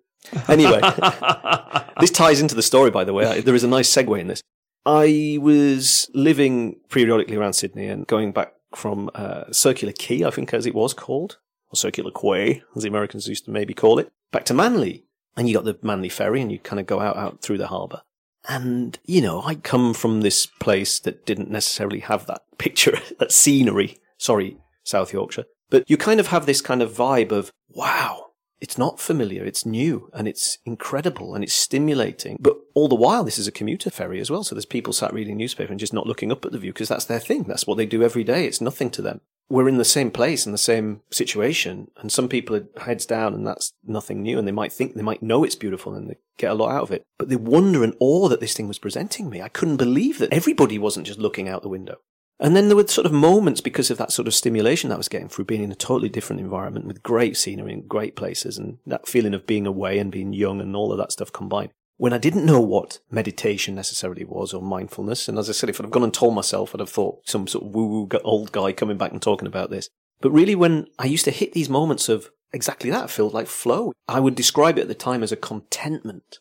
Anyway, 0.47 0.79
this 2.00 2.12
ties 2.12 2.41
into 2.41 2.55
the 2.55 2.62
story, 2.62 2.89
by 2.89 3.03
the 3.03 3.13
way. 3.13 3.41
There 3.41 3.55
is 3.55 3.63
a 3.63 3.67
nice 3.67 3.89
segue 3.93 4.19
in 4.19 4.27
this. 4.27 4.41
I 4.85 5.38
was 5.41 6.09
living 6.13 6.77
periodically 6.89 7.38
around 7.38 7.53
Sydney 7.53 7.88
and 7.88 8.05
going 8.07 8.31
back 8.31 8.53
from 8.75 9.09
uh, 9.15 9.45
Circular 9.51 9.93
Quay, 9.93 10.25
I 10.25 10.29
think 10.31 10.53
as 10.53 10.65
it 10.65 10.75
was 10.75 10.93
called, 10.93 11.38
or 11.69 11.75
Circular 11.75 12.12
Quay, 12.12 12.63
as 12.75 12.83
the 12.83 12.89
Americans 12.89 13.27
used 13.27 13.45
to 13.45 13.51
maybe 13.51 13.73
call 13.73 14.00
it, 14.00 14.12
back 14.31 14.45
to 14.45 14.53
Manly. 14.53 15.05
And 15.38 15.47
you 15.47 15.53
got 15.55 15.65
the 15.65 15.77
Manly 15.81 16.09
ferry 16.09 16.41
and 16.41 16.51
you 16.51 16.59
kind 16.59 16.79
of 16.79 16.85
go 16.85 17.00
out, 17.00 17.15
out 17.17 17.41
through 17.41 17.57
the 17.57 17.67
harbour. 17.67 18.01
And, 18.47 19.00
you 19.05 19.21
know, 19.21 19.41
I 19.41 19.55
come 19.55 19.93
from 19.93 20.21
this 20.21 20.45
place 20.45 21.00
that 21.00 21.25
didn't 21.25 21.50
necessarily 21.50 22.00
have 22.00 22.25
that 22.27 22.41
picture, 22.57 22.97
that 23.19 23.31
scenery. 23.31 23.97
Sorry, 24.17 24.57
South 24.83 25.13
Yorkshire. 25.13 25.45
But 25.69 25.89
you 25.89 25.97
kind 25.97 26.19
of 26.19 26.27
have 26.27 26.45
this 26.45 26.62
kind 26.62 26.81
of 26.81 26.91
vibe 26.91 27.31
of, 27.31 27.51
wow, 27.69 28.27
it's 28.63 28.77
not 28.77 29.00
familiar, 29.00 29.43
it's 29.43 29.65
new, 29.65 30.09
and 30.13 30.27
it's 30.27 30.57
incredible, 30.65 31.35
and 31.35 31.43
it's 31.43 31.53
stimulating. 31.53 32.38
But 32.39 32.57
all 32.73 32.88
the 32.88 32.95
while, 32.95 33.23
this 33.23 33.38
is 33.38 33.47
a 33.47 33.51
commuter 33.51 33.89
ferry 33.89 34.19
as 34.19 34.31
well. 34.31 34.43
So 34.43 34.55
there's 34.55 34.65
people 34.65 34.93
sat 34.93 35.13
reading 35.13 35.35
newspaper 35.35 35.71
and 35.71 35.79
just 35.79 35.93
not 35.93 36.07
looking 36.07 36.31
up 36.31 36.45
at 36.45 36.51
the 36.51 36.59
view 36.59 36.71
because 36.71 36.88
that's 36.88 37.05
their 37.05 37.19
thing. 37.19 37.43
That's 37.43 37.67
what 37.67 37.75
they 37.75 37.85
do 37.85 38.03
every 38.03 38.23
day. 38.23 38.45
It's 38.45 38.62
nothing 38.62 38.89
to 38.91 39.01
them. 39.01 39.21
We're 39.53 39.69
in 39.69 39.77
the 39.77 39.86
same 39.86 40.10
place 40.10 40.48
in 40.48 40.51
the 40.51 40.57
same 40.57 41.01
situation, 41.12 41.91
and 41.98 42.12
some 42.12 42.27
people 42.27 42.55
are 42.55 42.67
heads 42.86 43.05
down, 43.05 43.36
and 43.36 43.45
that's 43.45 43.72
nothing 43.86 44.24
new. 44.24 44.39
And 44.39 44.48
they 44.48 44.51
might 44.51 44.74
think 44.74 44.95
they 44.95 45.03
might 45.03 45.22
know 45.22 45.43
it's 45.43 45.53
beautiful 45.53 45.93
and 45.93 46.10
they 46.10 46.17
get 46.39 46.50
a 46.50 46.55
lot 46.55 46.72
out 46.72 46.81
of 46.81 46.91
it, 46.91 47.03
but 47.19 47.29
the 47.29 47.38
wonder 47.38 47.83
and 47.83 47.95
awe 48.00 48.29
that 48.29 48.39
this 48.39 48.55
thing 48.55 48.67
was 48.67 48.79
presenting 48.79 49.29
me. 49.29 49.43
I 49.43 49.50
couldn't 49.50 49.77
believe 49.77 50.17
that 50.17 50.33
everybody 50.33 50.79
wasn't 50.79 51.05
just 51.05 51.19
looking 51.19 51.48
out 51.48 51.62
the 51.62 51.69
window. 51.69 51.98
And 52.39 52.55
then 52.55 52.67
there 52.67 52.75
were 52.75 52.88
sort 52.88 53.05
of 53.05 53.13
moments 53.13 53.62
because 53.62 53.91
of 53.91 54.00
that 54.00 54.12
sort 54.12 54.27
of 54.27 54.33
stimulation 54.33 54.89
that 54.89 54.95
I 54.95 54.98
was 54.98 55.07
getting 55.07 55.29
through 55.29 55.45
being 55.45 55.62
in 55.62 55.72
a 55.72 55.75
totally 55.75 56.10
different 56.10 56.39
environment 56.39 56.88
with 56.88 57.03
great 57.03 57.38
scenery 57.38 57.74
and 57.74 57.88
great 57.88 58.15
places 58.15 58.57
and 58.57 58.79
that 58.88 59.07
feeling 59.07 59.36
of 59.36 59.45
being 59.45 59.67
away 59.67 60.00
and 60.00 60.12
being 60.12 60.33
young 60.33 60.62
and 60.62 60.75
all 60.75 60.91
of 60.91 60.98
that 60.98 61.12
stuff 61.12 61.31
combined. 61.31 61.69
When 61.97 62.13
I 62.13 62.17
didn't 62.17 62.45
know 62.45 62.59
what 62.59 63.00
meditation 63.12 63.75
necessarily 63.75 64.25
was 64.25 64.53
or 64.53 64.62
mindfulness, 64.62 65.27
and 65.27 65.38
as 65.38 65.50
I 65.50 65.53
said, 65.53 65.69
if 65.69 65.79
I'd 65.79 65.85
have 65.85 65.91
gone 65.91 66.03
and 66.03 66.13
told 66.13 66.33
myself, 66.33 66.73
I'd 66.73 66.79
have 66.79 66.89
thought 66.89 67.27
some 67.27 67.47
sort 67.47 67.65
of 67.65 67.71
woo 67.71 67.85
woo 67.85 68.09
old 68.23 68.51
guy 68.51 68.71
coming 68.71 68.97
back 68.97 69.12
and 69.12 69.21
talking 69.21 69.47
about 69.47 69.69
this. 69.69 69.89
But 70.19 70.31
really, 70.31 70.55
when 70.55 70.88
I 70.97 71.05
used 71.05 71.25
to 71.25 71.31
hit 71.31 71.53
these 71.53 71.69
moments 71.69 72.09
of 72.09 72.29
exactly 72.51 72.89
that, 72.89 73.09
felt 73.09 73.33
like 73.33 73.47
flow, 73.47 73.93
I 74.07 74.19
would 74.19 74.35
describe 74.35 74.77
it 74.77 74.83
at 74.83 74.88
the 74.88 74.95
time 74.95 75.21
as 75.23 75.31
a 75.31 75.38
contentment. 75.38 76.39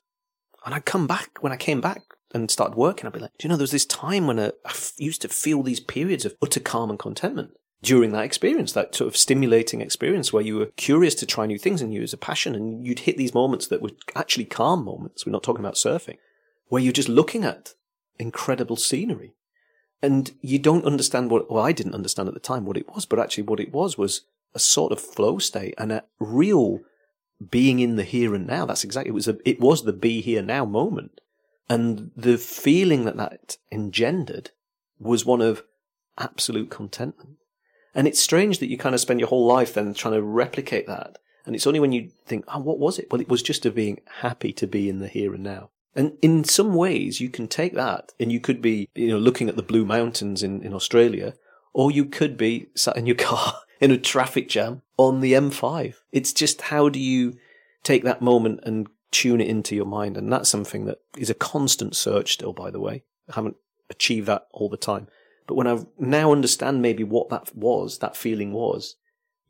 And 0.64 0.74
I'd 0.74 0.84
come 0.84 1.06
back, 1.06 1.42
when 1.42 1.52
I 1.52 1.56
came 1.56 1.80
back 1.80 2.02
and 2.32 2.50
started 2.50 2.76
working, 2.76 3.06
I'd 3.06 3.12
be 3.12 3.18
like, 3.18 3.32
do 3.38 3.46
you 3.46 3.48
know, 3.50 3.56
there 3.56 3.64
was 3.64 3.72
this 3.72 3.86
time 3.86 4.26
when 4.26 4.38
I, 4.38 4.52
I 4.64 4.74
used 4.96 5.22
to 5.22 5.28
feel 5.28 5.62
these 5.62 5.80
periods 5.80 6.24
of 6.24 6.34
utter 6.40 6.60
calm 6.60 6.90
and 6.90 6.98
contentment 6.98 7.50
during 7.82 8.12
that 8.12 8.24
experience, 8.24 8.72
that 8.72 8.94
sort 8.94 9.08
of 9.08 9.16
stimulating 9.16 9.80
experience 9.80 10.32
where 10.32 10.42
you 10.42 10.56
were 10.56 10.66
curious 10.76 11.16
to 11.16 11.26
try 11.26 11.46
new 11.46 11.58
things 11.58 11.82
and 11.82 11.92
you 11.92 12.00
was 12.00 12.12
a 12.12 12.18
passion 12.18 12.54
and 12.54 12.86
you'd 12.86 13.00
hit 13.00 13.16
these 13.16 13.34
moments 13.34 13.66
that 13.66 13.82
were 13.82 13.90
actually 14.14 14.44
calm 14.44 14.84
moments. 14.84 15.26
We're 15.26 15.32
not 15.32 15.42
talking 15.42 15.64
about 15.64 15.74
surfing, 15.74 16.18
where 16.68 16.80
you're 16.80 16.92
just 16.92 17.08
looking 17.08 17.44
at 17.44 17.74
incredible 18.18 18.76
scenery. 18.76 19.34
And 20.00 20.32
you 20.40 20.58
don't 20.58 20.84
understand 20.84 21.30
what, 21.30 21.50
well, 21.50 21.64
I 21.64 21.72
didn't 21.72 21.94
understand 21.94 22.28
at 22.28 22.34
the 22.34 22.40
time 22.40 22.64
what 22.64 22.76
it 22.76 22.88
was, 22.88 23.04
but 23.04 23.18
actually 23.18 23.44
what 23.44 23.60
it 23.60 23.72
was 23.72 23.98
was 23.98 24.22
a 24.54 24.58
sort 24.58 24.92
of 24.92 25.00
flow 25.00 25.38
state 25.38 25.74
and 25.78 25.92
a 25.92 26.04
real 26.20 26.80
being 27.50 27.80
in 27.80 27.96
the 27.96 28.04
here 28.04 28.34
and 28.34 28.46
now. 28.46 28.64
That's 28.64 28.84
exactly, 28.84 29.10
it 29.10 29.14
was 29.14 29.28
a, 29.28 29.36
it 29.44 29.60
was 29.60 29.82
the 29.82 29.92
be 29.92 30.20
here 30.20 30.42
now 30.42 30.64
moment. 30.64 31.20
And 31.68 32.10
the 32.16 32.38
feeling 32.38 33.04
that 33.04 33.16
that 33.16 33.56
engendered 33.70 34.50
was 34.98 35.24
one 35.24 35.40
of 35.40 35.64
absolute 36.18 36.70
contentment. 36.70 37.38
And 37.94 38.08
it's 38.08 38.20
strange 38.20 38.58
that 38.58 38.68
you 38.68 38.78
kind 38.78 38.94
of 38.94 39.00
spend 39.00 39.20
your 39.20 39.28
whole 39.28 39.46
life 39.46 39.74
then 39.74 39.92
trying 39.94 40.14
to 40.14 40.22
replicate 40.22 40.86
that. 40.86 41.18
And 41.44 41.54
it's 41.54 41.66
only 41.66 41.80
when 41.80 41.92
you 41.92 42.10
think, 42.26 42.44
oh, 42.48 42.60
what 42.60 42.78
was 42.78 42.98
it? 42.98 43.08
Well, 43.10 43.20
it 43.20 43.28
was 43.28 43.42
just 43.42 43.66
of 43.66 43.74
being 43.74 44.00
happy 44.20 44.52
to 44.54 44.66
be 44.66 44.88
in 44.88 45.00
the 45.00 45.08
here 45.08 45.34
and 45.34 45.42
now. 45.42 45.70
And 45.94 46.16
in 46.22 46.44
some 46.44 46.74
ways, 46.74 47.20
you 47.20 47.28
can 47.28 47.48
take 47.48 47.74
that 47.74 48.12
and 48.18 48.32
you 48.32 48.40
could 48.40 48.62
be, 48.62 48.88
you 48.94 49.08
know, 49.08 49.18
looking 49.18 49.48
at 49.48 49.56
the 49.56 49.62
Blue 49.62 49.84
Mountains 49.84 50.42
in, 50.42 50.62
in 50.62 50.72
Australia, 50.72 51.34
or 51.74 51.90
you 51.90 52.04
could 52.04 52.36
be 52.36 52.68
sat 52.74 52.96
in 52.96 53.06
your 53.06 53.16
car 53.16 53.60
in 53.80 53.90
a 53.90 53.98
traffic 53.98 54.48
jam 54.48 54.82
on 54.96 55.20
the 55.20 55.32
M5. 55.32 55.96
It's 56.12 56.32
just 56.32 56.62
how 56.62 56.88
do 56.88 57.00
you 57.00 57.36
take 57.82 58.04
that 58.04 58.22
moment 58.22 58.60
and 58.62 58.86
tune 59.10 59.40
it 59.40 59.48
into 59.48 59.74
your 59.74 59.84
mind? 59.84 60.16
And 60.16 60.32
that's 60.32 60.48
something 60.48 60.86
that 60.86 61.00
is 61.16 61.28
a 61.28 61.34
constant 61.34 61.94
search 61.96 62.32
still, 62.32 62.52
by 62.52 62.70
the 62.70 62.80
way. 62.80 63.02
I 63.28 63.34
haven't 63.34 63.56
achieved 63.90 64.28
that 64.28 64.46
all 64.52 64.68
the 64.68 64.76
time. 64.76 65.08
But 65.52 65.56
when 65.56 65.66
I 65.66 65.84
now 65.98 66.32
understand 66.32 66.80
maybe 66.80 67.04
what 67.04 67.28
that 67.28 67.54
was, 67.54 67.98
that 67.98 68.16
feeling 68.16 68.54
was, 68.54 68.96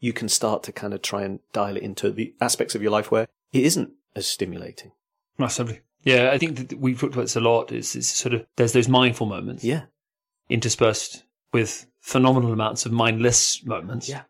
you 0.00 0.12
can 0.12 0.28
start 0.28 0.64
to 0.64 0.72
kind 0.72 0.92
of 0.92 1.00
try 1.00 1.22
and 1.22 1.38
dial 1.52 1.76
it 1.76 1.84
into 1.84 2.10
the 2.10 2.34
aspects 2.40 2.74
of 2.74 2.82
your 2.82 2.90
life 2.90 3.12
where 3.12 3.28
it 3.52 3.62
isn't 3.62 3.92
as 4.16 4.26
stimulating. 4.26 4.90
Massively. 5.38 5.82
Yeah, 6.02 6.30
I 6.32 6.38
think 6.38 6.56
that 6.56 6.80
we've 6.80 6.98
talked 6.98 7.12
about 7.14 7.22
this 7.22 7.36
a 7.36 7.40
lot. 7.40 7.70
Is, 7.70 7.94
is 7.94 8.08
sort 8.08 8.34
of 8.34 8.44
there's 8.56 8.72
those 8.72 8.88
mindful 8.88 9.28
moments 9.28 9.62
Yeah. 9.62 9.82
interspersed 10.48 11.22
with 11.52 11.86
phenomenal 12.00 12.52
amounts 12.52 12.84
of 12.84 12.90
mindless 12.90 13.64
moments. 13.64 14.08
Yeah. 14.08 14.22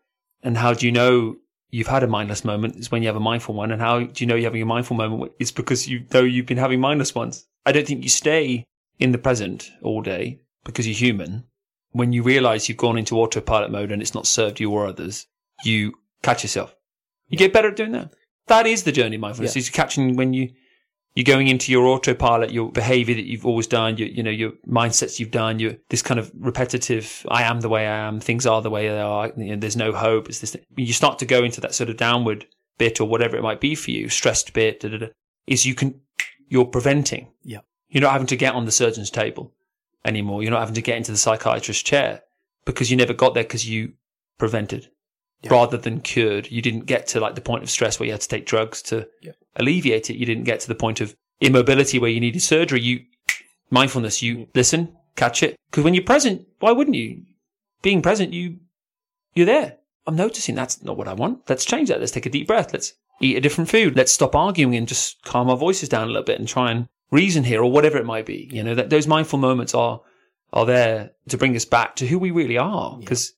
And 0.43 0.55
how 0.55 0.75
do 0.75 0.85
you 0.85 0.91
know 0.91 1.37
you've 1.71 1.87
had 1.87 2.03
a 2.03 2.07
mindless 2.07 2.45
moment? 2.45 2.75
Is 2.75 2.91
when 2.91 3.01
you 3.01 3.07
have 3.07 3.15
a 3.15 3.19
mindful 3.31 3.55
one. 3.55 3.71
And 3.71 3.81
how 3.81 3.99
do 4.01 4.23
you 4.23 4.27
know 4.27 4.35
you're 4.35 4.51
having 4.51 4.61
a 4.61 4.65
mindful 4.67 4.95
moment? 4.95 5.31
It's 5.39 5.49
because 5.49 5.87
you 5.89 6.05
know 6.13 6.21
you've 6.21 6.45
been 6.45 6.57
having 6.59 6.79
mindless 6.79 7.15
ones. 7.15 7.47
I 7.65 7.71
don't 7.71 7.87
think 7.87 8.03
you 8.03 8.09
stay 8.09 8.63
in 8.99 9.11
the 9.11 9.17
present 9.17 9.71
all 9.81 10.03
day 10.03 10.39
because 10.65 10.85
you're 10.85 10.93
human. 10.95 11.45
When 11.93 12.11
you 12.11 12.21
realize 12.21 12.67
you've 12.67 12.77
gone 12.77 12.97
into 12.97 13.17
autopilot 13.17 13.71
mode 13.71 13.91
and 13.91 14.01
it's 14.01 14.13
not 14.13 14.27
served 14.27 14.59
you 14.59 14.69
or 14.71 14.85
others, 14.85 15.25
you 15.63 15.93
catch 16.21 16.43
yourself. 16.43 16.75
You 17.27 17.37
get 17.37 17.53
better 17.53 17.69
at 17.69 17.75
doing 17.75 17.93
that. 17.93 18.13
That 18.47 18.67
is 18.67 18.83
the 18.83 18.91
journey 18.91 19.15
of 19.15 19.21
mindfulness. 19.21 19.55
Yeah. 19.55 19.61
Is 19.61 19.69
catching 19.69 20.15
when 20.15 20.33
you 20.33 20.49
you're 21.15 21.23
going 21.23 21.47
into 21.47 21.71
your 21.71 21.85
autopilot, 21.85 22.51
your 22.51 22.71
behavior 22.71 23.15
that 23.15 23.25
you've 23.25 23.45
always 23.45 23.67
done, 23.67 23.97
your, 23.97 24.07
you 24.07 24.23
know, 24.23 24.31
your 24.31 24.51
mindsets 24.67 25.19
you've 25.19 25.31
done, 25.31 25.59
your, 25.59 25.75
this 25.89 26.01
kind 26.01 26.19
of 26.19 26.31
repetitive, 26.35 27.25
I 27.29 27.43
am 27.43 27.61
the 27.61 27.69
way 27.69 27.87
I 27.87 28.07
am, 28.07 28.19
things 28.19 28.47
are 28.47 28.61
the 28.61 28.71
way 28.71 28.87
they 28.87 28.99
are, 28.99 29.31
you 29.37 29.51
know, 29.51 29.55
there's 29.57 29.77
no 29.77 29.91
hope. 29.91 30.27
It's 30.27 30.39
this, 30.39 30.57
when 30.73 30.87
you 30.87 30.93
start 30.93 31.19
to 31.19 31.25
go 31.25 31.43
into 31.43 31.61
that 31.61 31.75
sort 31.75 31.91
of 31.91 31.97
downward 31.97 32.47
bit 32.79 32.99
or 32.99 33.07
whatever 33.07 33.37
it 33.37 33.43
might 33.43 33.61
be 33.61 33.75
for 33.75 33.91
you, 33.91 34.09
stressed 34.09 34.53
bit, 34.53 34.79
da, 34.79 34.89
da, 34.89 34.97
da, 34.97 35.07
is 35.45 35.67
you 35.67 35.75
can, 35.75 36.01
you're 36.47 36.65
preventing. 36.65 37.31
Yeah. 37.43 37.59
You're 37.89 38.01
not 38.01 38.13
having 38.13 38.27
to 38.27 38.35
get 38.35 38.55
on 38.55 38.65
the 38.65 38.71
surgeon's 38.71 39.11
table 39.11 39.53
anymore. 40.05 40.41
You're 40.41 40.51
not 40.51 40.59
having 40.59 40.75
to 40.75 40.81
get 40.81 40.97
into 40.97 41.11
the 41.11 41.17
psychiatrist's 41.17 41.83
chair 41.83 42.21
because 42.65 42.89
you 42.91 42.97
never 42.97 43.13
got 43.13 43.33
there 43.33 43.43
because 43.43 43.67
you 43.69 43.93
prevented 44.37 44.89
Yeah. 45.43 45.51
rather 45.51 45.77
than 45.77 46.01
cured. 46.01 46.49
You 46.51 46.61
didn't 46.61 46.85
get 46.85 47.07
to 47.07 47.19
like 47.19 47.35
the 47.35 47.41
point 47.41 47.63
of 47.63 47.69
stress 47.69 47.99
where 47.99 48.05
you 48.07 48.13
had 48.13 48.21
to 48.21 48.27
take 48.27 48.45
drugs 48.45 48.81
to 48.83 49.07
Yeah. 49.21 49.31
alleviate 49.55 50.09
it. 50.09 50.15
You 50.17 50.25
didn't 50.25 50.45
get 50.45 50.59
to 50.61 50.67
the 50.67 50.75
point 50.75 51.01
of 51.01 51.15
immobility 51.41 51.99
where 51.99 52.09
you 52.09 52.19
needed 52.19 52.41
surgery. 52.41 52.81
You 52.81 53.01
mindfulness. 53.69 54.21
You 54.21 54.47
listen, 54.53 54.95
catch 55.15 55.43
it. 55.43 55.55
Because 55.69 55.83
when 55.83 55.93
you're 55.93 56.03
present, 56.03 56.47
why 56.59 56.71
wouldn't 56.71 56.95
you? 56.95 57.23
Being 57.81 58.01
present, 58.01 58.33
you 58.33 58.57
you're 59.35 59.45
there. 59.47 59.77
I'm 60.05 60.15
noticing 60.15 60.53
that's 60.55 60.83
not 60.83 60.95
what 60.97 61.07
I 61.07 61.13
want. 61.13 61.49
Let's 61.49 61.65
change 61.65 61.89
that. 61.89 61.99
Let's 61.99 62.11
take 62.11 62.25
a 62.25 62.29
deep 62.29 62.47
breath. 62.47 62.71
Let's 62.71 62.93
eat 63.21 63.35
a 63.37 63.41
different 63.41 63.69
food. 63.69 63.95
Let's 63.95 64.11
stop 64.11 64.35
arguing 64.35 64.75
and 64.75 64.87
just 64.87 65.21
calm 65.23 65.49
our 65.49 65.57
voices 65.57 65.89
down 65.89 66.03
a 66.03 66.11
little 66.11 66.23
bit 66.23 66.39
and 66.39 66.47
try 66.47 66.71
and 66.71 66.87
reason 67.13 67.43
here 67.43 67.61
or 67.61 67.71
whatever 67.71 67.97
it 67.97 68.05
might 68.05 68.25
be. 68.25 68.49
You 68.51 68.63
know 68.63 68.75
that 68.75 68.89
those 68.89 69.07
mindful 69.07 69.39
moments 69.39 69.73
are 69.73 70.01
are 70.51 70.65
there 70.65 71.11
to 71.29 71.37
bring 71.37 71.55
us 71.55 71.65
back 71.65 71.95
to 71.97 72.07
who 72.07 72.19
we 72.19 72.31
really 72.31 72.57
are 72.57 72.97
because 72.99 73.33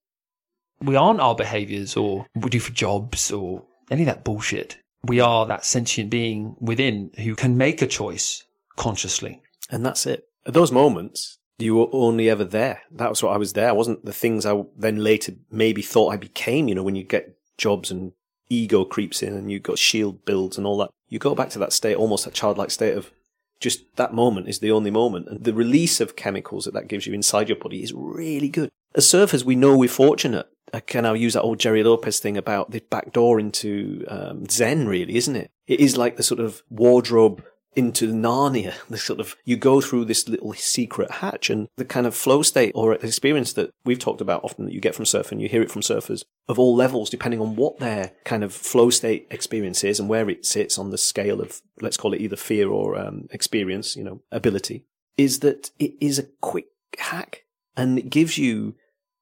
we 0.82 0.96
aren't 0.96 1.22
our 1.22 1.36
behaviors 1.36 1.96
or 1.96 2.26
what 2.34 2.46
we 2.46 2.50
do 2.50 2.60
for 2.60 2.74
jobs 2.74 3.32
or 3.32 3.64
any 3.92 4.02
of 4.02 4.08
that 4.08 4.24
bullshit. 4.24 4.78
We 5.04 5.20
are 5.20 5.46
that 5.46 5.66
sentient 5.66 6.10
being 6.10 6.56
within 6.60 7.12
who 7.18 7.36
can 7.36 7.58
make 7.58 7.82
a 7.82 7.88
choice 7.88 8.44
consciously. 8.76 9.42
And 9.70 9.86
that's 9.86 10.06
it. 10.06 10.28
At 10.46 10.54
those 10.54 10.72
moments, 10.72 11.38
you 11.58 11.76
were 11.76 11.88
only 11.92 12.30
ever 12.30 12.44
there. 12.44 12.82
That 12.92 13.10
was 13.10 13.24
what 13.24 13.34
I 13.34 13.38
was 13.38 13.54
there. 13.54 13.70
I 13.70 13.74
wasn't 13.74 14.04
the 14.04 14.14
things 14.14 14.46
I 14.46 14.64
then 14.78 14.98
later 14.98 15.34
maybe 15.50 15.82
thought 15.82 16.14
I 16.14 16.18
became, 16.18 16.68
you 16.68 16.76
know, 16.76 16.84
when 16.84 16.96
you 16.96 17.04
get 17.04 17.38
jobs 17.58 17.92
and 17.92 18.12
ego 18.50 18.84
creeps 18.84 19.24
in 19.24 19.34
and 19.34 19.52
you've 19.52 19.64
got 19.64 19.80
shield 19.80 20.26
builds 20.26 20.58
and 20.58 20.68
all 20.68 20.78
that. 20.78 20.90
You 21.08 21.20
go 21.20 21.36
back 21.36 21.50
to 21.52 21.60
that 21.60 21.74
state, 21.74 21.96
almost 21.96 22.26
that 22.26 22.34
childlike 22.34 22.72
state 22.72 22.98
of 22.98 23.12
just 23.60 23.96
that 23.96 24.14
moment 24.14 24.48
is 24.48 24.60
the 24.60 24.72
only 24.72 24.92
moment. 24.92 25.28
And 25.28 25.44
the 25.44 25.54
release 25.54 26.00
of 26.02 26.16
chemicals 26.16 26.66
that 26.66 26.74
that 26.74 26.88
gives 26.88 27.08
you 27.08 27.14
inside 27.14 27.50
your 27.50 27.58
body 27.58 27.84
is 27.84 27.94
really 27.94 28.50
good. 28.50 28.70
As 28.96 29.06
surfers, 29.06 29.44
we 29.44 29.56
know 29.56 29.78
we're 29.78 29.90
fortunate. 29.90 30.48
I 30.74 30.80
can 30.80 31.04
now 31.04 31.14
use 31.14 31.34
that 31.34 31.42
old 31.42 31.60
Gerry 31.60 31.84
Lopez 31.84 32.20
thing 32.20 32.38
about 32.38 32.72
the 32.72 32.80
back 32.80 33.14
door 33.14 33.40
into 33.40 34.06
um, 34.08 34.48
Zen, 34.50 34.88
really, 34.88 35.16
isn't 35.16 35.36
it? 35.36 35.52
It 35.68 35.80
is 35.80 35.98
like 35.98 36.18
the 36.18 36.24
sort 36.24 36.40
of 36.40 36.64
wardrobe 36.70 37.44
into 37.76 38.12
Narnia. 38.12 38.74
The 38.90 38.98
sort 38.98 39.20
of 39.20 39.36
you 39.46 39.58
go 39.58 39.82
through 39.82 40.06
this 40.06 40.28
little 40.28 40.54
secret 40.54 41.12
hatch, 41.12 41.50
and 41.50 41.68
the 41.78 41.86
kind 41.86 42.08
of 42.08 42.16
flow 42.16 42.42
state 42.42 42.72
or 42.76 42.94
experience 42.94 43.54
that 43.54 43.72
we've 43.84 44.00
talked 44.00 44.22
about 44.22 44.44
often 44.44 44.66
that 44.66 44.74
you 44.74 44.82
get 44.82 44.96
from 44.96 45.06
surfing. 45.06 45.42
You 45.42 45.50
hear 45.50 45.62
it 45.62 45.72
from 45.72 45.82
surfers 45.82 46.24
of 46.48 46.60
all 46.60 46.76
levels, 46.76 47.10
depending 47.10 47.42
on 47.42 47.56
what 47.56 47.80
their 47.80 48.12
kind 48.24 48.44
of 48.44 48.54
flow 48.54 48.90
state 48.90 49.28
experience 49.30 49.84
is 49.84 50.00
and 50.00 50.10
where 50.10 50.30
it 50.30 50.46
sits 50.46 50.78
on 50.78 50.92
the 50.92 50.98
scale 50.98 51.42
of 51.42 51.62
let's 51.82 51.98
call 51.98 52.14
it 52.14 52.22
either 52.22 52.36
fear 52.36 52.70
or 52.70 52.98
um, 52.98 53.28
experience, 53.32 53.96
you 53.96 54.04
know, 54.04 54.22
ability. 54.32 54.86
Is 55.18 55.40
that 55.40 55.72
it 55.80 55.94
is 56.02 56.20
a 56.20 56.28
quick 56.42 56.68
hack, 57.00 57.44
and 57.78 57.98
it 57.98 58.10
gives 58.10 58.38
you 58.38 58.76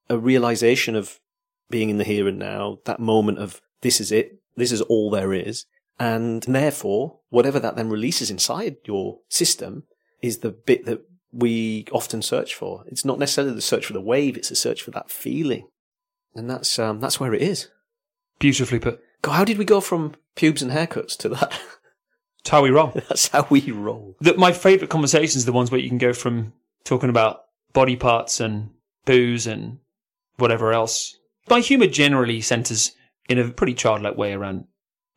a 0.09 0.17
realization 0.17 0.95
of 0.95 1.19
being 1.69 1.89
in 1.89 1.97
the 1.97 2.03
here 2.03 2.27
and 2.27 2.37
now, 2.37 2.79
that 2.85 2.99
moment 2.99 3.39
of 3.39 3.61
this 3.81 3.99
is 3.99 4.11
it, 4.11 4.39
this 4.55 4.71
is 4.71 4.81
all 4.81 5.09
there 5.09 5.33
is. 5.33 5.65
And 5.99 6.43
therefore, 6.43 7.19
whatever 7.29 7.59
that 7.59 7.75
then 7.75 7.89
releases 7.89 8.31
inside 8.31 8.77
your 8.85 9.19
system 9.29 9.83
is 10.21 10.39
the 10.39 10.51
bit 10.51 10.85
that 10.85 11.01
we 11.31 11.85
often 11.91 12.21
search 12.21 12.55
for. 12.55 12.83
It's 12.87 13.05
not 13.05 13.19
necessarily 13.19 13.53
the 13.53 13.61
search 13.61 13.85
for 13.85 13.93
the 13.93 14.01
wave, 14.01 14.37
it's 14.37 14.51
a 14.51 14.55
search 14.55 14.81
for 14.81 14.91
that 14.91 15.11
feeling. 15.11 15.67
And 16.35 16.49
that's, 16.49 16.79
um, 16.79 16.99
that's 16.99 17.19
where 17.19 17.33
it 17.33 17.41
is. 17.41 17.69
Beautifully 18.39 18.79
put. 18.79 19.01
God, 19.21 19.33
how 19.33 19.45
did 19.45 19.57
we 19.57 19.65
go 19.65 19.81
from 19.81 20.15
pubes 20.35 20.61
and 20.61 20.71
haircuts 20.71 21.15
to 21.17 21.29
that? 21.29 21.59
That's 22.43 22.51
how 22.51 22.61
we 22.61 22.71
roll. 22.71 22.91
that's 23.07 23.29
how 23.29 23.47
we 23.49 23.71
roll. 23.71 24.17
The, 24.19 24.35
my 24.35 24.51
favourite 24.51 24.89
conversations 24.89 25.43
are 25.43 25.45
the 25.45 25.53
ones 25.53 25.71
where 25.71 25.79
you 25.79 25.89
can 25.89 25.97
go 25.97 26.13
from 26.13 26.53
talking 26.83 27.09
about 27.09 27.41
body 27.71 27.95
parts 27.95 28.39
and 28.39 28.71
booze 29.05 29.47
and 29.47 29.79
whatever 30.37 30.73
else. 30.73 31.17
My 31.49 31.61
humour 31.61 31.87
generally 31.87 32.41
centres 32.41 32.91
in 33.29 33.39
a 33.39 33.49
pretty 33.49 33.73
childlike 33.73 34.17
way 34.17 34.33
around 34.33 34.65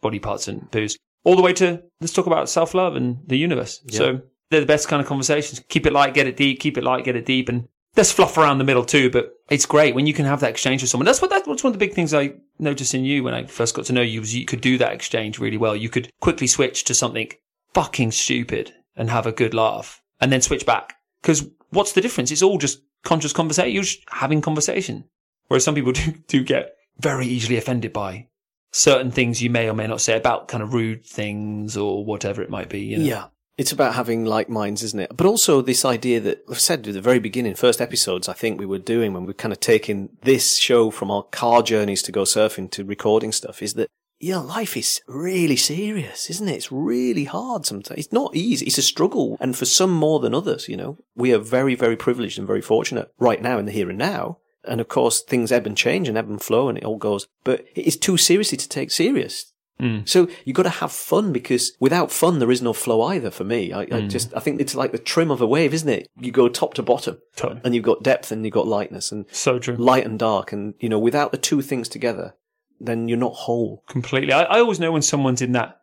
body 0.00 0.18
parts 0.18 0.48
and 0.48 0.70
booze, 0.70 0.96
all 1.24 1.37
the 1.37 1.42
way 1.42 1.52
to 1.54 1.82
let's 2.00 2.12
talk 2.12 2.26
about 2.26 2.48
self 2.48 2.74
love 2.74 2.96
and 2.96 3.18
the 3.26 3.37
universe. 3.37 3.80
Yeah. 3.87 3.98
So 3.98 4.20
they're 4.50 4.61
the 4.61 4.66
best 4.66 4.88
kind 4.88 5.02
of 5.02 5.09
conversations. 5.09 5.61
Keep 5.68 5.87
it 5.87 5.92
light, 5.92 6.14
get 6.14 6.26
it 6.26 6.37
deep. 6.37 6.61
Keep 6.61 6.78
it 6.78 6.85
light, 6.85 7.04
get 7.04 7.16
it 7.16 7.26
deep, 7.26 7.48
and 7.48 7.68
there's 7.94 8.12
fluff 8.12 8.37
around 8.38 8.59
the 8.59 8.64
middle 8.64 8.85
too. 8.85 9.11
But 9.11 9.32
it's 9.50 9.66
great 9.66 9.94
when 9.94 10.06
you 10.06 10.14
can 10.14 10.24
have 10.24 10.40
that 10.40 10.50
exchange 10.50 10.82
with 10.82 10.90
someone. 10.90 11.06
That's 11.06 11.20
what 11.20 11.30
that's 11.30 11.46
one 11.46 11.56
of 11.56 11.72
the 11.72 11.85
big 11.85 11.94
things 11.94 12.14
I 12.14 12.35
noticed 12.59 12.94
in 12.94 13.04
you 13.04 13.24
when 13.24 13.35
I 13.35 13.44
first 13.44 13.74
got 13.74 13.87
to 13.87 13.92
know 13.92 14.02
you 14.02 14.20
was 14.20 14.35
you 14.35 14.44
could 14.44 14.61
do 14.61 14.78
that 14.78 14.92
exchange 14.92 15.38
really 15.38 15.56
well. 15.56 15.74
You 15.74 15.88
could 15.88 16.11
quickly 16.20 16.46
switch 16.46 16.85
to 16.85 16.94
something 16.94 17.30
fucking 17.74 18.12
stupid 18.12 18.72
and 18.96 19.11
have 19.11 19.26
a 19.26 19.32
good 19.32 19.52
laugh, 19.52 20.02
and 20.20 20.32
then 20.32 20.40
switch 20.40 20.64
back. 20.64 20.94
Because 21.20 21.48
what's 21.70 21.92
the 21.92 22.00
difference? 22.00 22.30
It's 22.30 22.42
all 22.42 22.59
just 22.59 22.82
conscious 23.04 23.32
conversation. 23.32 23.72
You're 23.72 23.82
just 23.82 24.00
having 24.09 24.40
conversation. 24.40 25.04
Whereas 25.48 25.64
some 25.64 25.74
people 25.74 25.92
do, 25.92 26.12
do 26.28 26.44
get 26.44 26.76
very 26.98 27.26
easily 27.26 27.56
offended 27.56 27.92
by 27.92 28.28
certain 28.72 29.11
things 29.11 29.42
you 29.42 29.50
may 29.50 29.68
or 29.68 29.74
may 29.74 29.87
not 29.87 30.00
say 30.00 30.16
about 30.16 30.48
kind 30.48 30.62
of 30.62 30.74
rude 30.74 31.05
things 31.05 31.76
or 31.76 32.05
whatever 32.05 32.42
it 32.42 32.50
might 32.50 32.68
be. 32.68 32.81
You 32.81 32.98
know? 32.98 33.05
Yeah. 33.05 33.24
It's 33.57 33.72
about 33.72 33.94
having 33.94 34.26
like 34.26 34.50
minds, 34.50 34.83
isn't 34.83 35.00
it? 35.00 35.16
But 35.16 35.26
also 35.26 35.62
this 35.62 35.85
idea 35.85 36.20
that 36.20 36.44
I've 36.50 36.61
said 36.61 36.87
at 36.87 36.92
the 36.92 37.00
very 37.00 37.18
beginning, 37.18 37.55
first 37.55 37.81
episodes, 37.81 38.29
I 38.29 38.35
think 38.35 38.61
we 38.61 38.66
were 38.66 38.79
doing 38.79 39.14
when 39.14 39.24
we 39.24 39.31
are 39.31 39.35
kind 39.35 39.52
of 39.52 39.61
taking 39.61 40.11
this 40.22 40.59
show 40.59 40.90
from 40.90 41.11
our 41.11 41.22
car 41.22 41.62
journeys 41.62 42.02
to 42.02 42.12
go 42.12 42.22
surfing 42.24 42.70
to 42.72 42.85
recording 42.85 43.33
stuff 43.33 43.62
is 43.62 43.72
that, 43.74 43.88
yeah, 44.20 44.38
life 44.38 44.76
is 44.76 45.00
really 45.07 45.57
serious, 45.57 46.29
isn't 46.29 46.48
it? 46.48 46.55
It's 46.55 46.72
really 46.72 47.24
hard 47.24 47.64
sometimes. 47.64 47.98
It's 47.98 48.12
not 48.12 48.37
easy. 48.37 48.66
It's 48.66 48.79
a 48.79 48.83
struggle. 48.83 49.38
And 49.40 49.57
for 49.57 49.64
some 49.64 49.90
more 49.90 50.20
than 50.20 50.35
others, 50.35 50.68
you 50.68 50.76
know, 50.76 50.98
we 51.14 51.33
are 51.33 51.38
very, 51.38 51.74
very 51.74 51.96
privileged 51.96 52.38
and 52.38 52.46
very 52.46 52.62
fortunate 52.62 53.11
right 53.18 53.40
now 53.40 53.59
in 53.59 53.64
the 53.64 53.72
here 53.72 53.88
and 53.88 53.98
now. 53.98 54.38
And 54.68 54.81
of 54.81 54.88
course, 54.88 55.20
things 55.22 55.52
ebb 55.52 55.66
and 55.66 55.76
change 55.76 56.09
and 56.09 56.16
ebb 56.18 56.29
and 56.29 56.42
flow 56.42 56.68
and 56.68 56.76
it 56.79 56.85
all 56.85 56.96
goes, 56.98 57.26
but 57.44 57.64
it 57.74 57.87
is 57.87 57.96
too 57.96 58.16
seriously 58.16 58.59
to 58.59 58.68
take 58.68 58.90
serious. 58.90 59.52
Mm. 59.81 60.09
So 60.09 60.26
you've 60.46 60.57
got 60.57 60.62
to 60.62 60.70
have 60.70 60.90
fun 60.90 61.33
because 61.35 61.72
without 61.81 62.11
fun, 62.11 62.38
there 62.38 62.50
is 62.50 62.62
no 62.62 62.72
flow 62.72 63.02
either 63.02 63.31
for 63.31 63.44
me. 63.44 63.72
I, 63.74 63.83
I 63.83 63.87
Mm. 63.87 64.11
just, 64.11 64.35
I 64.35 64.40
think 64.40 64.59
it's 64.61 64.74
like 64.74 64.92
the 64.92 64.98
trim 64.98 65.31
of 65.31 65.42
a 65.42 65.46
wave, 65.46 65.74
isn't 65.74 65.88
it? 65.88 66.09
You 66.18 66.33
go 66.33 66.48
top 66.48 66.72
to 66.74 66.83
bottom 66.83 67.18
Totally. 67.37 67.61
and 67.62 67.74
you've 67.74 67.85
got 67.85 68.02
depth 68.02 68.33
and 68.33 68.42
you've 68.44 68.55
got 68.55 68.66
lightness 68.66 69.12
and 69.12 69.26
So 69.31 69.59
true. 69.59 69.76
light 69.76 70.07
and 70.07 70.18
dark. 70.18 70.50
And, 70.52 70.72
you 70.81 70.88
know, 70.88 70.98
without 70.98 71.31
the 71.31 71.37
two 71.38 71.61
things 71.61 71.88
together, 71.90 72.35
then 72.81 73.07
you're 73.09 73.18
not 73.18 73.35
whole. 73.35 73.83
Completely. 73.87 74.33
I, 74.33 74.44
I 74.44 74.59
always 74.61 74.81
know 74.81 74.92
when 74.92 75.02
someone's 75.02 75.42
in 75.42 75.52
that 75.52 75.79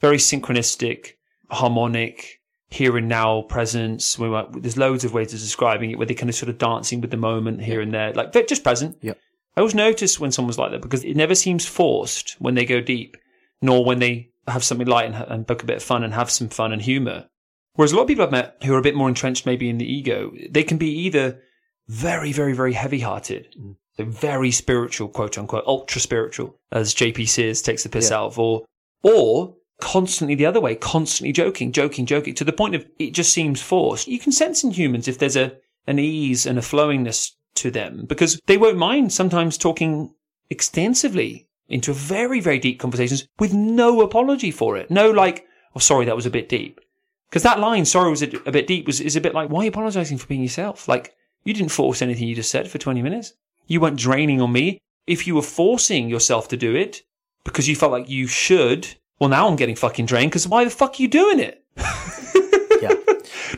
very 0.00 0.16
synchronistic, 0.18 1.12
harmonic, 1.48 2.40
here 2.68 2.96
and 2.96 3.08
now 3.08 3.42
presence. 3.42 4.18
We 4.18 4.28
might, 4.28 4.62
there's 4.62 4.76
loads 4.76 5.04
of 5.04 5.12
ways 5.12 5.32
of 5.32 5.40
describing 5.40 5.90
it 5.90 5.98
where 5.98 6.06
they're 6.06 6.16
kind 6.16 6.30
of 6.30 6.34
sort 6.34 6.50
of 6.50 6.58
dancing 6.58 7.00
with 7.00 7.10
the 7.10 7.16
moment 7.16 7.62
here 7.62 7.80
and 7.80 7.92
there, 7.92 8.12
like 8.12 8.32
they're 8.32 8.44
just 8.44 8.64
present. 8.64 8.98
Yep. 9.02 9.18
I 9.56 9.60
always 9.60 9.74
notice 9.74 10.20
when 10.20 10.32
someone's 10.32 10.58
like 10.58 10.72
that 10.72 10.82
because 10.82 11.04
it 11.04 11.16
never 11.16 11.34
seems 11.34 11.64
forced 11.64 12.36
when 12.38 12.54
they 12.54 12.66
go 12.66 12.80
deep, 12.80 13.16
nor 13.62 13.84
when 13.84 14.00
they 14.00 14.30
have 14.48 14.64
something 14.64 14.86
light 14.86 15.06
and, 15.06 15.14
and 15.14 15.46
book 15.46 15.62
a 15.62 15.66
bit 15.66 15.78
of 15.78 15.82
fun 15.82 16.04
and 16.04 16.12
have 16.12 16.30
some 16.30 16.48
fun 16.48 16.72
and 16.72 16.82
humor. 16.82 17.26
Whereas 17.74 17.92
a 17.92 17.96
lot 17.96 18.02
of 18.02 18.08
people 18.08 18.24
I've 18.24 18.30
met 18.30 18.56
who 18.64 18.74
are 18.74 18.78
a 18.78 18.82
bit 18.82 18.94
more 18.94 19.08
entrenched 19.08 19.46
maybe 19.46 19.68
in 19.68 19.78
the 19.78 19.90
ego, 19.90 20.32
they 20.50 20.62
can 20.62 20.78
be 20.78 20.90
either 20.90 21.40
very, 21.88 22.32
very, 22.32 22.52
very 22.52 22.72
heavy 22.72 23.00
hearted, 23.00 23.54
mm. 23.58 23.76
so 23.96 24.04
very 24.04 24.50
spiritual, 24.50 25.08
quote 25.08 25.38
unquote, 25.38 25.64
ultra 25.66 26.00
spiritual, 26.00 26.58
as 26.72 26.94
JP 26.94 27.28
Sears 27.28 27.62
takes 27.62 27.82
the 27.82 27.88
piss 27.88 28.10
Yeah. 28.10 28.18
out 28.18 28.26
of, 28.26 28.38
or, 28.38 28.64
or 29.02 29.54
constantly 29.80 30.34
the 30.34 30.46
other 30.46 30.60
way, 30.60 30.74
constantly 30.74 31.32
joking, 31.32 31.72
joking, 31.72 32.06
joking, 32.06 32.34
to 32.34 32.44
the 32.44 32.52
point 32.52 32.74
of 32.74 32.86
it 32.98 33.12
just 33.12 33.32
seems 33.32 33.60
forced. 33.60 34.08
You 34.08 34.18
can 34.18 34.32
sense 34.32 34.64
in 34.64 34.70
humans 34.70 35.08
if 35.08 35.18
there's 35.18 35.36
a, 35.36 35.52
an 35.86 35.98
ease 35.98 36.46
and 36.46 36.58
a 36.58 36.62
flowingness 36.62 37.32
to 37.56 37.70
them 37.70 38.04
because 38.06 38.40
they 38.46 38.56
won't 38.56 38.78
mind 38.78 39.12
sometimes 39.12 39.58
talking 39.58 40.14
extensively 40.50 41.48
into 41.68 41.92
very, 41.92 42.40
very 42.40 42.58
deep 42.58 42.78
conversations 42.78 43.26
with 43.38 43.52
no 43.52 44.00
apology 44.00 44.50
for 44.50 44.76
it. 44.76 44.90
No, 44.90 45.10
like, 45.10 45.44
oh, 45.74 45.80
sorry, 45.80 46.04
that 46.06 46.16
was 46.16 46.26
a 46.26 46.30
bit 46.30 46.48
deep. 46.48 46.80
Because 47.28 47.42
that 47.42 47.58
line, 47.58 47.84
sorry, 47.84 48.10
was 48.10 48.22
a, 48.22 48.30
a 48.46 48.52
bit 48.52 48.66
deep, 48.66 48.86
was 48.86 49.00
is 49.00 49.16
a 49.16 49.20
bit 49.20 49.34
like, 49.34 49.50
why 49.50 49.60
are 49.60 49.64
you 49.64 49.70
apologizing 49.70 50.18
for 50.18 50.28
being 50.28 50.42
yourself? 50.42 50.86
Like, 50.86 51.14
you 51.44 51.52
didn't 51.52 51.72
force 51.72 52.02
anything 52.02 52.28
you 52.28 52.34
just 52.34 52.50
said 52.50 52.70
for 52.70 52.78
20 52.78 53.02
minutes. 53.02 53.32
You 53.66 53.80
weren't 53.80 53.98
draining 53.98 54.40
on 54.40 54.52
me. 54.52 54.80
If 55.06 55.26
you 55.26 55.34
were 55.34 55.42
forcing 55.42 56.08
yourself 56.08 56.48
to 56.48 56.56
do 56.56 56.74
it 56.74 57.02
because 57.44 57.68
you 57.68 57.76
felt 57.76 57.92
like 57.92 58.08
you 58.08 58.26
should, 58.26 58.96
well, 59.18 59.30
now 59.30 59.48
I'm 59.48 59.56
getting 59.56 59.76
fucking 59.76 60.06
drained 60.06 60.30
because 60.30 60.48
why 60.48 60.64
the 60.64 60.70
fuck 60.70 60.98
are 60.98 61.02
you 61.02 61.08
doing 61.08 61.40
it? 61.40 61.62
Yeah. 62.82 62.92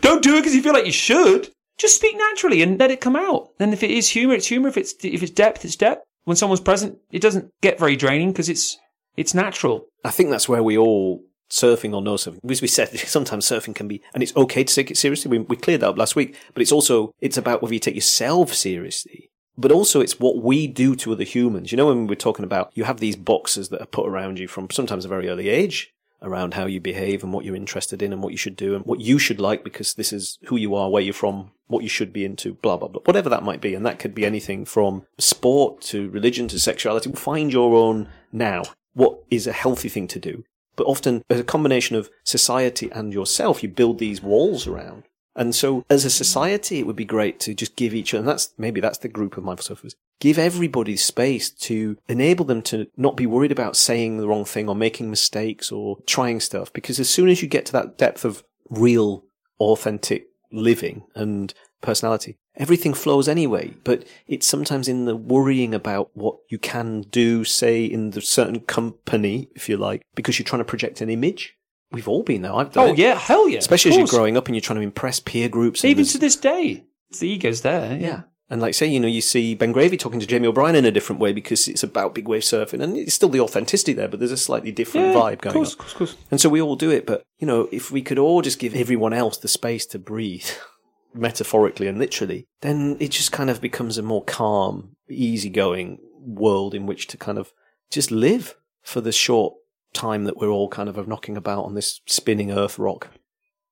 Don't 0.01 0.23
do 0.23 0.37
it 0.37 0.41
because 0.41 0.55
you 0.55 0.63
feel 0.63 0.73
like 0.73 0.87
you 0.87 0.93
should. 0.93 1.51
Just 1.77 1.97
speak 1.97 2.17
naturally 2.17 2.63
and 2.63 2.79
let 2.79 2.93
it 2.93 3.01
come 3.01 3.17
out. 3.17 3.51
And 3.59 3.73
if 3.73 3.83
it 3.83 3.91
is 3.91 4.09
humor, 4.09 4.35
it's 4.35 4.47
humor. 4.47 4.69
If 4.69 4.77
it's 4.77 4.95
if 5.03 5.25
it's 5.25 5.33
depth, 5.33 5.65
it's 5.65 5.75
depth. 5.75 6.05
When 6.23 6.37
someone's 6.37 6.61
present, 6.61 6.99
it 7.11 7.21
doesn't 7.21 7.51
get 7.61 7.81
very 7.81 7.97
draining 7.97 8.31
because 8.31 8.49
it's 8.49 8.79
it's 9.17 9.35
natural. 9.35 9.87
I 10.05 10.13
think 10.13 10.31
that's 10.31 10.49
where 10.49 10.63
we 10.63 10.79
all, 10.79 11.25
surfing 11.51 11.95
or 11.95 12.03
no 12.03 12.15
surfing, 12.15 12.39
as 12.51 12.63
we 12.63 12.69
said, 12.69 12.97
sometimes 12.99 13.47
surfing 13.47 13.75
can 13.75 13.89
be, 13.89 14.03
and 14.15 14.23
it's 14.23 14.37
okay 14.37 14.65
to 14.65 14.75
take 14.75 14.91
it 14.91 14.97
seriously. 14.97 15.31
We, 15.31 15.39
we 15.39 15.57
cleared 15.57 15.81
that 15.81 15.89
up 15.89 15.99
last 15.99 16.17
week, 16.17 16.37
but 16.55 16.63
it's 16.63 16.73
also, 16.73 17.13
it's 17.21 17.37
about 17.37 17.63
whether 17.63 17.75
you 17.75 17.81
take 17.81 17.95
yourself 17.95 18.55
seriously. 18.55 19.31
But 19.59 19.73
also 19.73 20.01
it's 20.01 20.21
what 20.21 20.41
we 20.41 20.69
do 20.69 20.95
to 20.97 21.13
other 21.13 21.25
humans. 21.25 21.73
You 21.73 21.77
know, 21.77 21.87
when 21.87 22.07
we're 22.07 22.15
talking 22.15 22.45
about, 22.45 22.71
you 22.75 22.85
have 22.85 23.01
these 23.01 23.17
boxes 23.17 23.71
that 23.71 23.83
are 23.83 23.87
put 23.87 24.09
around 24.09 24.39
you 24.39 24.47
from 24.47 24.71
sometimes 24.71 25.05
a 25.05 25.09
very 25.09 25.29
early 25.29 25.49
age 25.49 25.93
around 26.23 26.55
how 26.55 26.67
you 26.67 26.81
behave 26.81 27.23
and 27.23 27.33
what 27.33 27.45
you're 27.45 27.57
interested 27.57 28.01
in 28.01 28.13
and 28.13 28.23
what 28.23 28.33
you 28.33 28.39
should 28.39 28.57
do 28.57 28.75
and 28.75 28.85
what 28.87 29.01
you 29.01 29.19
should 29.19 29.41
like 29.41 29.65
because 29.65 29.95
this 29.95 30.13
is 30.13 30.39
who 30.47 30.57
you 30.57 30.75
are, 30.77 30.89
where 30.89 31.03
you're 31.03 31.13
from, 31.13 31.51
what 31.67 31.83
you 31.83 31.89
should 31.89 32.13
be 32.13 32.25
into, 32.25 32.55
blah, 32.55 32.77
blah, 32.77 32.89
blah. 32.89 33.03
Whatever 33.05 33.29
that 33.29 33.43
might 33.43 33.61
be. 33.61 33.75
And 33.75 33.85
that 33.85 33.99
could 33.99 34.15
be 34.15 34.25
anything 34.25 34.65
from 34.65 35.05
sport 35.19 35.81
to 35.83 36.09
religion 36.11 36.47
to 36.49 36.61
sexuality. 36.61 37.11
Find 37.13 37.53
your 37.53 37.75
own 37.75 38.09
now. 38.33 38.63
What 38.95 39.25
is 39.29 39.49
a 39.49 39.53
healthy 39.53 39.89
thing 39.89 40.07
to 40.09 40.21
do? 40.21 40.45
But 40.77 40.87
often, 40.87 41.25
as 41.29 41.41
a 41.41 41.45
combination 41.45 41.97
of 41.97 42.11
society 42.23 42.89
and 42.93 43.13
yourself, 43.13 43.65
you 43.65 43.69
build 43.69 43.99
these 43.99 44.23
walls 44.23 44.69
around. 44.69 45.03
And 45.37 45.55
so, 45.55 45.85
as 45.89 46.05
a 46.05 46.11
society, 46.11 46.81
it 46.81 46.87
would 46.87 46.97
be 46.97 47.05
great 47.05 47.39
to 47.41 47.55
just 47.55 47.77
give 47.77 47.95
each 47.95 48.13
other, 48.13 48.21
and 48.21 48.29
that's 48.29 48.53
maybe 48.59 48.81
that's 48.81 48.99
the 48.99 49.09
group 49.09 49.37
of 49.37 49.45
mindful 49.45 49.77
give 50.21 50.39
everybody 50.39 50.97
space 50.97 51.51
to 51.51 51.97
enable 52.09 52.45
them 52.45 52.63
to 52.63 52.87
not 52.97 53.17
be 53.17 53.27
worried 53.27 53.53
about 53.53 53.77
saying 53.77 54.19
the 54.19 54.29
wrong 54.29 54.45
thing 54.45 54.69
or 54.69 54.75
making 54.75 55.11
mistakes 55.11 55.71
or 55.71 55.99
trying 56.07 56.41
stuff. 56.41 56.73
Because 56.73 56.99
as 56.99 57.09
soon 57.09 57.29
as 57.29 57.43
you 57.43 57.49
get 57.49 57.67
to 57.67 57.73
that 57.73 57.99
depth 57.99 58.25
of 58.25 58.43
real, 58.69 59.25
authentic 59.61 60.27
living 60.51 61.05
and 61.15 61.55
personality, 61.81 62.37
everything 62.57 62.95
flows 62.95 63.29
anyway. 63.29 63.75
But 63.85 64.05
it's 64.27 64.47
sometimes 64.47 64.89
in 64.89 65.05
the 65.05 65.17
worrying 65.17 65.75
about 65.75 66.11
what 66.15 66.37
you 66.49 66.59
can 66.59 67.03
do, 67.03 67.45
say, 67.45 67.85
in 67.85 68.11
the 68.11 68.21
certain 68.21 68.61
company, 68.61 69.49
if 69.55 69.69
you 69.69 69.77
like, 69.77 70.03
because 70.15 70.39
you're 70.39 70.47
trying 70.47 70.61
to 70.61 70.65
project 70.65 71.01
an 71.01 71.11
image. 71.11 71.55
We've 71.93 72.09
all 72.09 72.23
been 72.23 72.43
there. 72.43 72.53
I've 72.55 72.69
oh, 72.69 72.71
done 72.71 72.89
Oh 72.89 72.93
it. 72.93 72.99
yeah, 72.99 73.15
hell 73.15 73.49
yeah. 73.49 73.59
Especially 73.59 73.93
as 73.93 73.97
you're 73.97 74.07
growing 74.07 74.37
up 74.37 74.47
and 74.47 74.55
you're 74.55 74.61
trying 74.61 74.79
to 74.79 74.83
impress 74.85 75.21
peer 75.21 75.49
groups. 75.49 75.83
and 75.83 75.91
Even 75.91 76.05
to 76.07 76.19
this 76.19 76.37
day, 76.37 76.85
the 77.19 77.29
ego's 77.29 77.63
there. 77.63 77.93
Yeah. 77.97 78.07
yeah. 78.07 78.21
And 78.51 78.63
like 78.63 78.73
say, 78.75 78.87
you 78.87 78.99
know, 78.99 79.09
you 79.09 79.21
see 79.21 79.55
Ben 79.55 79.73
Gravy 79.73 79.99
talking 79.99 80.21
to 80.21 80.27
Jamie 80.27 80.49
O'Brien 80.49 80.75
in 80.75 80.87
a 80.87 80.91
different 80.91 81.21
way 81.21 81.33
because 81.35 81.69
it's 81.69 81.83
about 81.83 82.15
big 82.15 82.27
wave 82.29 82.43
surfing 82.43 82.83
and 82.83 82.97
it's 82.97 83.13
still 83.15 83.29
the 83.29 83.41
authenticity 83.41 83.93
there, 83.93 84.09
but 84.09 84.21
there's 84.21 84.33
a 84.33 84.39
slightly 84.39 84.73
different 84.73 85.09
Yeah, 85.09 85.15
vibe 85.15 85.41
going 85.43 85.53
course, 85.55 85.73
on. 85.73 85.73
of 85.75 85.79
course, 85.79 85.93
of 85.93 85.99
course. 85.99 86.17
And 86.31 86.41
so 86.41 86.49
we 86.49 86.61
all 86.63 86.75
do 86.77 86.91
it, 86.91 87.05
but 87.07 87.23
you 87.39 87.47
know, 87.47 87.69
if 87.73 87.91
we 87.91 88.01
could 88.01 88.19
all 88.19 88.41
just 88.41 88.59
give 88.59 88.75
everyone 88.75 89.13
else 89.13 89.37
the 89.37 89.49
space 89.49 89.85
to 89.87 89.99
breathe, 89.99 90.47
metaphorically 91.15 91.89
and 91.89 91.99
literally, 91.99 92.47
then 92.63 92.97
it 93.01 93.11
just 93.11 93.33
kind 93.33 93.51
of 93.51 93.61
becomes 93.61 93.99
a 93.99 94.03
more 94.03 94.25
calm, 94.25 94.97
easygoing 95.11 95.99
world 96.19 96.75
in 96.75 96.87
which 96.87 97.07
to 97.09 97.17
kind 97.17 97.39
of 97.39 97.53
just 97.91 98.11
live 98.11 98.55
for 98.83 99.01
the 99.01 99.13
short 99.13 99.55
time 99.93 100.25
that 100.25 100.37
we're 100.37 100.49
all 100.51 100.69
kind 100.69 100.89
of 100.89 101.09
knocking 101.09 101.37
about 101.37 101.65
on 101.65 101.75
this 101.75 102.01
spinning 102.07 102.51
earth 102.51 102.79
rock. 102.79 103.09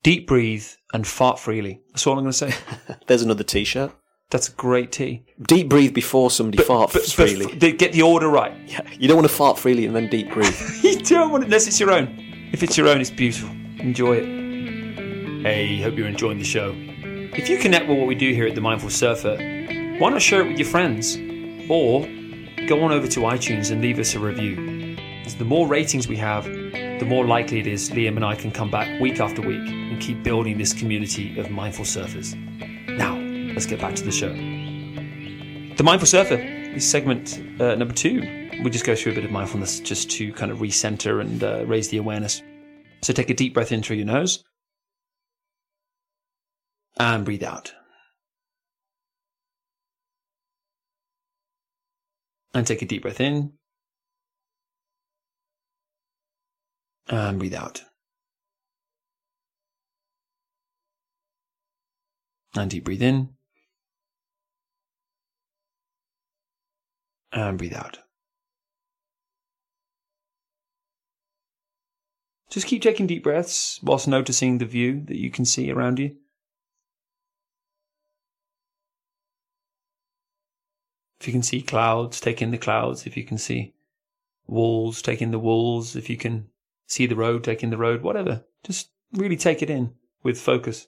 deep 0.03 0.27
breathe 0.27 0.67
and 0.93 1.07
fart 1.07 1.39
freely. 1.39 1.81
That's 1.91 2.07
all 2.07 2.15
I'm 2.19 2.25
going 2.25 2.33
to 2.33 2.39
say. 2.51 2.55
There's 3.07 3.23
another 3.23 3.43
t-shirt. 3.45 3.93
That's 4.31 4.49
a 4.49 4.53
great 4.53 4.91
tea. 4.93 5.25
Deep 5.47 5.69
breathe 5.69 5.95
before 5.95 6.31
somebody 6.31 6.59
farts 6.63 6.93
But- 6.93 7.03
but 7.03 7.11
freely. 7.11 7.47
f- 7.53 7.59
they 7.61 7.73
get 7.73 7.93
the 7.93 8.03
order 8.03 8.29
right. 8.29 8.53
yeah, 8.67 8.81
you 8.99 9.07
don't 9.09 9.17
want 9.17 9.29
to 9.29 9.35
fart 9.35 9.59
freely 9.59 9.87
and 9.87 9.95
then 9.95 10.09
deep 10.11 10.33
breathe. 10.33 10.55
you 10.83 10.99
don't 11.01 11.31
want 11.31 11.43
it 11.45 11.47
unless 11.47 11.67
it's 11.67 11.79
your 11.81 11.91
own. 11.93 12.09
If 12.53 12.63
it's 12.63 12.77
your 12.77 12.89
own, 12.89 13.01
it's 13.01 13.11
beautiful. 13.11 13.51
Enjoy 13.81 14.15
it. 14.17 15.43
Hey, 15.43 15.81
hope 15.81 15.97
you're 15.97 16.09
enjoying 16.09 16.39
the 16.39 16.45
show. 16.45 16.73
If 16.77 17.49
you 17.49 17.59
connect 17.59 17.89
with 17.89 17.99
what 17.99 18.07
we 18.09 18.15
do 18.17 18.33
here 18.33 18.47
at 18.47 18.55
the 18.55 18.61
Mindful 18.61 18.91
Surfer, 18.91 19.37
why 19.99 20.11
not 20.11 20.23
share 20.23 20.41
it 20.43 20.49
with 20.49 20.59
your 20.59 20.69
friends? 20.69 21.17
Or 21.71 22.03
go 22.67 22.81
on 22.83 22.91
over 22.93 23.07
to 23.07 23.21
iTunes 23.21 23.71
and 23.71 23.81
leave 23.83 23.99
us 23.99 24.15
a 24.15 24.19
review. 24.19 24.57
The 25.35 25.45
more 25.45 25.67
ratings 25.67 26.09
we 26.09 26.17
have, 26.17 26.45
the 26.45 27.05
more 27.07 27.27
likely 27.27 27.59
it 27.59 27.67
is 27.67 27.91
Liam 27.91 28.17
and 28.17 28.25
I 28.25 28.37
can 28.37 28.51
come 28.51 28.71
back 28.71 29.01
week 29.01 29.21
after 29.21 29.43
week 29.43 29.69
and 29.69 30.01
keep 30.01 30.23
building 30.23 30.57
this 30.57 30.73
community 30.73 31.39
of 31.39 31.51
mindful 31.51 31.85
surfers. 31.85 32.35
Now, 32.89 33.17
let's 33.53 33.67
get 33.67 33.81
back 33.81 33.95
to 33.97 34.05
the 34.05 34.13
show. 34.13 34.31
The 35.77 35.83
Mindful 35.83 36.07
Surfer 36.07 36.37
is 36.37 36.89
segment 36.89 37.39
uh, 37.61 37.75
number 37.75 37.93
two. 37.93 38.21
We 38.65 38.71
just 38.71 38.87
go 38.87 38.95
through 38.95 39.13
a 39.13 39.15
bit 39.15 39.25
of 39.25 39.31
mindfulness 39.31 39.81
just 39.81 40.11
to 40.13 40.33
kind 40.33 40.51
of 40.51 40.59
recenter 40.59 41.21
and 41.21 41.45
uh, 41.45 41.67
raise 41.67 41.91
the 41.91 41.99
awareness. 41.99 42.43
So 43.03 43.13
take 43.13 43.29
a 43.29 43.35
deep 43.35 43.53
breath 43.53 43.73
in 43.73 43.83
through 43.83 43.97
your 43.97 44.07
nose 44.07 44.43
and 46.99 47.27
breathe 47.27 47.45
out. 47.45 47.75
And 52.55 52.67
take 52.67 52.81
a 52.81 52.87
deep 52.87 53.03
breath 53.03 53.21
in 53.21 53.53
and 57.09 57.39
breathe 57.39 57.55
out. 57.55 57.83
And 62.55 62.71
deep 62.71 62.85
breathe 62.85 63.03
in 63.03 63.31
and 67.33 67.59
breathe 67.59 67.75
out. 67.75 67.99
Just 72.49 72.67
keep 72.67 72.81
taking 72.81 73.07
deep 73.07 73.23
breaths 73.23 73.79
whilst 73.83 74.09
noticing 74.09 74.59
the 74.59 74.65
view 74.65 75.03
that 75.07 75.19
you 75.19 75.31
can 75.31 75.45
see 75.45 75.71
around 75.71 75.99
you. 75.99 76.17
If 81.21 81.27
you 81.27 81.33
can 81.33 81.43
see 81.43 81.61
clouds, 81.61 82.21
take 82.21 82.41
in 82.41 82.53
the 82.53 82.59
clouds. 82.59 83.07
If 83.07 83.17
you 83.17 83.25
can 83.25 83.37
see 83.37 83.75
walls, 84.47 85.03
take 85.03 85.21
in 85.21 85.33
the 85.33 85.39
walls. 85.39 85.97
If 85.97 86.09
you 86.09 86.17
can 86.17 86.49
see 86.87 87.07
the 87.07 87.17
road, 87.17 87.45
take 87.45 87.63
in 87.63 87.71
the 87.71 87.77
road. 87.77 88.03
Whatever. 88.03 88.45
Just 88.65 88.91
really 89.13 89.37
take 89.37 89.63
it 89.63 89.71
in 89.71 89.95
with 90.23 90.41
focus. 90.41 90.87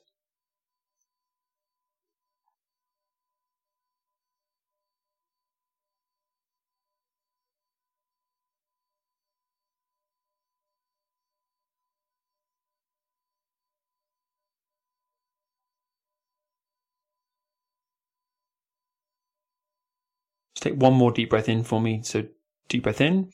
Just 20.55 20.63
take 20.63 20.81
one 20.81 20.93
more 20.93 21.11
deep 21.11 21.29
breath 21.29 21.47
in 21.47 21.63
for 21.63 21.79
me. 21.79 22.01
So 22.03 22.25
deep 22.67 22.83
breath 22.83 22.99
in. 22.99 23.31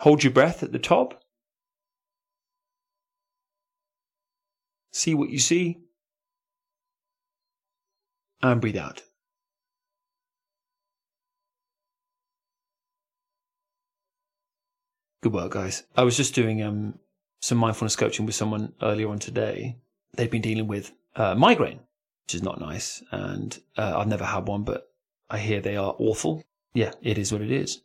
Hold 0.00 0.22
your 0.22 0.32
breath 0.32 0.62
at 0.62 0.70
the 0.70 0.78
top. 0.78 1.20
See 4.96 5.14
what 5.14 5.28
you 5.28 5.38
see. 5.38 5.76
And 8.40 8.62
breathe 8.62 8.78
out. 8.78 9.02
Good 15.22 15.34
work, 15.34 15.52
guys. 15.52 15.82
I 15.98 16.02
was 16.02 16.16
just 16.16 16.34
doing 16.34 16.62
um, 16.62 16.98
some 17.42 17.58
mindfulness 17.58 17.94
coaching 17.94 18.24
with 18.24 18.34
someone 18.34 18.72
earlier 18.80 19.10
on 19.10 19.18
today. 19.18 19.76
They'd 20.14 20.30
been 20.30 20.40
dealing 20.40 20.66
with 20.66 20.92
uh, 21.14 21.34
migraine, 21.34 21.80
which 22.24 22.34
is 22.34 22.42
not 22.42 22.58
nice. 22.58 23.02
And 23.10 23.60
uh, 23.76 23.98
I've 23.98 24.08
never 24.08 24.24
had 24.24 24.48
one, 24.48 24.62
but 24.62 24.88
I 25.28 25.36
hear 25.36 25.60
they 25.60 25.76
are 25.76 25.94
awful. 25.98 26.42
Yeah, 26.72 26.92
it 27.02 27.18
is 27.18 27.32
what 27.32 27.42
it 27.42 27.50
is. 27.50 27.82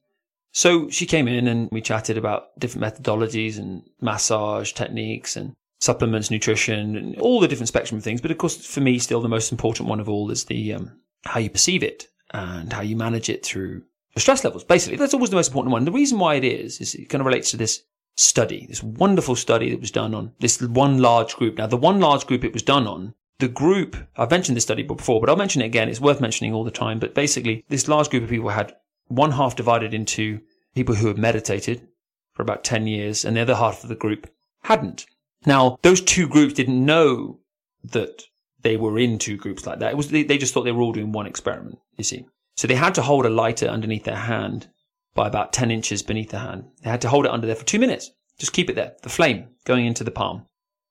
So 0.54 0.90
she 0.90 1.06
came 1.06 1.28
in 1.28 1.50
and 1.50 1.68
we 1.74 1.82
chatted 1.82 2.18
about 2.18 2.58
different 2.58 2.86
methodologies 2.86 3.58
and 3.58 3.84
massage 4.00 4.72
techniques 4.72 5.36
and 5.36 5.58
supplements, 5.82 6.32
nutrition, 6.32 7.16
all 7.20 7.40
the 7.40 7.48
different 7.48 7.68
spectrum 7.68 7.98
of 7.98 8.04
things. 8.04 8.22
But 8.22 8.32
of 8.32 8.38
course, 8.38 8.66
for 8.66 8.80
me, 8.80 9.00
still 9.00 9.20
the 9.20 9.28
most 9.28 9.52
important 9.52 9.90
one 9.90 10.00
of 10.00 10.08
all 10.08 10.32
is 10.32 10.46
the 10.46 10.74
um, 10.74 11.00
how 11.26 11.40
you 11.40 11.50
perceive 11.50 11.84
it 11.84 12.08
and 12.32 12.72
how 12.72 12.82
you 12.82 12.96
manage 12.96 13.30
it 13.30 13.46
through 13.46 13.84
stress 14.18 14.44
levels. 14.44 14.64
Basically, 14.64 14.98
that's 14.98 15.14
always 15.14 15.32
the 15.32 15.36
most 15.36 15.50
important 15.50 15.74
one. 15.74 15.86
The 15.86 15.92
reason 15.92 16.20
why 16.20 16.36
it 16.36 16.44
is 16.44 16.80
is 16.80 16.96
it 16.96 17.10
kind 17.10 17.22
of 17.22 17.26
relates 17.26 17.52
to 17.52 17.58
this 17.58 17.84
study, 18.16 18.66
this 18.68 18.84
wonderful 18.84 19.36
study 19.36 19.72
that 19.72 19.80
was 19.80 19.92
done 19.92 20.14
on 20.14 20.32
this 20.40 20.62
one 20.62 21.00
large 21.00 21.36
group. 21.36 21.58
Now, 21.58 21.68
the 21.68 21.78
one 21.78 22.00
large 22.00 22.28
group 22.28 22.44
it 22.44 22.54
was 22.54 22.64
done 22.64 22.88
on 22.88 23.14
the 23.40 23.48
group, 23.48 23.96
I've 24.16 24.30
mentioned 24.30 24.56
this 24.56 24.64
study 24.64 24.84
before, 24.84 25.20
but 25.20 25.30
I'll 25.30 25.36
mention 25.36 25.64
it 25.64 25.66
again. 25.66 25.90
It's 25.90 26.00
worth 26.00 26.22
mentioning 26.22 26.54
all 26.54 26.64
the 26.64 26.72
time. 26.72 27.00
But 27.00 27.16
basically, 27.16 27.66
this 27.70 27.88
large 27.88 28.10
group 28.10 28.24
of 28.24 28.30
people 28.30 28.50
had 28.50 28.76
one 29.08 29.32
half 29.32 29.56
divided 29.56 29.94
into 29.94 30.42
people 30.76 30.96
who 30.96 31.08
had 31.08 31.18
meditated 31.18 31.88
for 32.34 32.44
about 32.44 32.64
10 32.64 32.88
years, 32.88 33.26
and 33.26 33.36
the 33.36 33.42
other 33.42 33.56
half 33.56 33.84
of 33.84 33.90
the 33.90 33.96
group 33.96 34.32
hadn't. 34.64 35.06
Now, 35.46 35.78
those 35.82 36.02
two 36.02 36.28
groups 36.28 36.54
didn't 36.54 36.86
know 36.86 37.40
that 37.84 38.24
they 38.62 38.78
were 38.78 39.00
in 39.00 39.18
two 39.18 39.38
groups 39.38 39.66
like 39.66 39.80
that. 39.80 39.92
It 39.92 39.98
was, 39.98 40.10
they, 40.10 40.24
they 40.24 40.38
just 40.38 40.54
thought 40.54 40.64
they 40.64 40.72
were 40.72 40.84
all 40.84 40.92
doing 40.92 41.12
one 41.12 41.26
experiment, 41.26 41.80
you 41.98 42.04
see. 42.04 42.26
So 42.56 42.68
they 42.68 42.76
had 42.76 42.96
to 42.96 43.02
hold 43.02 43.26
a 43.26 43.30
lighter 43.30 43.68
underneath 43.68 44.04
their 44.04 44.16
hand 44.16 44.68
by 45.16 45.28
about 45.28 45.54
10 45.54 45.72
inches 45.72 46.04
beneath 46.04 46.30
the 46.30 46.40
hand. 46.40 46.66
They 46.84 46.90
had 46.90 47.02
to 47.02 47.10
hold 47.10 47.26
it 47.26 47.32
under 47.32 47.48
there 47.48 47.56
for 47.56 47.66
two 47.66 47.80
minutes. 47.80 48.12
Just 48.38 48.54
keep 48.54 48.70
it 48.70 48.76
there, 48.76 48.94
the 49.02 49.10
flame 49.10 49.50
going 49.66 49.86
into 49.86 50.04
the 50.04 50.12
palm. 50.12 50.46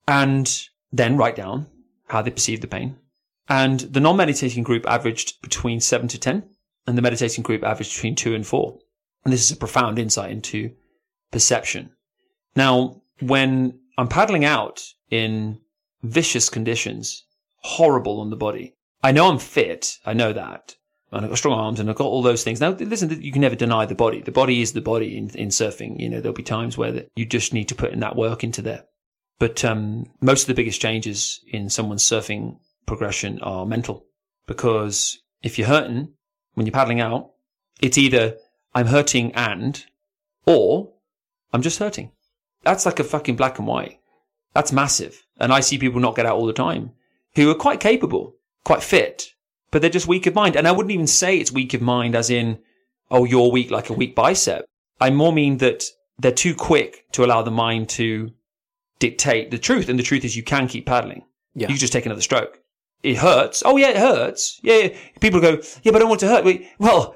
And 0.08 0.68
then 0.92 1.16
write 1.16 1.36
down 1.36 1.66
how 2.08 2.22
they 2.22 2.30
perceived 2.30 2.62
the 2.62 2.68
pain. 2.68 2.96
And 3.48 3.80
the 3.80 4.00
non-meditating 4.00 4.62
group 4.62 4.86
averaged 4.88 5.40
between 5.42 5.80
seven 5.80 6.08
to 6.08 6.18
10, 6.18 6.44
and 6.86 6.98
the 6.98 7.02
meditating 7.02 7.42
group 7.42 7.64
averaged 7.64 7.94
between 7.94 8.14
two 8.14 8.34
and 8.34 8.46
four. 8.46 8.78
And 9.24 9.32
this 9.32 9.42
is 9.42 9.50
a 9.50 9.56
profound 9.56 9.98
insight 9.98 10.30
into 10.30 10.72
perception. 11.30 11.90
Now, 12.56 13.02
when 13.20 13.79
I'm 13.98 14.08
paddling 14.08 14.44
out 14.44 14.82
in 15.10 15.60
vicious 16.02 16.48
conditions, 16.48 17.24
horrible 17.62 18.20
on 18.20 18.30
the 18.30 18.36
body, 18.36 18.74
I 19.02 19.12
know 19.12 19.28
I'm 19.28 19.38
fit. 19.38 19.98
I 20.04 20.12
know 20.12 20.32
that. 20.32 20.76
And 21.12 21.24
I've 21.24 21.30
got 21.30 21.38
strong 21.38 21.58
arms 21.58 21.80
and 21.80 21.90
I've 21.90 21.96
got 21.96 22.06
all 22.06 22.22
those 22.22 22.44
things. 22.44 22.60
Now, 22.60 22.70
listen, 22.70 23.20
you 23.20 23.32
can 23.32 23.40
never 23.40 23.56
deny 23.56 23.84
the 23.86 23.94
body. 23.94 24.20
The 24.20 24.30
body 24.30 24.60
is 24.60 24.72
the 24.72 24.80
body 24.80 25.16
in, 25.16 25.30
in 25.30 25.48
surfing. 25.48 25.98
You 25.98 26.08
know, 26.08 26.20
there'll 26.20 26.34
be 26.34 26.42
times 26.42 26.78
where 26.78 26.92
the, 26.92 27.08
you 27.16 27.26
just 27.26 27.52
need 27.52 27.68
to 27.68 27.74
put 27.74 27.92
in 27.92 28.00
that 28.00 28.16
work 28.16 28.44
into 28.44 28.62
there. 28.62 28.84
But 29.38 29.64
um, 29.64 30.06
most 30.20 30.42
of 30.42 30.46
the 30.48 30.54
biggest 30.54 30.80
changes 30.80 31.40
in 31.48 31.68
someone's 31.68 32.04
surfing 32.04 32.58
progression 32.86 33.40
are 33.40 33.66
mental. 33.66 34.06
Because 34.46 35.18
if 35.42 35.58
you're 35.58 35.68
hurting 35.68 36.12
when 36.54 36.66
you're 36.66 36.72
paddling 36.72 37.00
out, 37.00 37.30
it's 37.80 37.98
either 37.98 38.36
I'm 38.74 38.86
hurting 38.86 39.32
and, 39.34 39.84
or 40.46 40.92
I'm 41.52 41.62
just 41.62 41.78
hurting. 41.78 42.12
That's 42.62 42.86
like 42.86 43.00
a 43.00 43.04
fucking 43.04 43.36
black 43.36 43.58
and 43.58 43.66
white. 43.66 44.00
That's 44.54 44.72
massive. 44.72 45.24
And 45.38 45.52
I 45.52 45.60
see 45.60 45.78
people 45.78 46.00
not 46.00 46.16
get 46.16 46.26
out 46.26 46.36
all 46.36 46.46
the 46.46 46.52
time 46.52 46.92
who 47.36 47.50
are 47.50 47.54
quite 47.54 47.80
capable, 47.80 48.34
quite 48.64 48.82
fit, 48.82 49.32
but 49.70 49.80
they're 49.80 49.90
just 49.90 50.08
weak 50.08 50.26
of 50.26 50.34
mind. 50.34 50.56
And 50.56 50.66
I 50.66 50.72
wouldn't 50.72 50.92
even 50.92 51.06
say 51.06 51.38
it's 51.38 51.52
weak 51.52 51.74
of 51.74 51.80
mind 51.80 52.14
as 52.14 52.30
in, 52.30 52.58
oh, 53.10 53.24
you're 53.24 53.50
weak 53.50 53.70
like 53.70 53.90
a 53.90 53.94
weak 53.94 54.14
bicep. 54.14 54.64
I 55.00 55.10
more 55.10 55.32
mean 55.32 55.58
that 55.58 55.84
they're 56.18 56.32
too 56.32 56.54
quick 56.54 57.06
to 57.12 57.24
allow 57.24 57.42
the 57.42 57.50
mind 57.50 57.88
to 57.90 58.30
dictate 58.98 59.50
the 59.50 59.58
truth. 59.58 59.88
And 59.88 59.98
the 59.98 60.02
truth 60.02 60.24
is 60.24 60.36
you 60.36 60.42
can 60.42 60.68
keep 60.68 60.86
paddling. 60.86 61.24
Yeah. 61.54 61.68
You 61.68 61.78
just 61.78 61.92
take 61.92 62.06
another 62.06 62.20
stroke. 62.20 62.60
It 63.02 63.16
hurts. 63.16 63.62
Oh 63.64 63.76
yeah, 63.76 63.90
it 63.90 63.96
hurts. 63.96 64.60
Yeah. 64.62 64.76
yeah. 64.76 64.96
People 65.20 65.40
go, 65.40 65.62
yeah, 65.82 65.92
but 65.92 65.96
I 65.96 65.98
don't 66.00 66.08
want 66.08 66.20
to 66.20 66.28
hurt. 66.28 66.44
Well, 66.78 67.14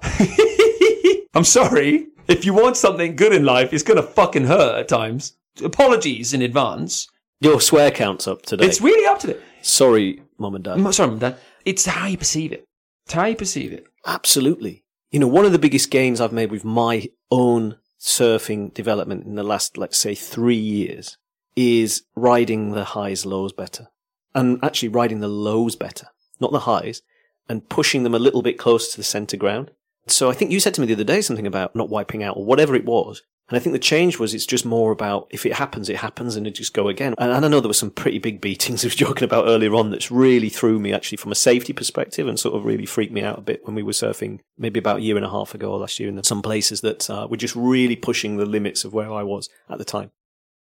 I'm 1.35 1.45
sorry. 1.45 2.07
If 2.27 2.47
you 2.47 2.55
want 2.55 2.77
something 2.79 3.17
good 3.17 3.35
in 3.35 3.45
life, 3.45 3.73
it's 3.73 3.83
going 3.83 3.99
to 3.99 4.03
fucking 4.03 4.47
hurt 4.47 4.79
at 4.79 4.89
times. 4.89 5.35
Apologies 5.63 6.33
in 6.33 6.41
advance. 6.41 7.09
Your 7.41 7.61
swear 7.61 7.91
count's 7.91 8.27
up 8.27 8.43
today. 8.43 8.65
It's 8.65 8.81
really 8.81 9.07
up 9.07 9.19
to 9.21 9.31
it. 9.31 9.43
Sorry, 9.61 10.23
mum 10.39 10.55
and 10.55 10.65
dad. 10.65 10.79
I'm 10.79 10.93
sorry, 10.93 11.09
Mum, 11.09 11.15
and 11.15 11.21
Dad. 11.21 11.37
It's 11.67 11.85
how 11.85 12.07
you 12.07 12.17
perceive 12.17 12.53
it. 12.53 12.67
It's 13.05 13.15
how 13.15 13.27
you 13.27 13.37
perceive 13.37 13.73
it. 13.73 13.87
Absolutely. 14.07 14.85
You 15.11 15.21
know, 15.21 15.29
one 15.29 15.45
of 15.45 15.53
the 15.53 15.59
biggest 15.59 15.91
gains 15.91 16.21
I've 16.21 16.33
made 16.33 16.51
with 16.51 16.65
my 16.65 17.09
own 17.31 17.77
surfing 18.01 18.73
development 18.73 19.27
in 19.27 19.35
the 19.35 19.43
last, 19.43 19.77
let's 19.77 19.99
say, 19.99 20.15
three 20.15 20.57
years 20.57 21.19
is 21.57 22.05
riding 22.17 22.71
the 22.71 22.85
highs, 22.85 23.27
lows 23.27 23.53
better. 23.53 23.89
And 24.35 24.59
actually 24.65 24.89
riding 24.89 25.21
the 25.21 25.29
lows 25.29 25.77
better, 25.77 26.09
not 26.41 26.53
the 26.53 26.61
highs, 26.61 27.03
and 27.49 27.69
pushing 27.69 28.03
them 28.03 28.15
a 28.15 28.19
little 28.19 28.43
bit 28.43 28.59
closer 28.59 28.93
to 28.93 28.97
the 28.97 29.05
center 29.05 29.37
ground. 29.37 29.71
So 30.07 30.31
I 30.31 30.35
think 30.35 30.51
you 30.51 30.61
said 30.61 30.75
to 30.75 30.81
me 30.81 30.87
the 30.87 30.95
other 30.95 31.05
day 31.05 31.21
something 31.21 31.47
about 31.47 31.75
not 31.75 31.88
wiping 31.88 32.23
out 32.23 32.37
or 32.37 32.45
whatever 32.45 32.75
it 32.75 32.85
was. 32.85 33.23
And 33.49 33.59
I 33.59 33.61
think 33.61 33.75
the 33.75 33.79
change 33.79 34.19
was 34.19 34.33
it's 34.33 34.47
just 34.47 34.64
more 34.64 34.90
about 34.90 35.27
if 35.31 35.45
it 35.45 35.55
happens, 35.55 35.90
it 35.90 35.99
happens 35.99 36.35
and 36.35 36.47
it 36.47 36.53
just 36.53 36.73
go 36.73 36.88
again. 36.88 37.14
And, 37.19 37.45
I 37.45 37.49
know 37.49 37.61
there 37.61 37.69
were 37.69 37.75
some 37.75 37.90
pretty 37.90 38.19
big 38.19 38.40
beatings 38.40 38.85
I 38.85 38.87
was 38.87 38.95
joking 38.95 39.25
about 39.25 39.47
earlier 39.47 39.75
on 39.75 39.90
that's 39.90 40.11
really 40.11 40.49
threw 40.49 40.79
me 40.79 40.95
actually 40.95 41.19
from 41.19 41.33
a 41.33 41.37
safety 41.37 41.75
perspective 41.75 42.27
and 42.27 42.40
sort 42.40 42.55
of 42.55 42.64
really 42.64 42.87
freaked 42.87 43.12
me 43.12 43.23
out 43.23 43.38
a 43.38 43.43
bit 43.43 43.67
when 43.67 43.75
we 43.75 43.83
were 43.83 43.93
surfing 43.93 44.40
maybe 44.57 44.79
about 44.79 44.99
a 44.99 45.03
year 45.03 45.17
and 45.17 45.27
a 45.27 45.31
half 45.31 45.55
ago 45.55 45.73
or 45.73 45.79
last 45.79 46.01
year 46.01 46.09
in 46.09 46.23
some 46.25 46.40
places 46.40 46.81
that 46.81 47.11
uh, 47.11 47.27
were 47.31 47.37
just 47.37 47.55
really 47.55 47.97
pushing 47.97 48.38
the 48.38 48.47
limits 48.47 48.85
of 48.85 48.95
where 48.95 49.12
I 49.12 49.23
was 49.23 49.51
at 49.69 49.79
the 49.79 49.85
time. 49.85 50.11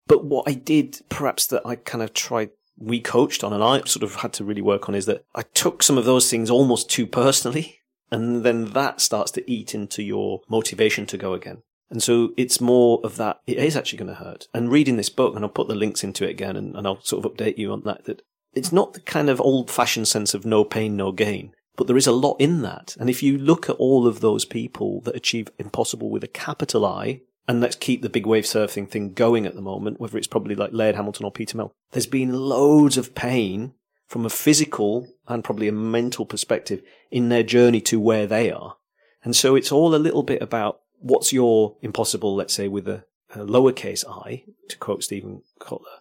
But 0.07 0.24
what 0.24 0.48
I 0.48 0.55
did, 0.55 1.00
perhaps 1.11 1.46
that 1.48 1.64
I 1.66 1.76
kind 1.76 2.03
of 2.03 2.14
tried, 2.14 2.50
we 2.79 2.98
coached 2.98 3.44
on 3.44 3.53
and 3.53 3.62
I 3.62 3.83
sort 3.83 4.03
of 4.03 4.16
had 4.16 4.33
to 4.35 4.44
really 4.44 4.62
work 4.62 4.88
on 4.88 4.94
is 4.94 5.05
that 5.05 5.24
I 5.35 5.42
took 5.42 5.83
some 5.83 5.98
of 5.98 6.07
those 6.07 6.31
things 6.31 6.50
almost 6.50 6.90
too 6.90 7.07
personally. 7.07 7.80
And 8.11 8.44
then 8.44 8.66
that 8.73 9.01
starts 9.01 9.31
to 9.33 9.51
eat 9.51 9.75
into 9.75 10.03
your 10.03 10.40
motivation 10.49 11.07
to 11.07 11.18
go 11.18 11.35
again. 11.35 11.62
And 11.90 12.03
so 12.03 12.33
it's 12.37 12.61
more 12.61 13.01
of 13.03 13.16
that. 13.16 13.40
It 13.46 13.59
is 13.59 13.77
actually 13.77 13.99
going 13.99 14.14
to 14.14 14.25
hurt. 14.25 14.46
And 14.55 14.70
reading 14.70 14.96
this 14.96 15.09
book, 15.09 15.35
and 15.35 15.44
I'll 15.44 15.51
put 15.51 15.68
the 15.68 15.75
links 15.75 16.05
into 16.05 16.25
it 16.25 16.31
again, 16.31 16.57
and, 16.57 16.77
and 16.77 16.87
I'll 16.87 17.03
sort 17.03 17.25
of 17.25 17.33
update 17.33 17.59
you 17.59 17.73
on 17.73 17.83
that. 17.83 18.05
That 18.05 18.23
it's 18.55 18.73
not 18.73 18.94
the 18.94 19.01
kind 19.01 19.29
of 19.29 19.40
old-fashioned 19.40 20.09
sense 20.09 20.35
of 20.35 20.44
no 20.44 20.64
pain, 20.64 20.96
no 20.96 21.12
gain, 21.12 21.53
but 21.77 21.87
there 21.87 21.96
is 21.96 22.07
a 22.07 22.12
lot 22.12 22.37
in 22.40 22.62
that. 22.62 22.96
And 22.99 23.11
if 23.11 23.23
you 23.23 23.38
look 23.38 23.68
at 23.68 23.77
all 23.77 24.07
of 24.07 24.20
those 24.20 24.44
people 24.44 25.01
that 25.03 25.16
achieve 25.16 25.49
impossible 25.59 26.11
with 26.11 26.25
a 26.25 26.29
capital 26.29 26.85
I, 26.85 27.23
and 27.49 27.61
let's 27.61 27.77
keep 27.77 28.03
the 28.03 28.09
big 28.09 28.27
wave 28.27 28.44
surfing 28.44 28.88
thing 28.88 29.12
going 29.12 29.44
at 29.46 29.55
the 29.57 29.61
moment, 29.61 30.01
whether 30.01 30.16
it's 30.16 30.27
probably 30.29 30.55
like 30.55 30.73
Laird 30.73 30.94
Hamilton 30.94 31.25
or 31.25 31.33
Peter 31.33 31.57
Mel, 31.57 31.73
there's 31.90 32.07
been 32.07 32.33
loads 32.33 32.96
of 32.96 33.14
pain 33.14 33.73
from 34.11 34.27
a 34.27 34.31
physical 34.31 35.07
and 35.29 35.44
probably 35.44 35.68
a 35.68 35.73
mental 35.73 36.27
perspective 36.27 36.83
in 37.12 37.29
their 37.29 37.44
journey 37.44 37.81
to 37.81 38.01
where 38.01 38.27
they 38.27 38.51
are. 38.51 38.77
And 39.23 39.37
so 39.37 39.55
it's 39.55 39.70
all 39.70 39.94
a 39.94 40.03
little 40.05 40.25
bit 40.25 40.42
about 40.42 40.81
what's 40.99 41.33
your 41.33 41.77
impossible, 41.81 42.35
let's 42.35 42.53
say, 42.53 42.66
with 42.66 42.88
a, 42.88 43.05
a 43.37 43.38
lowercase 43.38 44.05
i, 44.27 44.42
to 44.68 44.77
quote 44.79 45.05
Steven 45.05 45.42
Kotler, 45.61 46.01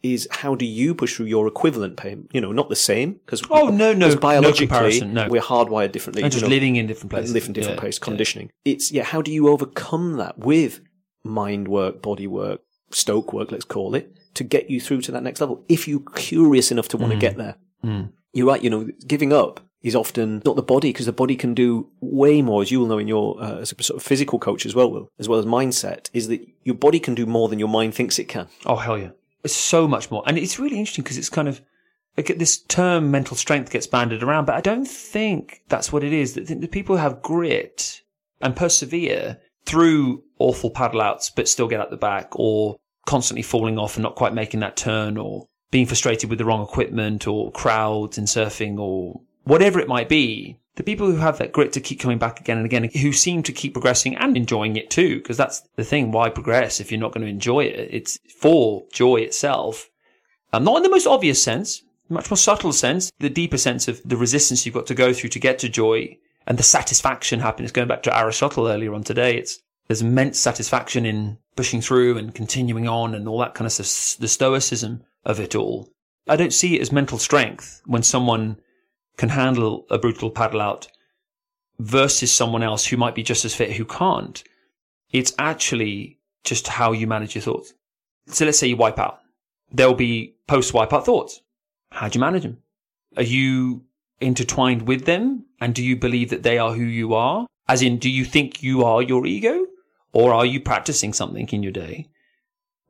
is 0.00 0.28
how 0.30 0.54
do 0.54 0.64
you 0.64 0.94
push 0.94 1.16
through 1.16 1.26
your 1.26 1.48
equivalent 1.48 1.96
pain? 1.96 2.28
You 2.32 2.40
know, 2.40 2.52
not 2.52 2.68
the 2.68 2.76
same 2.76 3.14
because 3.14 3.42
oh 3.50 3.68
no 3.68 3.92
no 3.92 4.14
biologically 4.14 5.00
no, 5.00 5.24
no. 5.24 5.28
we're 5.28 5.40
hardwired 5.40 5.90
differently. 5.90 6.22
And 6.22 6.30
just 6.30 6.42
you 6.42 6.48
know, 6.48 6.54
living 6.54 6.76
in 6.76 6.86
different 6.86 7.10
places, 7.10 7.32
live 7.32 7.46
in 7.46 7.52
different 7.52 7.78
yeah, 7.78 7.80
places, 7.80 7.98
conditioning. 7.98 8.52
Yeah. 8.64 8.74
It's 8.74 8.92
yeah, 8.92 9.02
how 9.02 9.22
do 9.22 9.32
you 9.32 9.48
overcome 9.48 10.18
that 10.18 10.38
with 10.38 10.82
mind 11.24 11.66
work, 11.66 12.00
body 12.00 12.28
work, 12.28 12.60
stoke 12.90 13.32
work, 13.32 13.50
let's 13.50 13.64
call 13.64 13.96
it, 13.96 14.16
to 14.34 14.44
get 14.44 14.70
you 14.70 14.80
through 14.80 15.02
to 15.02 15.12
that 15.12 15.22
next 15.22 15.40
level? 15.40 15.64
If 15.68 15.88
you're 15.88 16.02
curious 16.14 16.70
enough 16.70 16.88
to 16.88 16.96
want 16.96 17.12
mm. 17.12 17.16
to 17.16 17.20
get 17.20 17.36
there, 17.36 17.56
mm. 17.84 18.10
you're 18.32 18.46
right. 18.46 18.62
You 18.62 18.70
know, 18.70 18.88
giving 19.06 19.32
up 19.32 19.60
is 19.84 19.94
often 19.94 20.42
not 20.46 20.56
the 20.56 20.62
body 20.62 20.88
because 20.88 21.06
the 21.06 21.12
body 21.12 21.36
can 21.36 21.54
do 21.54 21.88
way 22.00 22.40
more, 22.40 22.62
as 22.62 22.70
you 22.70 22.80
will 22.80 22.86
know 22.86 22.98
in 22.98 23.06
your 23.06 23.40
uh, 23.40 23.58
as 23.58 23.72
a 23.72 23.82
sort 23.82 23.98
of 23.98 24.02
physical 24.02 24.38
coach 24.38 24.64
as 24.66 24.74
well, 24.74 24.90
Will, 24.90 25.10
as 25.18 25.28
well 25.28 25.38
as 25.38 25.44
mindset. 25.44 26.08
Is 26.12 26.28
that 26.28 26.44
your 26.62 26.74
body 26.74 26.98
can 26.98 27.14
do 27.14 27.26
more 27.26 27.48
than 27.48 27.58
your 27.58 27.68
mind 27.68 27.94
thinks 27.94 28.18
it 28.18 28.28
can? 28.28 28.48
Oh 28.66 28.76
hell 28.76 28.98
yeah, 28.98 29.10
it's 29.44 29.54
so 29.54 29.86
much 29.86 30.10
more, 30.10 30.22
and 30.26 30.38
it's 30.38 30.58
really 30.58 30.78
interesting 30.78 31.04
because 31.04 31.18
it's 31.18 31.28
kind 31.28 31.48
of 31.48 31.60
like 32.16 32.38
this 32.38 32.58
term 32.58 33.10
mental 33.10 33.36
strength 33.36 33.70
gets 33.70 33.86
banded 33.86 34.22
around, 34.22 34.46
but 34.46 34.54
I 34.54 34.60
don't 34.60 34.86
think 34.86 35.62
that's 35.68 35.92
what 35.92 36.02
it 36.04 36.12
is. 36.12 36.34
That 36.34 36.46
the 36.46 36.68
people 36.68 36.96
who 36.96 37.02
have 37.02 37.22
grit 37.22 38.02
and 38.40 38.56
persevere 38.56 39.38
through 39.66 40.22
awful 40.38 40.70
paddle 40.70 41.00
outs, 41.00 41.30
but 41.30 41.48
still 41.48 41.68
get 41.68 41.80
out 41.80 41.90
the 41.90 41.96
back, 41.96 42.28
or 42.38 42.76
constantly 43.06 43.42
falling 43.42 43.78
off 43.78 43.96
and 43.96 44.02
not 44.02 44.16
quite 44.16 44.34
making 44.34 44.60
that 44.60 44.76
turn, 44.76 45.16
or 45.16 45.46
being 45.70 45.86
frustrated 45.86 46.30
with 46.30 46.38
the 46.38 46.44
wrong 46.44 46.62
equipment, 46.62 47.26
or 47.26 47.52
crowds 47.52 48.18
in 48.18 48.24
surfing, 48.24 48.78
or 48.78 49.20
whatever 49.44 49.80
it 49.80 49.88
might 49.88 50.08
be, 50.08 50.58
the 50.76 50.82
people 50.82 51.06
who 51.06 51.18
have 51.18 51.38
that 51.38 51.52
grit 51.52 51.72
to 51.72 51.80
keep 51.80 52.00
coming 52.00 52.18
back 52.18 52.40
again 52.40 52.56
and 52.56 52.66
again, 52.66 52.90
who 53.00 53.12
seem 53.12 53.42
to 53.44 53.52
keep 53.52 53.74
progressing 53.74 54.16
and 54.16 54.36
enjoying 54.36 54.76
it 54.76 54.90
too, 54.90 55.18
because 55.18 55.36
that's 55.36 55.60
the 55.76 55.84
thing. 55.84 56.10
Why 56.10 56.30
progress 56.30 56.80
if 56.80 56.90
you're 56.90 57.00
not 57.00 57.12
going 57.12 57.24
to 57.24 57.30
enjoy 57.30 57.60
it? 57.60 57.88
It's 57.92 58.18
for 58.40 58.84
joy 58.92 59.16
itself. 59.16 59.88
Um, 60.52 60.64
not 60.64 60.78
in 60.78 60.82
the 60.82 60.88
most 60.88 61.06
obvious 61.06 61.42
sense, 61.42 61.82
much 62.08 62.30
more 62.30 62.36
subtle 62.36 62.72
sense, 62.72 63.10
the 63.18 63.30
deeper 63.30 63.58
sense 63.58 63.88
of 63.88 64.00
the 64.04 64.16
resistance 64.16 64.64
you've 64.64 64.74
got 64.74 64.86
to 64.86 64.94
go 64.94 65.12
through 65.12 65.30
to 65.30 65.38
get 65.38 65.58
to 65.60 65.68
joy 65.68 66.16
and 66.46 66.58
the 66.58 66.62
satisfaction, 66.62 67.40
happiness. 67.40 67.72
Going 67.72 67.88
back 67.88 68.02
to 68.04 68.16
Aristotle 68.16 68.68
earlier 68.68 68.94
on 68.94 69.02
today, 69.02 69.36
it's 69.36 69.60
there's 69.88 70.02
immense 70.02 70.38
satisfaction 70.38 71.06
in 71.06 71.38
pushing 71.56 71.80
through 71.80 72.18
and 72.18 72.34
continuing 72.34 72.88
on 72.88 73.14
and 73.14 73.28
all 73.28 73.38
that 73.38 73.54
kind 73.54 73.66
of 73.66 73.76
the 73.76 74.28
stoicism 74.28 75.02
of 75.24 75.40
it 75.40 75.54
all. 75.54 75.90
I 76.28 76.36
don't 76.36 76.52
see 76.52 76.76
it 76.76 76.80
as 76.80 76.92
mental 76.92 77.18
strength 77.18 77.82
when 77.84 78.02
someone 78.02 78.56
can 79.16 79.28
handle 79.28 79.86
a 79.90 79.98
brutal 79.98 80.30
paddle 80.30 80.60
out 80.60 80.88
versus 81.78 82.32
someone 82.32 82.62
else 82.62 82.86
who 82.86 82.96
might 82.96 83.14
be 83.14 83.22
just 83.22 83.44
as 83.44 83.54
fit 83.54 83.72
who 83.72 83.84
can't. 83.84 84.42
It's 85.12 85.34
actually 85.38 86.18
just 86.44 86.66
how 86.66 86.92
you 86.92 87.06
manage 87.06 87.34
your 87.34 87.42
thoughts. 87.42 87.74
So 88.26 88.44
let's 88.44 88.58
say 88.58 88.68
you 88.68 88.76
wipe 88.76 88.98
out. 88.98 89.20
There'll 89.70 89.94
be 89.94 90.36
post 90.46 90.74
wipe 90.74 90.92
out 90.92 91.04
thoughts. 91.04 91.40
How 91.90 92.08
do 92.08 92.18
you 92.18 92.20
manage 92.20 92.42
them? 92.42 92.58
Are 93.16 93.22
you 93.22 93.84
intertwined 94.20 94.82
with 94.82 95.04
them? 95.04 95.46
And 95.60 95.74
do 95.74 95.84
you 95.84 95.96
believe 95.96 96.30
that 96.30 96.42
they 96.42 96.58
are 96.58 96.72
who 96.72 96.84
you 96.84 97.14
are? 97.14 97.46
As 97.68 97.82
in, 97.82 97.98
do 97.98 98.10
you 98.10 98.24
think 98.24 98.62
you 98.62 98.84
are 98.84 99.02
your 99.02 99.26
ego? 99.26 99.66
Or 100.14 100.32
are 100.32 100.46
you 100.46 100.60
practicing 100.60 101.12
something 101.12 101.48
in 101.48 101.64
your 101.64 101.72
day 101.72 102.08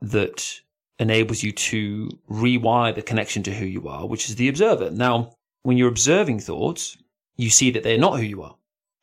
that 0.02 0.60
enables 0.98 1.42
you 1.42 1.52
to 1.52 2.10
rewire 2.30 2.94
the 2.94 3.00
connection 3.00 3.42
to 3.44 3.54
who 3.54 3.64
you 3.64 3.88
are, 3.88 4.06
which 4.06 4.28
is 4.28 4.36
the 4.36 4.48
observer? 4.48 4.90
Now, 4.90 5.32
when 5.62 5.78
you're 5.78 5.88
observing 5.88 6.40
thoughts, 6.40 6.98
you 7.36 7.48
see 7.48 7.70
that 7.70 7.82
they're 7.82 7.96
not 7.96 8.18
who 8.18 8.24
you 8.24 8.42
are. 8.42 8.56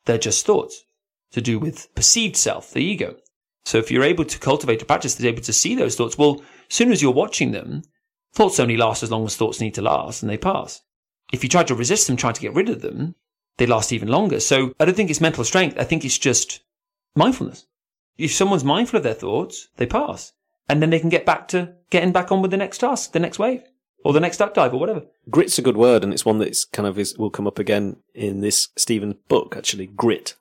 They're 0.04 0.18
just 0.18 0.46
thoughts 0.46 0.84
to 1.32 1.40
do 1.40 1.58
with 1.58 1.92
perceived 1.96 2.36
self, 2.36 2.72
the 2.72 2.80
ego. 2.80 3.16
So 3.64 3.78
if 3.78 3.90
you're 3.90 4.04
able 4.04 4.24
to 4.24 4.38
cultivate 4.38 4.80
a 4.82 4.84
practice 4.84 5.14
that's 5.14 5.24
able 5.24 5.42
to 5.42 5.52
see 5.52 5.74
those 5.74 5.96
thoughts, 5.96 6.16
well, 6.16 6.42
as 6.70 6.76
soon 6.76 6.92
as 6.92 7.02
you're 7.02 7.10
watching 7.10 7.50
them, 7.50 7.82
thoughts 8.32 8.60
only 8.60 8.76
last 8.76 9.02
as 9.02 9.10
long 9.10 9.24
as 9.24 9.34
thoughts 9.34 9.60
need 9.60 9.74
to 9.74 9.82
last 9.82 10.22
and 10.22 10.30
they 10.30 10.38
pass. 10.38 10.80
If 11.32 11.42
you 11.42 11.48
try 11.48 11.64
to 11.64 11.74
resist 11.74 12.06
them, 12.06 12.16
try 12.16 12.30
to 12.30 12.40
get 12.40 12.54
rid 12.54 12.68
of 12.68 12.82
them, 12.82 13.16
they 13.58 13.66
last 13.66 13.92
even 13.92 14.08
longer. 14.08 14.38
So 14.38 14.74
I 14.78 14.84
don't 14.84 14.94
think 14.94 15.10
it's 15.10 15.20
mental 15.20 15.42
strength. 15.42 15.76
I 15.76 15.84
think 15.84 16.04
it's 16.04 16.18
just 16.18 16.60
mindfulness. 17.16 17.66
If 18.22 18.32
someone's 18.32 18.64
mindful 18.64 18.98
of 18.98 19.02
their 19.02 19.14
thoughts, 19.14 19.68
they 19.76 19.86
pass. 19.86 20.32
And 20.68 20.80
then 20.80 20.90
they 20.90 21.00
can 21.00 21.08
get 21.08 21.26
back 21.26 21.48
to 21.48 21.74
getting 21.90 22.12
back 22.12 22.30
on 22.30 22.40
with 22.40 22.50
the 22.50 22.56
next 22.56 22.78
task, 22.78 23.12
the 23.12 23.20
next 23.20 23.38
wave 23.38 23.62
or 24.04 24.12
the 24.12 24.20
next 24.20 24.38
duck 24.38 24.54
dive 24.54 24.74
or 24.74 24.80
whatever. 24.80 25.02
Grit's 25.30 25.58
a 25.58 25.62
good 25.62 25.76
word, 25.76 26.02
and 26.02 26.12
it's 26.12 26.24
one 26.24 26.38
that's 26.38 26.64
kind 26.64 26.86
of 26.86 26.98
is, 26.98 27.16
will 27.16 27.30
come 27.30 27.46
up 27.46 27.58
again 27.58 27.96
in 28.14 28.40
this 28.40 28.68
Steven 28.76 29.18
book. 29.28 29.54
Actually, 29.56 29.86
grit. 29.86 30.34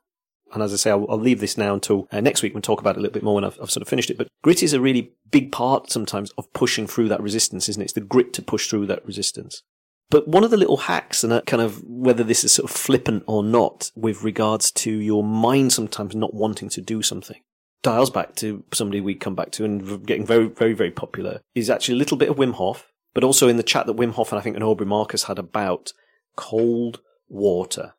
And 0.53 0.61
as 0.61 0.73
I 0.73 0.77
say, 0.77 0.91
I'll, 0.91 1.05
I'll 1.09 1.17
leave 1.17 1.39
this 1.39 1.57
now 1.57 1.73
until 1.73 2.07
uh, 2.11 2.19
next 2.19 2.41
week 2.41 2.53
and 2.53 2.63
talk 2.63 2.81
about 2.81 2.95
it 2.95 2.99
a 2.99 3.01
little 3.01 3.13
bit 3.13 3.23
more 3.23 3.35
when 3.35 3.45
I've, 3.45 3.57
I've, 3.61 3.71
sort 3.71 3.81
of 3.81 3.87
finished 3.87 4.09
it. 4.09 4.17
But 4.17 4.27
grit 4.41 4.61
is 4.61 4.73
a 4.73 4.81
really 4.81 5.13
big 5.29 5.51
part 5.51 5.89
sometimes 5.89 6.31
of 6.31 6.51
pushing 6.53 6.87
through 6.87 7.07
that 7.09 7.21
resistance, 7.21 7.69
isn't 7.69 7.81
it? 7.81 7.85
It's 7.85 7.93
the 7.93 8.01
grit 8.01 8.33
to 8.33 8.41
push 8.41 8.69
through 8.69 8.87
that 8.87 9.05
resistance. 9.05 9.63
But 10.09 10.27
one 10.27 10.43
of 10.43 10.51
the 10.51 10.57
little 10.57 10.75
hacks, 10.75 11.23
and 11.23 11.31
that 11.31 11.45
kind 11.45 11.61
of 11.61 11.81
whether 11.85 12.23
this 12.23 12.43
is 12.43 12.51
sort 12.51 12.69
of 12.69 12.75
flippant 12.75 13.23
or 13.27 13.43
not, 13.43 13.91
with 13.95 14.23
regards 14.23 14.71
to 14.71 14.91
your 14.91 15.23
mind 15.23 15.71
sometimes 15.71 16.15
not 16.15 16.33
wanting 16.33 16.67
to 16.69 16.81
do 16.81 17.01
something, 17.01 17.41
dials 17.83 18.09
back 18.09 18.35
to 18.35 18.63
somebody 18.73 19.01
we 19.01 19.15
come 19.15 19.35
back 19.35 19.51
to 19.51 19.65
and 19.65 20.05
getting 20.05 20.25
very, 20.25 20.47
very, 20.47 20.73
very 20.73 20.91
popular, 20.91 21.41
is 21.55 21.69
actually 21.69 21.95
a 21.95 21.97
little 21.97 22.17
bit 22.17 22.29
of 22.29 22.37
Wim 22.37 22.53
Hof 22.53 22.91
but 23.13 23.23
also 23.23 23.47
in 23.47 23.57
the 23.57 23.63
chat 23.63 23.85
that 23.87 23.95
Wim 23.95 24.13
Hof 24.13 24.31
and 24.31 24.39
I 24.39 24.41
think 24.41 24.55
and 24.55 24.63
Aubrey 24.63 24.85
Marcus 24.85 25.23
had 25.23 25.39
about 25.39 25.93
cold 26.35 27.01
water. 27.27 27.93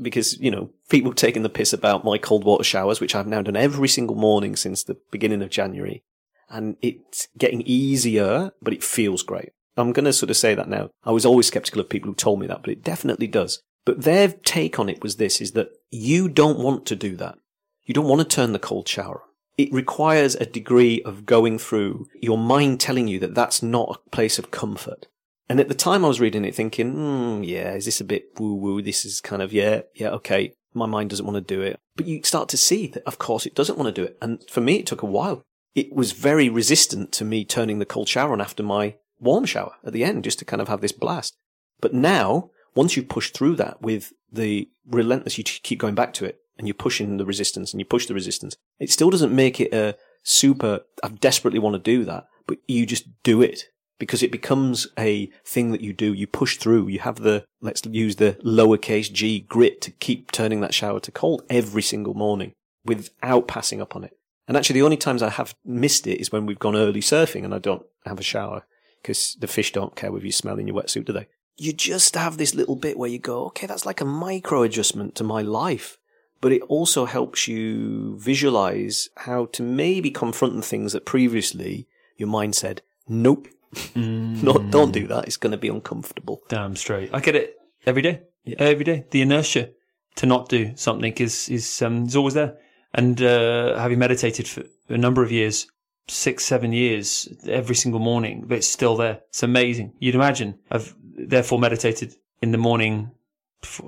Because, 0.00 0.38
you 0.40 0.50
know, 0.50 0.70
people 0.88 1.12
taking 1.14 1.42
the 1.42 1.48
piss 1.48 1.72
about 1.72 2.04
my 2.04 2.18
cold 2.18 2.44
water 2.44 2.64
showers, 2.64 3.00
which 3.00 3.14
I've 3.14 3.26
now 3.26 3.42
done 3.42 3.56
every 3.56 3.88
single 3.88 4.16
morning 4.16 4.56
since 4.56 4.82
the 4.82 4.96
beginning 5.10 5.42
of 5.42 5.50
January. 5.50 6.02
And 6.48 6.76
it's 6.82 7.28
getting 7.38 7.62
easier, 7.62 8.52
but 8.60 8.74
it 8.74 8.84
feels 8.84 9.22
great. 9.22 9.50
I'm 9.76 9.92
going 9.92 10.04
to 10.04 10.12
sort 10.12 10.30
of 10.30 10.36
say 10.36 10.54
that 10.54 10.68
now. 10.68 10.90
I 11.02 11.12
was 11.12 11.24
always 11.24 11.46
skeptical 11.46 11.80
of 11.80 11.88
people 11.88 12.10
who 12.10 12.14
told 12.14 12.40
me 12.40 12.46
that, 12.46 12.60
but 12.62 12.70
it 12.70 12.82
definitely 12.82 13.26
does. 13.26 13.62
But 13.86 14.02
their 14.02 14.28
take 14.28 14.78
on 14.78 14.90
it 14.90 15.02
was 15.02 15.16
this, 15.16 15.40
is 15.40 15.52
that 15.52 15.70
you 15.90 16.28
don't 16.28 16.58
want 16.58 16.84
to 16.86 16.96
do 16.96 17.16
that. 17.16 17.38
You 17.84 17.94
don't 17.94 18.08
want 18.08 18.20
to 18.20 18.36
turn 18.36 18.52
the 18.52 18.58
cold 18.58 18.88
shower 18.88 19.22
it 19.58 19.72
requires 19.72 20.34
a 20.34 20.46
degree 20.46 21.02
of 21.02 21.26
going 21.26 21.58
through 21.58 22.08
your 22.20 22.38
mind 22.38 22.80
telling 22.80 23.08
you 23.08 23.18
that 23.18 23.34
that's 23.34 23.62
not 23.62 23.96
a 23.96 24.10
place 24.10 24.38
of 24.38 24.50
comfort. 24.50 25.06
And 25.48 25.60
at 25.60 25.68
the 25.68 25.74
time 25.74 26.04
I 26.04 26.08
was 26.08 26.20
reading 26.20 26.44
it 26.44 26.54
thinking, 26.54 26.94
mm, 26.94 27.46
yeah, 27.46 27.74
is 27.74 27.84
this 27.84 28.00
a 28.00 28.04
bit 28.04 28.30
woo 28.38 28.54
woo? 28.54 28.80
This 28.80 29.04
is 29.04 29.20
kind 29.20 29.42
of, 29.42 29.52
yeah, 29.52 29.82
yeah, 29.94 30.08
okay. 30.10 30.54
My 30.72 30.86
mind 30.86 31.10
doesn't 31.10 31.26
want 31.26 31.36
to 31.36 31.54
do 31.54 31.60
it. 31.60 31.78
But 31.96 32.06
you 32.06 32.22
start 32.22 32.48
to 32.50 32.56
see 32.56 32.86
that, 32.88 33.02
of 33.04 33.18
course, 33.18 33.44
it 33.44 33.54
doesn't 33.54 33.76
want 33.76 33.94
to 33.94 34.00
do 34.00 34.06
it. 34.06 34.16
And 34.22 34.42
for 34.48 34.62
me, 34.62 34.76
it 34.76 34.86
took 34.86 35.02
a 35.02 35.06
while. 35.06 35.42
It 35.74 35.92
was 35.92 36.12
very 36.12 36.48
resistant 36.48 37.12
to 37.12 37.24
me 37.24 37.44
turning 37.44 37.78
the 37.78 37.84
cold 37.84 38.08
shower 38.08 38.32
on 38.32 38.40
after 38.40 38.62
my 38.62 38.96
warm 39.20 39.44
shower 39.44 39.74
at 39.84 39.92
the 39.92 40.04
end, 40.04 40.24
just 40.24 40.38
to 40.38 40.44
kind 40.46 40.62
of 40.62 40.68
have 40.68 40.80
this 40.80 40.92
blast. 40.92 41.36
But 41.80 41.92
now, 41.92 42.50
once 42.74 42.96
you 42.96 43.02
push 43.02 43.30
through 43.30 43.56
that 43.56 43.82
with 43.82 44.12
the 44.30 44.70
relentless, 44.86 45.36
you 45.36 45.44
keep 45.44 45.78
going 45.78 45.94
back 45.94 46.14
to 46.14 46.24
it 46.24 46.41
and 46.58 46.66
you're 46.66 46.74
pushing 46.74 47.16
the 47.16 47.26
resistance 47.26 47.72
and 47.72 47.80
you 47.80 47.84
push 47.84 48.06
the 48.06 48.14
resistance, 48.14 48.56
it 48.78 48.90
still 48.90 49.10
doesn't 49.10 49.34
make 49.34 49.60
it 49.60 49.72
a 49.72 49.96
super, 50.22 50.80
I 51.02 51.08
desperately 51.08 51.58
want 51.58 51.74
to 51.74 51.78
do 51.78 52.04
that, 52.04 52.26
but 52.46 52.58
you 52.66 52.86
just 52.86 53.06
do 53.22 53.42
it 53.42 53.66
because 53.98 54.22
it 54.22 54.32
becomes 54.32 54.88
a 54.98 55.26
thing 55.44 55.70
that 55.70 55.80
you 55.80 55.92
do. 55.92 56.12
You 56.12 56.26
push 56.26 56.56
through. 56.56 56.88
You 56.88 56.98
have 57.00 57.16
the, 57.16 57.44
let's 57.60 57.84
use 57.86 58.16
the 58.16 58.36
lowercase 58.44 59.12
g 59.12 59.40
grit 59.40 59.80
to 59.82 59.90
keep 59.92 60.32
turning 60.32 60.60
that 60.60 60.74
shower 60.74 61.00
to 61.00 61.12
cold 61.12 61.42
every 61.48 61.82
single 61.82 62.14
morning 62.14 62.52
without 62.84 63.46
passing 63.46 63.80
up 63.80 63.94
on 63.94 64.04
it. 64.04 64.16
And 64.48 64.56
actually, 64.56 64.80
the 64.80 64.84
only 64.84 64.96
times 64.96 65.22
I 65.22 65.30
have 65.30 65.54
missed 65.64 66.06
it 66.06 66.20
is 66.20 66.32
when 66.32 66.46
we've 66.46 66.58
gone 66.58 66.76
early 66.76 67.00
surfing 67.00 67.44
and 67.44 67.54
I 67.54 67.58
don't 67.58 67.86
have 68.04 68.18
a 68.18 68.24
shower 68.24 68.64
because 69.00 69.36
the 69.40 69.46
fish 69.46 69.72
don't 69.72 69.96
care 69.96 70.10
whether 70.10 70.26
you 70.26 70.32
smell 70.32 70.58
in 70.58 70.66
your 70.66 70.76
wetsuit, 70.76 71.04
do 71.04 71.12
they? 71.12 71.28
You 71.56 71.72
just 71.72 72.16
have 72.16 72.38
this 72.38 72.54
little 72.54 72.76
bit 72.76 72.98
where 72.98 73.10
you 73.10 73.18
go, 73.18 73.44
okay, 73.46 73.66
that's 73.66 73.86
like 73.86 74.00
a 74.00 74.04
micro 74.04 74.62
adjustment 74.62 75.14
to 75.16 75.24
my 75.24 75.42
life. 75.42 75.98
But 76.42 76.52
it 76.52 76.60
also 76.68 77.06
helps 77.06 77.48
you 77.48 78.18
visualize 78.18 79.08
how 79.16 79.46
to 79.46 79.62
maybe 79.62 80.10
confront 80.10 80.56
the 80.56 80.62
things 80.62 80.92
that 80.92 81.06
previously 81.06 81.88
your 82.18 82.28
mind 82.28 82.54
said, 82.54 82.82
nope, 83.08 83.48
no, 83.94 84.58
don't 84.68 84.92
do 84.92 85.06
that. 85.06 85.26
It's 85.26 85.38
going 85.38 85.52
to 85.52 85.56
be 85.56 85.68
uncomfortable. 85.68 86.42
Damn 86.48 86.76
straight. 86.76 87.08
I 87.14 87.20
get 87.20 87.36
it 87.36 87.56
every 87.86 88.02
day. 88.02 88.20
Every 88.58 88.84
day. 88.84 89.06
The 89.10 89.22
inertia 89.22 89.70
to 90.16 90.26
not 90.26 90.48
do 90.48 90.72
something 90.76 91.14
is 91.14 91.48
is 91.48 91.80
um, 91.80 92.04
is 92.04 92.16
always 92.16 92.34
there. 92.34 92.58
And 92.92 93.22
uh, 93.22 93.78
having 93.78 93.98
meditated 93.98 94.46
for 94.46 94.64
a 94.90 94.98
number 94.98 95.22
of 95.22 95.32
years, 95.32 95.66
six, 96.08 96.44
seven 96.44 96.72
years, 96.72 97.28
every 97.48 97.74
single 97.74 98.00
morning, 98.00 98.44
but 98.46 98.58
it's 98.58 98.68
still 98.68 98.96
there. 98.96 99.20
It's 99.28 99.42
amazing. 99.42 99.94
You'd 99.98 100.14
imagine. 100.14 100.58
I've 100.70 100.94
therefore 101.00 101.58
meditated 101.58 102.14
in 102.42 102.52
the 102.52 102.58
morning. 102.58 103.12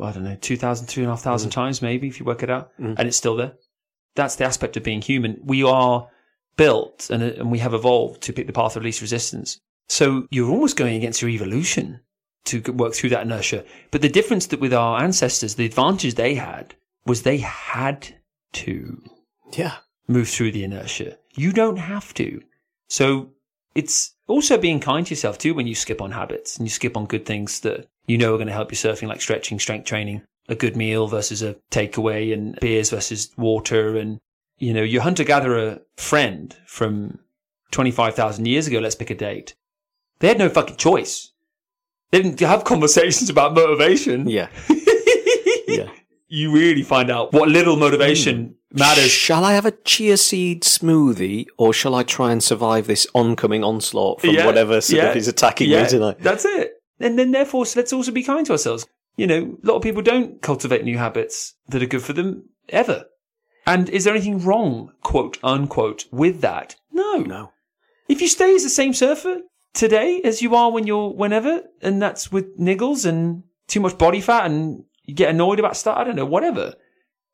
I 0.00 0.12
don't 0.12 0.24
know, 0.24 0.36
2,000, 0.40 0.86
3,500 0.86 1.48
mm. 1.48 1.52
times 1.52 1.82
maybe, 1.82 2.08
if 2.08 2.18
you 2.20 2.26
work 2.26 2.42
it 2.42 2.50
out, 2.50 2.70
mm. 2.78 2.94
and 2.96 3.08
it's 3.08 3.16
still 3.16 3.36
there. 3.36 3.54
That's 4.14 4.36
the 4.36 4.44
aspect 4.44 4.76
of 4.76 4.82
being 4.82 5.02
human. 5.02 5.40
We 5.42 5.64
are 5.64 6.08
built 6.56 7.10
and, 7.10 7.22
uh, 7.22 7.32
and 7.38 7.50
we 7.50 7.58
have 7.58 7.74
evolved 7.74 8.22
to 8.22 8.32
pick 8.32 8.46
the 8.46 8.52
path 8.52 8.76
of 8.76 8.84
least 8.84 9.00
resistance. 9.00 9.60
So 9.88 10.26
you're 10.30 10.50
almost 10.50 10.76
going 10.76 10.96
against 10.96 11.20
your 11.20 11.30
evolution 11.30 12.00
to 12.44 12.60
work 12.72 12.94
through 12.94 13.10
that 13.10 13.22
inertia. 13.22 13.64
But 13.90 14.02
the 14.02 14.08
difference 14.08 14.46
that 14.48 14.60
with 14.60 14.72
our 14.72 15.02
ancestors, 15.02 15.54
the 15.54 15.66
advantage 15.66 16.14
they 16.14 16.34
had 16.34 16.74
was 17.06 17.22
they 17.22 17.38
had 17.38 18.14
to 18.52 19.02
Yeah. 19.56 19.76
move 20.06 20.28
through 20.28 20.52
the 20.52 20.64
inertia. 20.64 21.18
You 21.34 21.52
don't 21.52 21.76
have 21.76 22.14
to. 22.14 22.42
So 22.88 23.30
it's 23.74 24.14
also 24.26 24.56
being 24.56 24.80
kind 24.80 25.06
to 25.06 25.10
yourself 25.10 25.38
too 25.38 25.54
when 25.54 25.66
you 25.66 25.74
skip 25.74 26.00
on 26.00 26.12
habits 26.12 26.56
and 26.56 26.66
you 26.66 26.70
skip 26.70 26.96
on 26.96 27.06
good 27.06 27.26
things 27.26 27.60
that 27.60 27.88
you 28.06 28.18
know 28.18 28.34
are 28.34 28.38
going 28.38 28.48
to 28.48 28.52
help 28.52 28.70
you 28.70 28.76
surfing, 28.76 29.08
like 29.08 29.20
stretching, 29.20 29.58
strength 29.58 29.86
training, 29.86 30.22
a 30.48 30.54
good 30.54 30.76
meal 30.76 31.06
versus 31.06 31.42
a 31.42 31.56
takeaway, 31.70 32.32
and 32.32 32.58
beers 32.60 32.90
versus 32.90 33.30
water. 33.36 33.96
And, 33.96 34.18
you 34.58 34.72
know, 34.74 34.82
your 34.82 35.02
hunter 35.02 35.24
gatherer 35.24 35.80
friend 35.96 36.54
from 36.66 37.18
25,000 37.70 38.46
years 38.46 38.66
ago, 38.66 38.78
let's 38.78 38.94
pick 38.94 39.10
a 39.10 39.14
date, 39.14 39.54
they 40.20 40.28
had 40.28 40.38
no 40.38 40.48
fucking 40.48 40.76
choice. 40.76 41.32
They 42.10 42.22
didn't 42.22 42.40
have 42.40 42.64
conversations 42.72 43.30
about 43.30 43.54
motivation. 43.54 44.28
Yeah. 44.28 44.48
yeah. 45.68 45.90
You 46.28 46.52
really 46.52 46.82
find 46.82 47.10
out 47.10 47.32
what 47.32 47.48
little 47.48 47.76
motivation 47.76 48.56
hmm. 48.72 48.78
matters. 48.78 49.10
Shall 49.10 49.44
I 49.44 49.54
have 49.54 49.66
a 49.66 49.72
chia 49.72 50.16
seed 50.16 50.62
smoothie 50.62 51.46
or 51.58 51.72
shall 51.72 51.94
I 51.94 52.02
try 52.02 52.32
and 52.32 52.42
survive 52.42 52.86
this 52.86 53.06
oncoming 53.14 53.64
onslaught 53.64 54.20
from 54.20 54.30
Yeah, 54.30 54.46
whatever 54.46 54.80
sort 54.80 55.02
yeah, 55.02 55.10
of 55.10 55.16
is 55.16 55.28
attacking 55.28 55.70
yeah, 55.70 55.82
me 55.82 55.88
tonight? 55.88 56.16
That's 56.20 56.44
it. 56.44 56.73
And 57.00 57.18
then 57.18 57.32
therefore, 57.32 57.66
so 57.66 57.80
let's 57.80 57.92
also 57.92 58.12
be 58.12 58.22
kind 58.22 58.46
to 58.46 58.52
ourselves. 58.52 58.86
You 59.16 59.26
know, 59.26 59.58
a 59.62 59.66
lot 59.66 59.76
of 59.76 59.82
people 59.82 60.02
don't 60.02 60.42
cultivate 60.42 60.84
new 60.84 60.98
habits 60.98 61.54
that 61.68 61.82
are 61.82 61.86
good 61.86 62.02
for 62.02 62.12
them 62.12 62.48
ever. 62.68 63.06
And 63.66 63.88
is 63.88 64.04
there 64.04 64.14
anything 64.14 64.44
wrong, 64.44 64.92
quote 65.02 65.38
unquote, 65.42 66.04
with 66.10 66.40
that? 66.40 66.76
No. 66.92 67.18
No. 67.18 67.52
If 68.08 68.20
you 68.20 68.28
stay 68.28 68.54
as 68.54 68.62
the 68.62 68.68
same 68.68 68.92
surfer 68.92 69.40
today 69.72 70.20
as 70.22 70.42
you 70.42 70.54
are 70.54 70.70
when 70.70 70.86
you're 70.86 71.10
whenever, 71.10 71.62
and 71.80 72.02
that's 72.02 72.30
with 72.30 72.58
niggles 72.58 73.06
and 73.06 73.44
too 73.68 73.80
much 73.80 73.96
body 73.96 74.20
fat 74.20 74.46
and 74.46 74.84
you 75.04 75.14
get 75.14 75.30
annoyed 75.30 75.58
about 75.58 75.76
stuff, 75.76 75.96
I 75.96 76.04
don't 76.04 76.16
know, 76.16 76.26
whatever. 76.26 76.74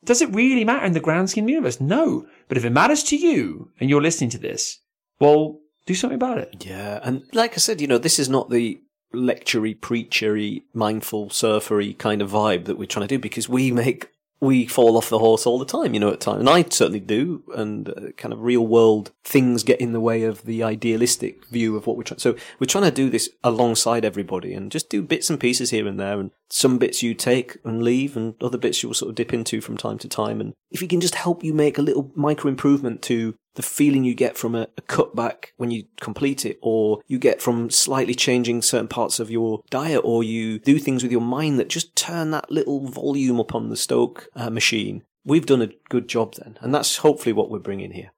Does 0.04 0.22
it 0.22 0.34
really 0.34 0.64
matter 0.64 0.86
in 0.86 0.92
the 0.92 1.00
grand 1.00 1.28
scheme 1.28 1.44
of 1.44 1.48
the 1.48 1.52
universe? 1.54 1.80
No. 1.80 2.26
But 2.48 2.56
if 2.56 2.64
it 2.64 2.70
matters 2.70 3.02
to 3.04 3.16
you 3.16 3.70
and 3.80 3.90
you're 3.90 4.02
listening 4.02 4.30
to 4.30 4.38
this, 4.38 4.78
well, 5.18 5.58
do 5.86 5.94
something 5.94 6.16
about 6.16 6.38
it. 6.38 6.64
Yeah, 6.66 7.00
and 7.02 7.22
like 7.32 7.52
I 7.52 7.56
said, 7.56 7.80
you 7.80 7.86
know, 7.86 7.98
this 7.98 8.18
is 8.18 8.28
not 8.28 8.50
the 8.50 8.80
lectury, 9.14 9.78
preachery, 9.78 10.62
mindful, 10.72 11.30
surfery 11.30 11.94
kind 11.94 12.22
of 12.22 12.30
vibe 12.30 12.64
that 12.66 12.78
we're 12.78 12.86
trying 12.86 13.06
to 13.06 13.14
do 13.14 13.18
because 13.18 13.48
we 13.48 13.72
make 13.72 14.10
we 14.40 14.66
fall 14.66 14.96
off 14.96 15.10
the 15.10 15.18
horse 15.18 15.46
all 15.46 15.58
the 15.58 15.66
time, 15.66 15.92
you 15.92 16.00
know, 16.00 16.10
at 16.10 16.20
times, 16.20 16.40
and 16.40 16.48
I 16.48 16.62
certainly 16.70 17.00
do, 17.00 17.42
and 17.54 17.88
uh, 17.90 18.12
kind 18.16 18.32
of 18.32 18.40
real 18.40 18.66
world 18.66 19.12
things 19.22 19.62
get 19.62 19.80
in 19.80 19.92
the 19.92 20.00
way 20.00 20.22
of 20.22 20.44
the 20.44 20.62
idealistic 20.62 21.46
view 21.48 21.76
of 21.76 21.86
what 21.86 21.96
we're 21.96 22.04
trying. 22.04 22.20
So 22.20 22.36
we're 22.58 22.66
trying 22.66 22.84
to 22.84 22.90
do 22.90 23.10
this 23.10 23.28
alongside 23.44 24.04
everybody, 24.04 24.54
and 24.54 24.72
just 24.72 24.88
do 24.88 25.02
bits 25.02 25.28
and 25.28 25.38
pieces 25.38 25.70
here 25.70 25.86
and 25.86 26.00
there, 26.00 26.18
and 26.18 26.30
some 26.48 26.78
bits 26.78 27.02
you 27.02 27.12
take 27.12 27.58
and 27.64 27.82
leave, 27.82 28.16
and 28.16 28.34
other 28.42 28.58
bits 28.58 28.82
you'll 28.82 28.94
sort 28.94 29.10
of 29.10 29.14
dip 29.14 29.34
into 29.34 29.60
from 29.60 29.76
time 29.76 29.98
to 29.98 30.08
time. 30.08 30.40
And 30.40 30.54
if 30.70 30.80
we 30.80 30.88
can 30.88 31.02
just 31.02 31.16
help 31.16 31.44
you 31.44 31.52
make 31.52 31.76
a 31.76 31.82
little 31.82 32.10
micro 32.14 32.48
improvement 32.48 33.02
to 33.02 33.34
the 33.54 33.62
feeling 33.62 34.04
you 34.04 34.14
get 34.14 34.36
from 34.36 34.54
a, 34.54 34.68
a 34.78 34.82
cutback 34.82 35.46
when 35.56 35.70
you 35.70 35.84
complete 36.00 36.46
it, 36.46 36.58
or 36.62 37.00
you 37.06 37.18
get 37.18 37.42
from 37.42 37.70
slightly 37.70 38.14
changing 38.14 38.62
certain 38.62 38.88
parts 38.88 39.18
of 39.20 39.30
your 39.30 39.62
diet, 39.70 40.02
or 40.04 40.22
you 40.22 40.58
do 40.60 40.78
things 40.78 41.02
with 41.02 41.12
your 41.12 41.20
mind 41.20 41.58
that 41.58 41.68
just 41.68 41.94
turn 41.96 42.30
that 42.30 42.50
little 42.50 42.86
volume 42.88 43.40
up 43.40 43.54
on 43.54 43.68
the 43.68 43.76
Stoke 43.76 44.28
uh, 44.36 44.50
machine. 44.50 45.02
We've 45.24 45.46
done 45.46 45.62
a 45.62 45.70
good 45.88 46.08
job 46.08 46.34
then, 46.36 46.58
and 46.60 46.74
that's 46.74 46.98
hopefully 46.98 47.32
what 47.32 47.50
we're 47.50 47.58
bringing 47.58 47.92
here. 47.92 48.12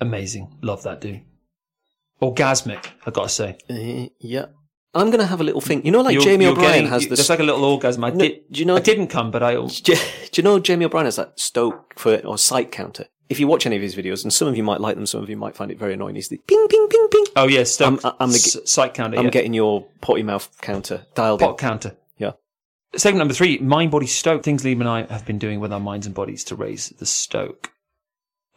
Amazing. 0.00 0.56
Love 0.62 0.82
that 0.84 1.00
dude. 1.00 1.22
Orgasmic, 2.22 2.86
i 3.06 3.10
got 3.10 3.24
to 3.24 3.28
say. 3.28 3.58
Uh, 3.68 4.08
yeah. 4.20 4.46
I'm 4.92 5.06
going 5.08 5.20
to 5.20 5.26
have 5.26 5.40
a 5.40 5.44
little 5.44 5.60
think. 5.60 5.84
You 5.84 5.90
know, 5.92 6.00
like 6.00 6.14
You're- 6.14 6.24
Jamie 6.24 6.44
you're 6.46 6.52
O'Brien 6.52 6.72
getting- 6.72 6.88
has 6.90 7.06
this. 7.08 7.18
There's 7.18 7.30
like 7.30 7.38
a 7.38 7.44
little 7.44 7.64
orgasm. 7.64 8.04
I, 8.04 8.10
No, 8.10 8.18
did, 8.18 8.40
do 8.50 8.60
you 8.60 8.66
know- 8.66 8.76
I 8.76 8.80
didn't 8.80 9.06
come, 9.06 9.30
but 9.30 9.42
I. 9.42 9.54
do, 9.54 9.68
do 9.94 9.94
you 10.34 10.42
know 10.42 10.58
Jamie 10.58 10.84
O'Brien 10.84 11.06
has 11.06 11.16
that 11.16 11.38
Stoke 11.38 11.94
for 11.98 12.16
or 12.26 12.36
sight 12.38 12.72
counter? 12.72 13.06
If 13.30 13.40
you 13.40 13.46
watch 13.46 13.64
any 13.64 13.76
of 13.76 13.82
his 13.82 13.94
videos, 13.96 14.22
and 14.24 14.32
some 14.32 14.48
of 14.48 14.56
you 14.56 14.62
might 14.62 14.80
like 14.80 14.96
them, 14.96 15.06
some 15.06 15.22
of 15.22 15.30
you 15.30 15.36
might 15.36 15.54
find 15.56 15.70
it 15.70 15.78
very 15.78 15.94
annoying. 15.94 16.16
He's 16.16 16.28
the 16.28 16.36
ping, 16.46 16.66
ping, 16.68 16.86
ping, 16.90 17.08
ping. 17.10 17.24
Oh, 17.36 17.46
yeah, 17.48 17.64
I'm- 17.80 17.98
I'm 18.18 18.30
the- 18.30 18.34
s- 18.34 18.58
site 18.70 18.92
counter. 18.92 19.16
I'm 19.18 19.26
yeah. 19.26 19.30
getting 19.30 19.54
your 19.54 19.86
potty 20.02 20.22
mouth 20.22 20.48
counter 20.60 21.06
dialed 21.14 21.40
pot 21.40 21.50
in. 21.52 21.56
counter. 21.56 21.96
Yeah. 22.18 22.32
Segment 22.96 23.20
number 23.20 23.32
three 23.34 23.58
mind 23.58 23.92
body 23.92 24.06
stoke. 24.08 24.42
Things 24.42 24.64
Liam 24.64 24.80
and 24.80 24.88
I 24.88 25.02
have 25.06 25.24
been 25.24 25.38
doing 25.38 25.60
with 25.60 25.72
our 25.72 25.80
minds 25.80 26.06
and 26.06 26.14
bodies 26.14 26.42
to 26.44 26.56
raise 26.56 26.88
the 26.90 27.06
stoke. 27.06 27.70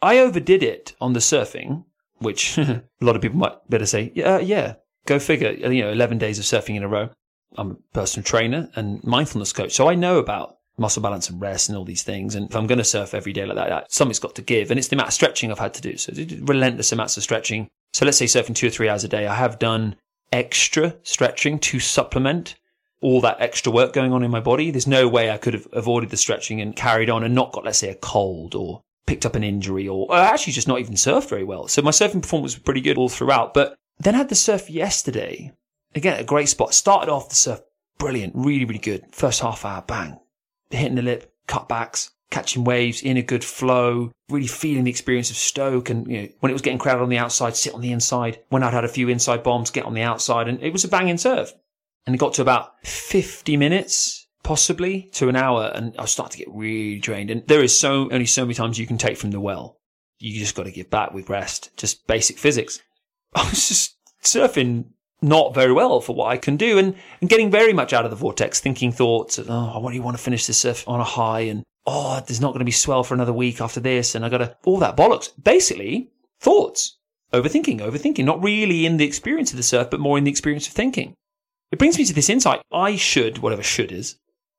I 0.02 0.18
overdid 0.18 0.62
it 0.62 0.94
on 1.00 1.12
the 1.14 1.20
surfing, 1.20 1.84
which 2.18 2.58
a 2.58 2.82
lot 3.00 3.14
of 3.16 3.22
people 3.22 3.38
might 3.38 3.54
better 3.70 3.86
say, 3.86 4.10
yeah, 4.14 4.34
uh, 4.34 4.38
yeah, 4.38 4.74
go 5.06 5.18
figure. 5.20 5.52
You 5.52 5.84
know, 5.84 5.92
11 5.92 6.18
days 6.18 6.38
of 6.40 6.44
surfing 6.44 6.74
in 6.74 6.82
a 6.82 6.88
row. 6.88 7.10
I'm 7.56 7.70
a 7.70 7.74
personal 7.92 8.24
trainer 8.24 8.70
and 8.74 9.02
mindfulness 9.04 9.52
coach. 9.52 9.72
So 9.72 9.88
I 9.88 9.94
know 9.94 10.18
about 10.18 10.56
muscle 10.76 11.02
balance 11.02 11.30
and 11.30 11.40
rest 11.40 11.68
and 11.68 11.78
all 11.78 11.84
these 11.84 12.02
things. 12.02 12.34
And 12.34 12.48
if 12.50 12.56
I'm 12.56 12.66
going 12.66 12.78
to 12.78 12.84
surf 12.84 13.14
every 13.14 13.32
day 13.32 13.46
like 13.46 13.56
that, 13.56 13.92
something's 13.92 14.18
got 14.18 14.34
to 14.36 14.42
give. 14.42 14.70
And 14.70 14.78
it's 14.78 14.88
the 14.88 14.96
amount 14.96 15.08
of 15.08 15.14
stretching 15.14 15.50
I've 15.50 15.58
had 15.58 15.74
to 15.74 15.80
do. 15.80 15.96
So 15.96 16.12
relentless 16.42 16.92
amounts 16.92 17.16
of 17.16 17.22
stretching. 17.22 17.68
So 17.92 18.04
let's 18.04 18.18
say 18.18 18.26
surfing 18.26 18.54
two 18.54 18.66
or 18.66 18.70
three 18.70 18.88
hours 18.88 19.04
a 19.04 19.08
day. 19.08 19.26
I 19.26 19.34
have 19.34 19.58
done 19.58 19.96
extra 20.32 20.96
stretching 21.02 21.58
to 21.60 21.78
supplement 21.78 22.56
all 23.00 23.20
that 23.20 23.40
extra 23.40 23.70
work 23.70 23.92
going 23.92 24.12
on 24.12 24.24
in 24.24 24.30
my 24.30 24.40
body. 24.40 24.70
There's 24.70 24.86
no 24.86 25.06
way 25.06 25.30
I 25.30 25.36
could 25.36 25.54
have 25.54 25.68
avoided 25.72 26.10
the 26.10 26.16
stretching 26.16 26.60
and 26.60 26.74
carried 26.74 27.10
on 27.10 27.22
and 27.22 27.34
not 27.34 27.52
got, 27.52 27.64
let's 27.64 27.78
say, 27.78 27.90
a 27.90 27.94
cold 27.94 28.54
or 28.54 28.82
picked 29.06 29.26
up 29.26 29.36
an 29.36 29.44
injury 29.44 29.86
or, 29.86 30.06
or 30.10 30.16
actually 30.16 30.54
just 30.54 30.68
not 30.68 30.80
even 30.80 30.94
surfed 30.94 31.28
very 31.28 31.44
well. 31.44 31.68
So 31.68 31.82
my 31.82 31.90
surfing 31.90 32.22
performance 32.22 32.54
was 32.54 32.62
pretty 32.62 32.80
good 32.80 32.96
all 32.96 33.08
throughout. 33.08 33.54
But 33.54 33.76
then 33.98 34.14
I 34.14 34.18
had 34.18 34.28
the 34.28 34.34
surf 34.34 34.70
yesterday. 34.70 35.52
Again, 35.94 36.18
a 36.18 36.24
great 36.24 36.48
spot. 36.48 36.74
Started 36.74 37.12
off 37.12 37.28
the 37.28 37.34
surf 37.34 37.60
brilliant, 37.98 38.32
really, 38.34 38.64
really 38.64 38.78
good. 38.78 39.04
First 39.12 39.40
half 39.40 39.64
hour, 39.64 39.82
bang, 39.86 40.18
hitting 40.70 40.96
the 40.96 41.02
lip, 41.02 41.32
cutbacks, 41.46 42.10
catching 42.30 42.64
waves 42.64 43.02
in 43.02 43.16
a 43.16 43.22
good 43.22 43.44
flow, 43.44 44.10
really 44.28 44.46
feeling 44.46 44.84
the 44.84 44.90
experience 44.90 45.30
of 45.30 45.36
Stoke. 45.36 45.90
And 45.90 46.10
you 46.10 46.22
know, 46.22 46.28
when 46.40 46.50
it 46.50 46.54
was 46.54 46.62
getting 46.62 46.78
crowded 46.78 47.02
on 47.02 47.08
the 47.08 47.18
outside, 47.18 47.56
sit 47.56 47.74
on 47.74 47.80
the 47.80 47.92
inside. 47.92 48.40
When 48.48 48.62
I'd 48.62 48.74
had 48.74 48.84
a 48.84 48.88
few 48.88 49.08
inside 49.08 49.42
bombs, 49.42 49.70
get 49.70 49.84
on 49.84 49.94
the 49.94 50.02
outside, 50.02 50.48
and 50.48 50.60
it 50.62 50.72
was 50.72 50.84
a 50.84 50.88
banging 50.88 51.18
surf. 51.18 51.52
And 52.06 52.14
it 52.14 52.18
got 52.18 52.34
to 52.34 52.42
about 52.42 52.84
50 52.84 53.56
minutes, 53.56 54.26
possibly 54.42 55.08
to 55.12 55.28
an 55.28 55.36
hour, 55.36 55.70
and 55.74 55.94
I 55.98 56.04
starting 56.06 56.32
to 56.32 56.44
get 56.44 56.54
really 56.54 56.98
drained. 56.98 57.30
And 57.30 57.46
there 57.46 57.62
is 57.62 57.78
so 57.78 58.10
only 58.10 58.26
so 58.26 58.44
many 58.44 58.54
times 58.54 58.78
you 58.78 58.86
can 58.86 58.98
take 58.98 59.16
from 59.16 59.30
the 59.30 59.40
well. 59.40 59.78
You 60.18 60.38
just 60.38 60.54
got 60.54 60.64
to 60.64 60.72
give 60.72 60.90
back 60.90 61.14
with 61.14 61.30
rest, 61.30 61.70
just 61.76 62.06
basic 62.06 62.38
physics. 62.38 62.80
I 63.34 63.48
was 63.48 63.68
just 63.68 63.96
surfing 64.22 64.86
not 65.24 65.54
very 65.54 65.72
well 65.72 66.00
for 66.00 66.14
what 66.14 66.28
I 66.28 66.36
can 66.36 66.56
do 66.56 66.78
and, 66.78 66.94
and 67.20 67.30
getting 67.30 67.50
very 67.50 67.72
much 67.72 67.92
out 67.92 68.04
of 68.04 68.10
the 68.10 68.16
vortex, 68.16 68.60
thinking 68.60 68.92
thoughts 68.92 69.38
of, 69.38 69.50
oh, 69.50 69.72
I 69.74 69.78
really 69.80 70.00
want 70.00 70.16
to 70.16 70.22
finish 70.22 70.46
this 70.46 70.58
surf 70.58 70.86
on 70.86 71.00
a 71.00 71.04
high 71.04 71.40
and, 71.40 71.64
oh, 71.86 72.22
there's 72.26 72.40
not 72.40 72.50
going 72.50 72.60
to 72.60 72.64
be 72.64 72.70
swell 72.70 73.02
for 73.02 73.14
another 73.14 73.32
week 73.32 73.60
after 73.60 73.80
this. 73.80 74.14
And 74.14 74.24
I 74.24 74.28
got 74.28 74.38
to, 74.38 74.56
all 74.64 74.78
that 74.78 74.96
bollocks. 74.96 75.30
Basically, 75.42 76.10
thoughts, 76.40 76.98
overthinking, 77.32 77.80
overthinking, 77.80 78.24
not 78.24 78.42
really 78.44 78.86
in 78.86 78.98
the 78.98 79.06
experience 79.06 79.50
of 79.50 79.56
the 79.56 79.62
surf, 79.62 79.88
but 79.90 80.00
more 80.00 80.18
in 80.18 80.24
the 80.24 80.30
experience 80.30 80.68
of 80.68 80.74
thinking. 80.74 81.14
It 81.72 81.78
brings 81.78 81.98
me 81.98 82.04
to 82.04 82.14
this 82.14 82.30
insight. 82.30 82.62
I 82.70 82.96
should, 82.96 83.38
whatever 83.38 83.62
should 83.62 83.90
is, 83.90 84.16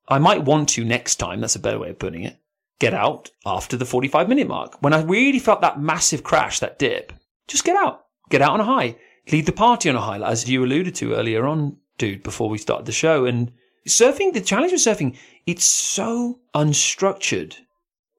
I 0.08 0.20
might 0.20 0.44
want 0.44 0.70
to 0.70 0.84
next 0.84 1.16
time, 1.16 1.42
that's 1.42 1.56
a 1.56 1.60
better 1.60 1.80
way 1.80 1.92
of 1.92 2.00
putting 2.00 2.24
it, 2.24 2.38
get 2.80 2.94
out 2.94 3.32
after 3.46 3.78
the 3.78 3.86
45 3.86 4.28
minute 4.28 4.48
mark. 4.48 4.82
When 4.82 4.94
I 4.94 5.02
really 5.02 5.40
felt 5.40 5.62
that 5.62 5.80
massive 5.80 6.24
crash, 6.24 6.60
that 6.60 6.78
dip, 6.78 7.14
just 7.48 7.64
get 7.64 7.76
out. 7.76 8.02
Get 8.30 8.42
out 8.42 8.54
on 8.54 8.60
a 8.60 8.66
high. 8.66 8.98
Lead 9.32 9.46
the 9.46 9.52
party 9.52 9.90
on 9.90 9.96
a 9.96 10.02
high, 10.02 10.20
as 10.20 10.48
you 10.48 10.64
alluded 10.64 10.96
to 10.96 11.16
earlier 11.16 11.46
on, 11.46 11.78
dude, 11.98 12.24
before 12.24 12.50
we 12.50 12.58
started 12.58 12.86
the 12.86 12.92
show. 12.92 13.26
And 13.26 13.52
surfing, 13.88 14.34
the 14.34 14.42
challenge 14.42 14.72
with 14.72 14.82
surfing, 14.82 15.18
it's 15.46 15.66
so 15.66 16.40
unstructured 16.54 17.56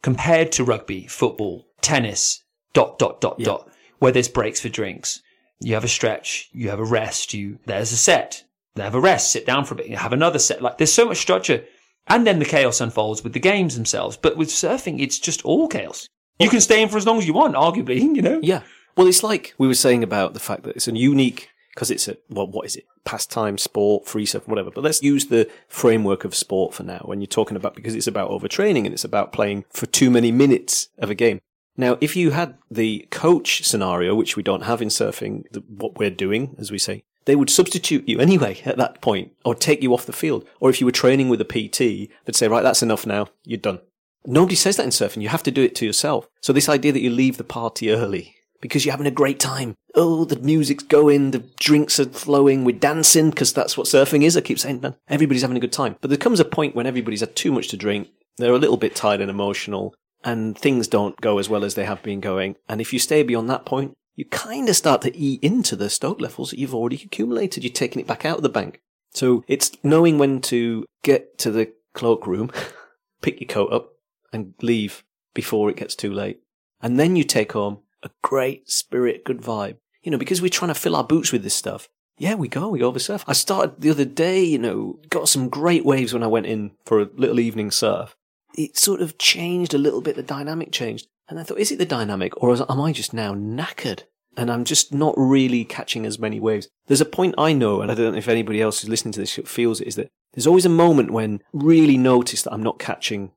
compared 0.02 0.52
to 0.52 0.64
rugby, 0.64 1.06
football, 1.06 1.66
tennis, 1.80 2.42
dot, 2.72 2.98
dot, 2.98 3.20
dot, 3.20 3.38
dot, 3.38 3.70
where 3.98 4.12
there's 4.12 4.28
breaks 4.28 4.60
for 4.60 4.68
drinks. 4.68 5.22
You 5.60 5.74
have 5.74 5.84
a 5.84 5.88
stretch, 5.88 6.48
you 6.52 6.70
have 6.70 6.80
a 6.80 6.84
rest, 6.84 7.32
you, 7.32 7.58
there's 7.66 7.92
a 7.92 7.96
set, 7.96 8.44
they 8.74 8.82
have 8.82 8.94
a 8.94 9.00
rest, 9.00 9.32
sit 9.32 9.46
down 9.46 9.64
for 9.64 9.74
a 9.74 9.78
bit, 9.78 9.86
you 9.86 9.96
have 9.96 10.12
another 10.12 10.38
set. 10.38 10.60
Like 10.60 10.78
there's 10.78 10.92
so 10.92 11.06
much 11.06 11.16
structure. 11.18 11.64
And 12.08 12.26
then 12.26 12.38
the 12.38 12.44
chaos 12.44 12.80
unfolds 12.80 13.24
with 13.24 13.32
the 13.32 13.40
games 13.40 13.74
themselves. 13.74 14.16
But 14.16 14.36
with 14.36 14.48
surfing, 14.48 15.00
it's 15.00 15.18
just 15.18 15.44
all 15.44 15.66
chaos. 15.66 16.08
You 16.38 16.48
can 16.48 16.60
stay 16.60 16.82
in 16.82 16.88
for 16.88 16.98
as 16.98 17.06
long 17.06 17.18
as 17.18 17.26
you 17.26 17.32
want, 17.32 17.56
arguably, 17.56 17.98
you 18.16 18.22
know? 18.22 18.40
Yeah. 18.42 18.62
Well, 18.96 19.06
it's 19.06 19.22
like 19.22 19.54
we 19.58 19.66
were 19.66 19.74
saying 19.74 20.02
about 20.02 20.32
the 20.32 20.40
fact 20.40 20.62
that 20.62 20.76
it's 20.76 20.88
a 20.88 20.96
unique, 20.96 21.50
because 21.74 21.90
it's 21.90 22.08
a, 22.08 22.16
well, 22.30 22.46
what 22.46 22.64
is 22.64 22.76
it? 22.76 22.86
Pastime, 23.04 23.58
sport, 23.58 24.06
free 24.06 24.24
surf, 24.24 24.48
whatever. 24.48 24.70
But 24.70 24.84
let's 24.84 25.02
use 25.02 25.26
the 25.26 25.50
framework 25.68 26.24
of 26.24 26.34
sport 26.34 26.72
for 26.72 26.82
now 26.82 27.02
when 27.04 27.20
you're 27.20 27.26
talking 27.26 27.56
about, 27.56 27.74
because 27.74 27.94
it's 27.94 28.06
about 28.06 28.30
overtraining 28.30 28.86
and 28.86 28.94
it's 28.94 29.04
about 29.04 29.32
playing 29.32 29.66
for 29.68 29.84
too 29.84 30.10
many 30.10 30.32
minutes 30.32 30.88
of 30.98 31.10
a 31.10 31.14
game. 31.14 31.40
Now, 31.76 31.98
if 32.00 32.16
you 32.16 32.30
had 32.30 32.56
the 32.70 33.06
coach 33.10 33.66
scenario, 33.66 34.14
which 34.14 34.34
we 34.34 34.42
don't 34.42 34.62
have 34.64 34.80
in 34.80 34.88
surfing, 34.88 35.44
the, 35.52 35.60
what 35.60 35.98
we're 35.98 36.10
doing, 36.10 36.56
as 36.58 36.72
we 36.72 36.78
say, 36.78 37.04
they 37.26 37.36
would 37.36 37.50
substitute 37.50 38.08
you 38.08 38.18
anyway 38.20 38.62
at 38.64 38.78
that 38.78 39.02
point 39.02 39.32
or 39.44 39.54
take 39.54 39.82
you 39.82 39.92
off 39.92 40.06
the 40.06 40.12
field. 40.14 40.48
Or 40.58 40.70
if 40.70 40.80
you 40.80 40.86
were 40.86 40.92
training 40.92 41.28
with 41.28 41.42
a 41.42 41.44
PT, 41.44 42.10
they'd 42.24 42.34
say, 42.34 42.48
right, 42.48 42.62
that's 42.62 42.82
enough 42.82 43.04
now. 43.04 43.28
You're 43.44 43.58
done. 43.58 43.80
Nobody 44.24 44.56
says 44.56 44.76
that 44.76 44.84
in 44.84 44.90
surfing. 44.90 45.22
You 45.22 45.28
have 45.28 45.42
to 45.42 45.50
do 45.50 45.62
it 45.62 45.74
to 45.76 45.86
yourself. 45.86 46.28
So 46.40 46.52
this 46.54 46.68
idea 46.68 46.92
that 46.92 47.02
you 47.02 47.10
leave 47.10 47.36
the 47.36 47.44
party 47.44 47.90
early 47.90 48.35
because 48.60 48.84
you're 48.84 48.92
having 48.92 49.06
a 49.06 49.10
great 49.10 49.38
time. 49.40 49.74
Oh, 49.94 50.24
the 50.24 50.36
music's 50.36 50.84
going, 50.84 51.30
the 51.30 51.44
drinks 51.58 51.98
are 52.00 52.06
flowing, 52.06 52.64
we're 52.64 52.78
dancing 52.78 53.30
because 53.30 53.52
that's 53.52 53.76
what 53.76 53.86
surfing 53.86 54.22
is. 54.22 54.36
I 54.36 54.40
keep 54.40 54.58
saying, 54.58 54.80
man, 54.80 54.96
everybody's 55.08 55.42
having 55.42 55.56
a 55.56 55.60
good 55.60 55.72
time. 55.72 55.96
But 56.00 56.10
there 56.10 56.18
comes 56.18 56.40
a 56.40 56.44
point 56.44 56.74
when 56.74 56.86
everybody's 56.86 57.20
had 57.20 57.36
too 57.36 57.52
much 57.52 57.68
to 57.68 57.76
drink. 57.76 58.08
They're 58.38 58.52
a 58.52 58.58
little 58.58 58.76
bit 58.76 58.94
tired 58.94 59.20
and 59.20 59.30
emotional 59.30 59.94
and 60.26 60.58
things 60.58 60.88
don't 60.88 61.20
go 61.20 61.38
as 61.38 61.48
well 61.48 61.64
as 61.64 61.74
they 61.74 61.84
have 61.84 62.02
been 62.02 62.20
going. 62.20 62.56
And 62.68 62.80
if 62.80 62.92
you 62.92 62.98
stay 62.98 63.22
beyond 63.22 63.48
that 63.48 63.64
point, 63.64 63.96
you 64.16 64.24
kind 64.24 64.68
of 64.68 64.76
start 64.76 65.02
to 65.02 65.16
eat 65.16 65.42
into 65.42 65.76
the 65.76 65.88
stoke 65.88 66.20
levels 66.20 66.50
that 66.50 66.58
you've 66.58 66.74
already 66.74 66.96
accumulated. 66.96 67.62
You're 67.62 67.72
taking 67.72 68.00
it 68.00 68.08
back 68.08 68.24
out 68.24 68.38
of 68.38 68.42
the 68.42 68.48
bank. 68.48 68.80
So 69.12 69.44
it's 69.46 69.72
knowing 69.84 70.18
when 70.18 70.40
to 70.42 70.84
get 71.04 71.38
to 71.38 71.50
the 71.50 71.72
cloakroom, 71.94 72.50
pick 73.22 73.40
your 73.40 73.48
coat 73.48 73.72
up 73.72 73.92
and 74.32 74.54
leave 74.60 75.04
before 75.32 75.70
it 75.70 75.76
gets 75.76 75.94
too 75.94 76.12
late. 76.12 76.40
And 76.82 76.98
then 76.98 77.14
you 77.14 77.22
take 77.22 77.52
home 77.52 77.78
a 78.06 78.10
great 78.22 78.70
spirit, 78.70 79.24
good 79.24 79.42
vibe. 79.42 79.76
You 80.02 80.10
know, 80.10 80.18
because 80.18 80.40
we're 80.40 80.48
trying 80.48 80.72
to 80.72 80.80
fill 80.80 80.96
our 80.96 81.04
boots 81.04 81.32
with 81.32 81.42
this 81.42 81.54
stuff. 81.54 81.88
Yeah, 82.18 82.34
we 82.34 82.48
go, 82.48 82.68
we 82.68 82.78
go 82.78 82.88
over 82.88 82.98
surf. 82.98 83.24
I 83.26 83.34
started 83.34 83.80
the 83.80 83.90
other 83.90 84.04
day, 84.04 84.42
you 84.42 84.58
know, 84.58 85.00
got 85.10 85.28
some 85.28 85.48
great 85.48 85.84
waves 85.84 86.14
when 86.14 86.22
I 86.22 86.28
went 86.28 86.46
in 86.46 86.72
for 86.84 87.00
a 87.02 87.08
little 87.14 87.40
evening 87.40 87.70
surf. 87.70 88.16
It 88.56 88.78
sort 88.78 89.02
of 89.02 89.18
changed 89.18 89.74
a 89.74 89.78
little 89.78 90.00
bit, 90.00 90.16
the 90.16 90.22
dynamic 90.22 90.72
changed. 90.72 91.08
And 91.28 91.38
I 91.38 91.42
thought, 91.42 91.58
is 91.58 91.70
it 91.70 91.78
the 91.78 91.84
dynamic 91.84 92.32
or 92.42 92.56
am 92.70 92.80
I 92.80 92.92
just 92.92 93.12
now 93.12 93.34
knackered? 93.34 94.04
And 94.36 94.50
I'm 94.50 94.64
just 94.64 94.94
not 94.94 95.14
really 95.16 95.64
catching 95.64 96.06
as 96.06 96.18
many 96.18 96.40
waves. 96.40 96.68
There's 96.86 97.00
a 97.00 97.06
point 97.06 97.34
I 97.36 97.52
know, 97.52 97.80
and 97.80 97.90
I 97.90 97.94
don't 97.94 98.12
know 98.12 98.18
if 98.18 98.28
anybody 98.28 98.62
else 98.62 98.80
who's 98.80 98.90
listening 98.90 99.12
to 99.12 99.20
this 99.20 99.34
feels 99.44 99.80
it, 99.80 99.88
is 99.88 99.96
that 99.96 100.08
there's 100.34 100.46
always 100.46 100.66
a 100.66 100.70
moment 100.70 101.10
when 101.10 101.42
really 101.52 101.98
notice 101.98 102.42
that 102.42 102.52
I'm 102.52 102.62
not 102.62 102.78
catching 102.78 103.32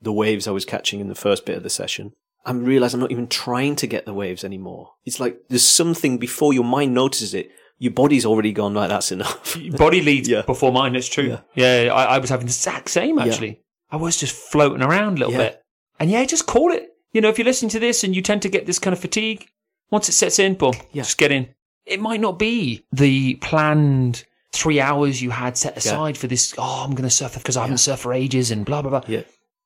the 0.00 0.12
waves 0.12 0.46
I 0.46 0.52
was 0.52 0.64
catching 0.64 1.00
in 1.00 1.08
the 1.08 1.14
first 1.14 1.46
bit 1.46 1.56
of 1.56 1.62
the 1.62 1.70
session. 1.70 2.12
I 2.44 2.52
realize 2.52 2.92
I'm 2.94 3.00
not 3.00 3.12
even 3.12 3.28
trying 3.28 3.76
to 3.76 3.86
get 3.86 4.04
the 4.06 4.14
waves 4.14 4.42
anymore. 4.44 4.94
It's 5.04 5.20
like 5.20 5.38
there's 5.48 5.62
something 5.64 6.18
before 6.18 6.52
your 6.52 6.64
mind 6.64 6.92
notices 6.94 7.34
it. 7.34 7.50
Your 7.78 7.92
body's 7.92 8.24
already 8.24 8.52
gone, 8.52 8.74
right, 8.74 8.86
that's 8.88 9.10
enough. 9.12 9.56
Body 9.76 10.02
leads 10.02 10.28
Yeah. 10.28 10.42
before 10.42 10.70
mine, 10.72 10.94
it's 10.94 11.08
true. 11.08 11.38
Yeah, 11.54 11.90
I, 11.92 12.04
I 12.14 12.18
was 12.18 12.30
having 12.30 12.46
the 12.46 12.50
exact 12.50 12.90
same 12.90 13.18
actually. 13.18 13.60
I 13.90 13.96
was 13.96 14.16
just 14.16 14.34
floating 14.36 14.82
around 14.82 15.16
a 15.16 15.18
little 15.20 15.32
Yeah. 15.32 15.38
bit. 15.50 15.62
And 15.98 16.08
yeah, 16.10 16.24
just 16.24 16.46
call 16.46 16.72
it. 16.72 16.90
You 17.12 17.20
know, 17.20 17.28
if 17.28 17.38
you're 17.38 17.44
listening 17.44 17.70
to 17.70 17.80
this 17.80 18.04
and 18.04 18.14
you 18.14 18.22
tend 18.22 18.42
to 18.42 18.48
get 18.48 18.66
this 18.66 18.78
kind 18.78 18.92
of 18.94 19.00
fatigue, 19.00 19.48
once 19.90 20.08
it 20.08 20.12
sets 20.12 20.38
in, 20.38 20.54
boom, 20.54 20.74
Yeah. 20.92 21.02
just 21.02 21.18
get 21.18 21.32
in. 21.32 21.48
It 21.84 22.00
might 22.00 22.20
not 22.20 22.38
be 22.38 22.84
the 22.92 23.34
planned 23.36 24.24
three 24.52 24.80
hours 24.80 25.20
you 25.20 25.30
had 25.30 25.56
set 25.56 25.76
aside 25.76 26.16
for 26.16 26.26
this. 26.28 26.54
Oh, 26.58 26.84
I'm 26.84 26.92
going 26.92 27.02
to 27.08 27.10
surf 27.10 27.34
because 27.34 27.56
I 27.56 27.62
haven't 27.62 27.76
surfed 27.78 27.98
for 27.98 28.12
ages 28.14 28.50
and 28.52 28.64
blah, 28.64 28.82
blah, 28.82 28.90
blah. 28.90 29.02
Yeah. 29.08 29.22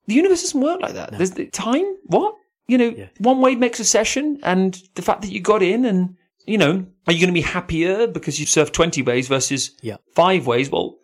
The 0.07 0.15
universe 0.15 0.43
doesn't 0.43 0.61
work 0.61 0.81
like 0.81 0.95
that. 0.95 1.13
There's 1.13 1.33
the 1.33 1.47
time. 1.47 1.97
What? 2.07 2.35
You 2.69 2.79
know, 2.79 2.95
Yeah. 2.97 3.07
one 3.19 3.41
wave 3.41 3.59
makes 3.59 3.79
a 3.81 3.85
session 3.85 4.39
and 4.43 4.81
the 4.95 5.03
fact 5.03 5.23
that 5.23 5.31
you 5.33 5.41
got 5.41 5.63
in 5.63 5.85
and, 5.85 6.17
you 6.47 6.59
know, 6.59 6.85
are 7.07 7.13
you 7.13 7.21
going 7.21 7.29
to 7.29 7.41
be 7.41 7.41
happier 7.43 8.07
because 8.07 8.41
you 8.41 8.47
surfed 8.47 8.73
20 8.73 9.03
waves 9.03 9.29
versus 9.29 9.71
Yeah. 9.83 9.97
five 10.15 10.47
ways? 10.47 10.71
Well, 10.71 10.97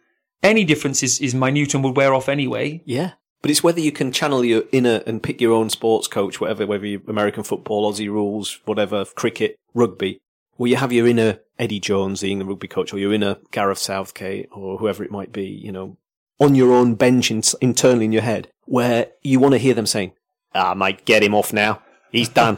any 0.43 0.65
difference 0.65 1.03
is, 1.03 1.21
is 1.21 1.35
minute 1.35 1.75
and 1.75 1.85
would 1.85 1.97
wear 1.97 2.15
off 2.15 2.29
anyway. 2.29 2.83
Yeah. 2.85 3.13
But 3.43 3.51
it's 3.51 3.63
whether 3.63 3.81
you 3.81 3.93
can 3.93 4.13
channel 4.13 4.45
your 4.45 4.65
inner 4.73 5.03
and 5.07 5.23
pick 5.23 5.41
your 5.41 5.53
own 5.53 5.69
sports 5.71 6.07
coach, 6.09 6.41
whatever, 6.41 6.67
whether 6.67 6.87
you're 6.87 7.01
American 7.09 7.43
football, 7.43 7.93
Aussie 7.93 8.09
rules, 8.09 8.61
whatever, 8.65 9.05
cricket, 9.05 9.57
rugby, 9.75 10.21
where 10.57 10.71
you 10.71 10.77
have 10.77 10.93
your 10.93 11.07
inner 11.09 11.41
Eddie 11.59 11.81
Jones 11.81 12.23
being 12.23 12.39
the 12.41 12.45
rugby 12.45 12.69
coach 12.69 12.93
or 12.93 12.99
your 12.99 13.13
inner 13.13 13.37
Gareth 13.53 13.79
Southgate 13.79 14.49
or 14.53 14.79
whoever 14.79 15.03
it 15.05 15.11
might 15.11 15.33
be, 15.33 15.45
you 15.47 15.71
know, 15.73 15.97
on 16.41 16.55
your 16.57 16.73
own 16.73 16.95
bench 16.95 17.31
in, 17.31 17.43
internally 17.61 18.05
in 18.05 18.13
your 18.13 18.23
head, 18.23 18.49
where 18.65 19.09
you 19.23 19.39
want 19.41 19.53
to 19.53 19.59
hear 19.59 19.75
them 19.75 19.87
saying, 19.87 20.13
ah, 20.55 20.75
mate, 20.75 21.05
get 21.05 21.23
him 21.23 21.35
off 21.35 21.53
now. 21.53 21.83
He's 22.11 22.29
done. 22.29 22.57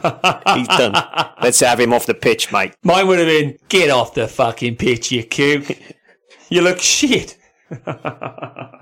He's 0.53 0.67
done. 0.67 0.93
Let's 1.41 1.61
have 1.61 1.79
him 1.79 1.93
off 1.93 2.05
the 2.05 2.13
pitch, 2.13 2.51
mate. 2.51 2.73
Mine 2.83 3.07
would 3.07 3.19
have 3.19 3.27
been, 3.27 3.57
get 3.69 3.89
off 3.89 4.13
the 4.13 4.27
fucking 4.27 4.75
pitch, 4.75 5.11
you 5.13 5.23
coot. 5.23 5.77
you 6.49 6.61
look 6.61 6.79
shit. 6.79 7.37
that 7.69 8.81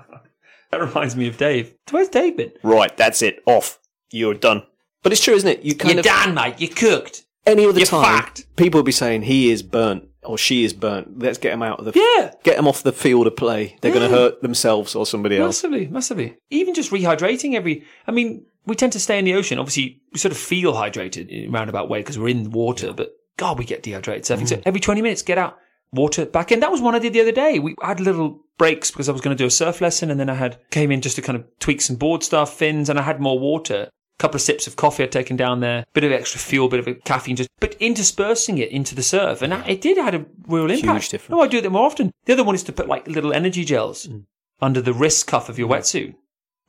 reminds 0.72 1.14
me 1.16 1.28
of 1.28 1.36
Dave. 1.36 1.74
Where's 1.90 2.08
Dave 2.08 2.36
been? 2.36 2.52
Right, 2.62 2.94
that's 2.96 3.22
it. 3.22 3.40
Off. 3.46 3.78
You're 4.10 4.34
done. 4.34 4.62
But 5.02 5.12
it's 5.12 5.22
true, 5.22 5.34
isn't 5.34 5.48
it? 5.48 5.62
You 5.62 5.74
kind 5.76 5.92
You're 5.94 6.00
of 6.00 6.04
done, 6.06 6.34
mate. 6.34 6.54
You're 6.58 6.70
cooked. 6.74 7.24
any 7.46 7.64
other 7.66 7.78
You're 7.78 7.86
time, 7.86 8.22
fucked. 8.22 8.56
people 8.56 8.78
will 8.78 8.84
be 8.84 8.92
saying 8.92 9.22
he 9.22 9.50
is 9.50 9.62
burnt 9.62 10.08
or 10.24 10.38
she 10.38 10.64
is 10.64 10.72
burnt. 10.72 11.18
Let's 11.18 11.38
get 11.38 11.50
them 11.50 11.62
out 11.62 11.78
of 11.78 11.84
the 11.84 11.92
Yeah. 11.94 12.32
get 12.42 12.56
them 12.56 12.66
off 12.68 12.82
the 12.82 12.92
field 12.92 13.26
of 13.26 13.36
play. 13.36 13.76
They're 13.80 13.92
going 13.92 14.08
to 14.08 14.14
hurt 14.16 14.42
themselves 14.42 14.94
or 14.94 15.06
somebody 15.06 15.36
else. 15.36 15.62
Massively, 15.62 15.86
massively. 15.88 16.36
Even 16.50 16.74
just 16.74 16.90
rehydrating 16.90 17.54
every. 17.54 17.84
I 18.06 18.12
mean, 18.12 18.46
we 18.66 18.74
tend 18.74 18.92
to 18.92 19.00
stay 19.00 19.18
in 19.18 19.24
the 19.24 19.34
ocean. 19.34 19.58
Obviously, 19.58 20.00
we 20.12 20.18
sort 20.18 20.32
of 20.32 20.38
feel 20.38 20.72
hydrated 20.72 21.28
in 21.28 21.48
a 21.48 21.50
roundabout 21.50 21.88
way 21.88 22.00
because 22.00 22.18
we're 22.18 22.28
in 22.28 22.44
the 22.44 22.50
water. 22.50 22.92
But 22.92 23.10
God, 23.36 23.58
we 23.58 23.64
get 23.64 23.82
dehydrated. 23.82 24.24
surfing. 24.24 24.42
Mm. 24.44 24.48
So 24.48 24.62
every 24.64 24.80
twenty 24.80 25.02
minutes, 25.02 25.22
get 25.22 25.38
out, 25.38 25.56
water 25.92 26.24
back 26.26 26.52
in. 26.52 26.60
That 26.60 26.70
was 26.72 26.80
one 26.80 26.94
I 26.94 26.98
did 26.98 27.12
the 27.12 27.20
other 27.20 27.32
day. 27.32 27.58
We 27.58 27.74
had 27.82 28.00
little 28.00 28.40
breaks 28.56 28.90
because 28.90 29.08
I 29.08 29.12
was 29.12 29.20
going 29.20 29.36
to 29.36 29.42
do 29.42 29.46
a 29.46 29.50
surf 29.50 29.80
lesson, 29.80 30.10
and 30.10 30.18
then 30.18 30.30
I 30.30 30.34
had 30.34 30.58
came 30.70 30.90
in 30.90 31.00
just 31.00 31.16
to 31.16 31.22
kind 31.22 31.36
of 31.36 31.44
tweak 31.58 31.80
some 31.80 31.96
board 31.96 32.22
stuff, 32.22 32.56
fins, 32.56 32.88
and 32.88 32.98
I 32.98 33.02
had 33.02 33.20
more 33.20 33.38
water. 33.38 33.88
Couple 34.18 34.36
of 34.36 34.42
sips 34.42 34.66
of 34.68 34.76
coffee 34.76 35.02
I'd 35.02 35.10
taken 35.12 35.36
down 35.36 35.58
there, 35.60 35.84
bit 35.92 36.04
of 36.04 36.12
extra 36.12 36.38
fuel, 36.38 36.68
bit 36.68 36.78
of 36.80 36.86
a 36.86 36.94
caffeine, 36.94 37.34
just 37.36 37.48
but 37.58 37.74
interspersing 37.80 38.58
it 38.58 38.70
into 38.70 38.94
the 38.94 39.02
surf, 39.02 39.42
and 39.42 39.52
that, 39.52 39.68
it 39.68 39.80
did 39.80 39.96
had 39.98 40.14
a 40.14 40.24
real 40.46 40.70
impact. 40.70 41.10
difference. 41.10 41.30
No, 41.30 41.40
I 41.42 41.48
do 41.48 41.60
that 41.60 41.70
more 41.70 41.84
often. 41.84 42.12
The 42.26 42.32
other 42.34 42.44
one 42.44 42.54
is 42.54 42.62
to 42.64 42.72
put 42.72 42.86
like 42.86 43.08
little 43.08 43.32
energy 43.32 43.64
gels 43.64 44.06
Mm. 44.06 44.24
under 44.62 44.80
the 44.80 44.92
wrist 44.92 45.26
cuff 45.26 45.48
of 45.48 45.58
your 45.58 45.68
wetsuit. 45.68 46.14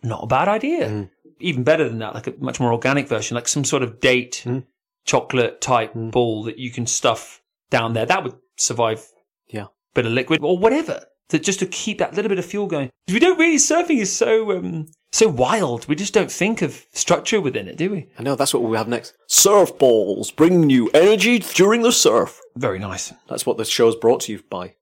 Not 0.01 0.23
a 0.23 0.27
bad 0.27 0.47
idea. 0.47 0.89
Mm. 0.89 1.09
Even 1.39 1.63
better 1.63 1.87
than 1.87 1.99
that, 1.99 2.15
like 2.15 2.27
a 2.27 2.33
much 2.39 2.59
more 2.59 2.71
organic 2.73 3.07
version, 3.07 3.35
like 3.35 3.47
some 3.47 3.63
sort 3.63 3.83
of 3.83 3.99
date 3.99 4.41
Mm. 4.45 4.63
chocolate 5.05 5.61
type 5.61 5.91
ball 5.93 6.43
that 6.43 6.57
you 6.57 6.71
can 6.71 6.87
stuff 6.87 7.41
down 7.69 7.93
there. 7.93 8.05
That 8.07 8.23
would 8.23 8.35
survive 8.57 9.05
Yeah. 9.49 9.67
bit 9.93 10.05
of 10.07 10.13
liquid 10.13 10.39
or 10.41 10.57
whatever. 10.57 11.05
To, 11.29 11.39
just 11.39 11.57
to 11.59 11.65
keep 11.65 11.97
that 11.97 12.13
little 12.15 12.29
bit 12.29 12.37
of 12.37 12.45
fuel 12.45 12.67
going. 12.67 12.91
We 13.11 13.17
don't 13.19 13.39
really 13.39 13.57
surfing 13.57 13.99
is 13.99 14.15
so 14.15 14.51
um, 14.55 14.87
so 15.15 15.29
wild. 15.29 15.87
We 15.87 15.95
just 15.95 16.13
don't 16.13 16.31
think 16.31 16.61
of 16.61 16.85
structure 16.91 17.39
within 17.39 17.67
it, 17.67 17.77
do 17.77 17.91
we? 17.91 18.07
I 18.19 18.23
know 18.23 18.35
that's 18.35 18.53
what 18.53 18.63
we 18.63 18.75
have 18.77 18.87
next. 18.87 19.13
Surf 19.27 19.77
balls, 19.77 20.31
bring 20.31 20.61
new 20.61 20.89
energy 20.93 21.39
during 21.39 21.83
the 21.83 21.91
surf. 21.91 22.41
Very 22.55 22.79
nice. 22.79 23.13
That's 23.27 23.45
what 23.45 23.57
the 23.57 23.65
show's 23.65 23.95
brought 23.95 24.21
to 24.21 24.33
you 24.33 24.43
by. 24.49 24.75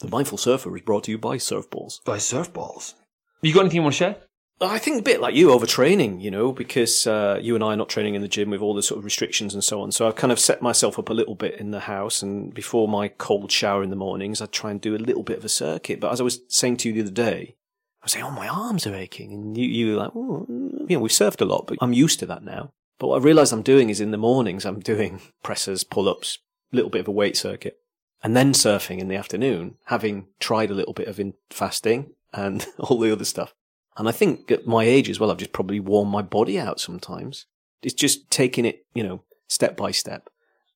The 0.00 0.08
Mindful 0.08 0.38
Surfer 0.38 0.76
is 0.76 0.82
brought 0.82 1.04
to 1.04 1.10
you 1.10 1.18
by 1.18 1.38
Surf 1.38 1.70
Balls. 1.70 2.02
By 2.04 2.18
surf 2.18 2.52
balls. 2.52 2.94
You 3.40 3.54
got 3.54 3.60
anything 3.60 3.76
you 3.76 3.82
want 3.82 3.94
to 3.94 3.98
share? 3.98 4.16
I 4.60 4.78
think 4.78 4.98
a 4.98 5.02
bit 5.02 5.20
like 5.20 5.34
you, 5.34 5.48
overtraining, 5.48 6.20
you 6.20 6.30
know, 6.30 6.50
because 6.50 7.06
uh, 7.06 7.38
you 7.40 7.54
and 7.54 7.62
I 7.62 7.74
are 7.74 7.76
not 7.76 7.90
training 7.90 8.14
in 8.14 8.22
the 8.22 8.28
gym 8.28 8.50
with 8.50 8.62
all 8.62 8.74
the 8.74 8.82
sort 8.82 8.98
of 8.98 9.04
restrictions 9.04 9.52
and 9.52 9.62
so 9.62 9.82
on. 9.82 9.92
So 9.92 10.06
I've 10.06 10.16
kind 10.16 10.32
of 10.32 10.40
set 10.40 10.62
myself 10.62 10.98
up 10.98 11.10
a 11.10 11.14
little 11.14 11.34
bit 11.34 11.60
in 11.60 11.70
the 11.70 11.80
house. 11.80 12.22
And 12.22 12.52
before 12.52 12.88
my 12.88 13.08
cold 13.08 13.52
shower 13.52 13.82
in 13.82 13.90
the 13.90 13.96
mornings, 13.96 14.40
I'd 14.40 14.52
try 14.52 14.70
and 14.70 14.80
do 14.80 14.96
a 14.96 14.98
little 14.98 15.22
bit 15.22 15.38
of 15.38 15.44
a 15.44 15.50
circuit. 15.50 16.00
But 16.00 16.10
as 16.10 16.20
I 16.20 16.24
was 16.24 16.40
saying 16.48 16.78
to 16.78 16.88
you 16.88 16.94
the 16.94 17.02
other 17.02 17.10
day, 17.10 17.54
I 17.54 17.65
was 18.06 18.12
saying, 18.12 18.24
oh, 18.24 18.30
my 18.30 18.48
arms 18.48 18.86
are 18.86 18.94
aching. 18.94 19.32
And 19.32 19.58
you, 19.58 19.66
you 19.66 19.96
like, 19.96 20.12
oh, 20.14 20.46
you 20.48 20.96
know, 20.96 21.00
we've 21.00 21.10
surfed 21.10 21.40
a 21.40 21.44
lot, 21.44 21.66
but 21.66 21.76
I'm 21.80 21.92
used 21.92 22.20
to 22.20 22.26
that 22.26 22.44
now. 22.44 22.72
But 22.98 23.08
what 23.08 23.20
I 23.20 23.24
realized 23.24 23.52
I'm 23.52 23.62
doing 23.62 23.90
is 23.90 24.00
in 24.00 24.12
the 24.12 24.16
mornings, 24.16 24.64
I'm 24.64 24.80
doing 24.80 25.20
presses, 25.42 25.84
pull 25.84 26.08
ups, 26.08 26.38
a 26.72 26.76
little 26.76 26.90
bit 26.90 27.00
of 27.00 27.08
a 27.08 27.12
weight 27.12 27.36
circuit. 27.36 27.78
And 28.22 28.36
then 28.36 28.52
surfing 28.52 28.98
in 28.98 29.08
the 29.08 29.16
afternoon, 29.16 29.76
having 29.86 30.28
tried 30.40 30.70
a 30.70 30.74
little 30.74 30.94
bit 30.94 31.08
of 31.08 31.20
in 31.20 31.34
fasting 31.50 32.12
and 32.32 32.66
all 32.78 32.98
the 32.98 33.12
other 33.12 33.24
stuff. 33.24 33.54
And 33.96 34.08
I 34.08 34.12
think 34.12 34.50
at 34.50 34.66
my 34.66 34.84
age 34.84 35.08
as 35.08 35.18
well, 35.18 35.30
I've 35.30 35.38
just 35.38 35.52
probably 35.52 35.80
worn 35.80 36.08
my 36.08 36.22
body 36.22 36.58
out 36.58 36.80
sometimes. 36.80 37.46
It's 37.82 37.94
just 37.94 38.30
taking 38.30 38.64
it, 38.64 38.86
you 38.94 39.02
know, 39.02 39.22
step 39.48 39.76
by 39.76 39.90
step. 39.90 40.28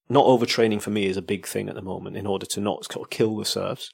Not 0.09 0.27
overtraining 0.27 0.83
for 0.83 0.91
me 0.91 1.07
is 1.07 1.17
a 1.17 1.23
big 1.23 1.47
thing 1.47 1.69
at 1.69 1.77
the 1.77 1.83
moment 1.83 2.17
in 2.17 2.27
order 2.27 2.47
to 2.47 2.61
not 2.61 2.91
sort 2.91 3.07
of 3.07 3.11
kill 3.11 3.37
the 3.37 3.45
surfs. 3.45 3.93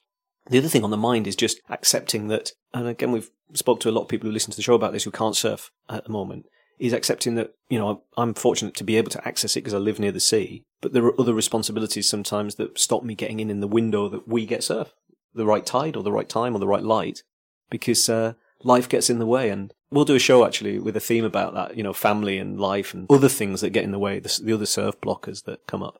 The 0.49 0.57
other 0.57 0.67
thing 0.69 0.83
on 0.83 0.91
the 0.91 0.97
mind 0.97 1.27
is 1.27 1.35
just 1.35 1.59
accepting 1.69 2.27
that, 2.29 2.51
and 2.73 2.87
again, 2.87 3.11
we've 3.11 3.29
spoke 3.53 3.79
to 3.81 3.89
a 3.89 3.91
lot 3.91 4.03
of 4.03 4.07
people 4.07 4.27
who 4.27 4.33
listen 4.33 4.51
to 4.51 4.57
the 4.57 4.63
show 4.63 4.75
about 4.75 4.93
this 4.93 5.03
who 5.03 5.11
can't 5.11 5.35
surf 5.35 5.71
at 5.89 6.03
the 6.03 6.11
moment, 6.11 6.45
is 6.79 6.93
accepting 6.93 7.35
that, 7.35 7.53
you 7.69 7.79
know, 7.79 8.03
I'm 8.17 8.33
fortunate 8.33 8.75
to 8.75 8.83
be 8.83 8.97
able 8.97 9.09
to 9.11 9.27
access 9.27 9.55
it 9.55 9.61
because 9.61 9.73
I 9.73 9.79
live 9.79 9.99
near 9.99 10.11
the 10.11 10.19
sea, 10.19 10.63
but 10.81 10.93
there 10.93 11.05
are 11.05 11.19
other 11.19 11.33
responsibilities 11.33 12.07
sometimes 12.07 12.55
that 12.55 12.77
stop 12.77 13.03
me 13.03 13.15
getting 13.15 13.39
in 13.39 13.49
in 13.49 13.61
the 13.61 13.67
window 13.67 14.07
that 14.09 14.27
we 14.27 14.45
get 14.45 14.63
surf, 14.63 14.93
the 15.33 15.45
right 15.45 15.65
tide 15.65 15.95
or 15.95 16.03
the 16.03 16.11
right 16.11 16.29
time 16.29 16.55
or 16.55 16.59
the 16.59 16.67
right 16.67 16.83
light, 16.83 17.23
because 17.69 18.07
uh, 18.09 18.33
life 18.63 18.87
gets 18.87 19.09
in 19.09 19.19
the 19.19 19.25
way. 19.25 19.49
And 19.49 19.73
we'll 19.89 20.05
do 20.05 20.15
a 20.15 20.19
show 20.19 20.45
actually 20.45 20.79
with 20.79 20.95
a 20.95 21.01
theme 21.01 21.25
about 21.25 21.53
that, 21.55 21.75
you 21.75 21.83
know, 21.83 21.93
family 21.93 22.37
and 22.37 22.59
life 22.59 22.93
and 22.93 23.07
other 23.09 23.29
things 23.29 23.61
that 23.61 23.71
get 23.71 23.83
in 23.83 23.91
the 23.91 23.99
way, 23.99 24.19
the, 24.19 24.39
the 24.43 24.53
other 24.53 24.65
surf 24.65 24.99
blockers 25.01 25.45
that 25.45 25.65
come 25.67 25.81
up. 25.81 25.99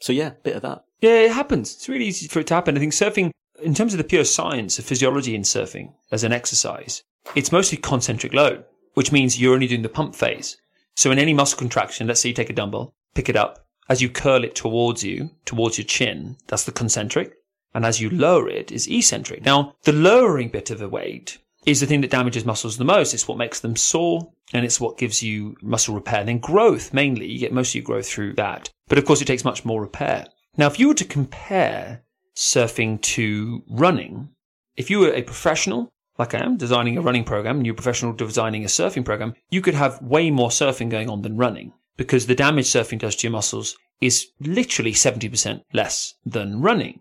So 0.00 0.12
yeah, 0.12 0.32
bit 0.42 0.56
of 0.56 0.62
that. 0.62 0.84
Yeah, 1.00 1.20
it 1.20 1.32
happens. 1.32 1.74
It's 1.74 1.88
really 1.88 2.06
easy 2.06 2.28
for 2.28 2.40
it 2.40 2.46
to 2.48 2.54
happen. 2.54 2.76
I 2.76 2.80
think 2.80 2.92
surfing, 2.92 3.30
in 3.62 3.74
terms 3.74 3.94
of 3.94 3.98
the 3.98 4.04
pure 4.04 4.24
science 4.24 4.78
of 4.78 4.84
physiology 4.84 5.34
in 5.34 5.42
surfing 5.42 5.92
as 6.12 6.24
an 6.24 6.32
exercise, 6.32 7.02
it's 7.34 7.52
mostly 7.52 7.78
concentric 7.78 8.32
load, 8.32 8.64
which 8.94 9.12
means 9.12 9.40
you're 9.40 9.54
only 9.54 9.66
doing 9.66 9.82
the 9.82 9.88
pump 9.88 10.14
phase. 10.14 10.56
So 10.96 11.10
in 11.10 11.18
any 11.18 11.34
muscle 11.34 11.58
contraction, 11.58 12.06
let's 12.06 12.20
say 12.20 12.30
you 12.30 12.34
take 12.34 12.50
a 12.50 12.54
dumbbell, 12.54 12.94
pick 13.14 13.28
it 13.28 13.36
up, 13.36 13.66
as 13.88 14.02
you 14.02 14.08
curl 14.08 14.44
it 14.44 14.54
towards 14.54 15.02
you, 15.02 15.30
towards 15.44 15.78
your 15.78 15.86
chin, 15.86 16.36
that's 16.46 16.64
the 16.64 16.72
concentric. 16.72 17.34
And 17.74 17.84
as 17.84 18.00
you 18.00 18.10
lower 18.10 18.48
it 18.48 18.72
is 18.72 18.90
eccentric. 18.90 19.44
Now, 19.44 19.74
the 19.84 19.92
lowering 19.92 20.48
bit 20.48 20.70
of 20.70 20.78
the 20.78 20.88
weight 20.88 21.38
is 21.66 21.80
the 21.80 21.86
thing 21.86 22.00
that 22.00 22.10
damages 22.10 22.44
muscles 22.44 22.76
the 22.76 22.84
most. 22.84 23.12
It's 23.12 23.28
what 23.28 23.38
makes 23.38 23.60
them 23.60 23.76
sore 23.76 24.32
and 24.52 24.64
it's 24.64 24.80
what 24.80 24.98
gives 24.98 25.22
you 25.22 25.56
muscle 25.62 25.94
repair. 25.94 26.20
And 26.20 26.28
then 26.28 26.38
growth, 26.38 26.94
mainly, 26.94 27.26
you 27.26 27.38
get 27.38 27.52
most 27.52 27.70
of 27.70 27.74
your 27.76 27.84
growth 27.84 28.08
through 28.08 28.34
that. 28.34 28.70
But 28.88 28.98
of 28.98 29.04
course, 29.04 29.20
it 29.20 29.26
takes 29.26 29.44
much 29.44 29.64
more 29.64 29.80
repair. 29.80 30.26
Now, 30.56 30.66
if 30.66 30.78
you 30.80 30.88
were 30.88 30.94
to 30.94 31.04
compare 31.04 32.02
surfing 32.38 33.02
to 33.02 33.64
running, 33.68 34.30
if 34.76 34.88
you 34.88 35.00
were 35.00 35.12
a 35.12 35.22
professional, 35.22 35.90
like 36.18 36.34
I 36.34 36.38
am, 36.38 36.56
designing 36.56 36.96
a 36.96 37.02
running 37.02 37.24
program, 37.24 37.56
and 37.56 37.66
you're 37.66 37.74
a 37.74 37.76
professional 37.76 38.12
designing 38.12 38.64
a 38.64 38.68
surfing 38.68 39.04
program, 39.04 39.34
you 39.50 39.60
could 39.60 39.74
have 39.74 40.00
way 40.00 40.30
more 40.30 40.50
surfing 40.50 40.88
going 40.88 41.10
on 41.10 41.22
than 41.22 41.36
running 41.36 41.72
because 41.96 42.26
the 42.26 42.36
damage 42.36 42.66
surfing 42.66 43.00
does 43.00 43.16
to 43.16 43.26
your 43.26 43.32
muscles 43.32 43.76
is 44.00 44.28
literally 44.38 44.92
70% 44.92 45.62
less 45.72 46.14
than 46.24 46.62
running. 46.62 47.00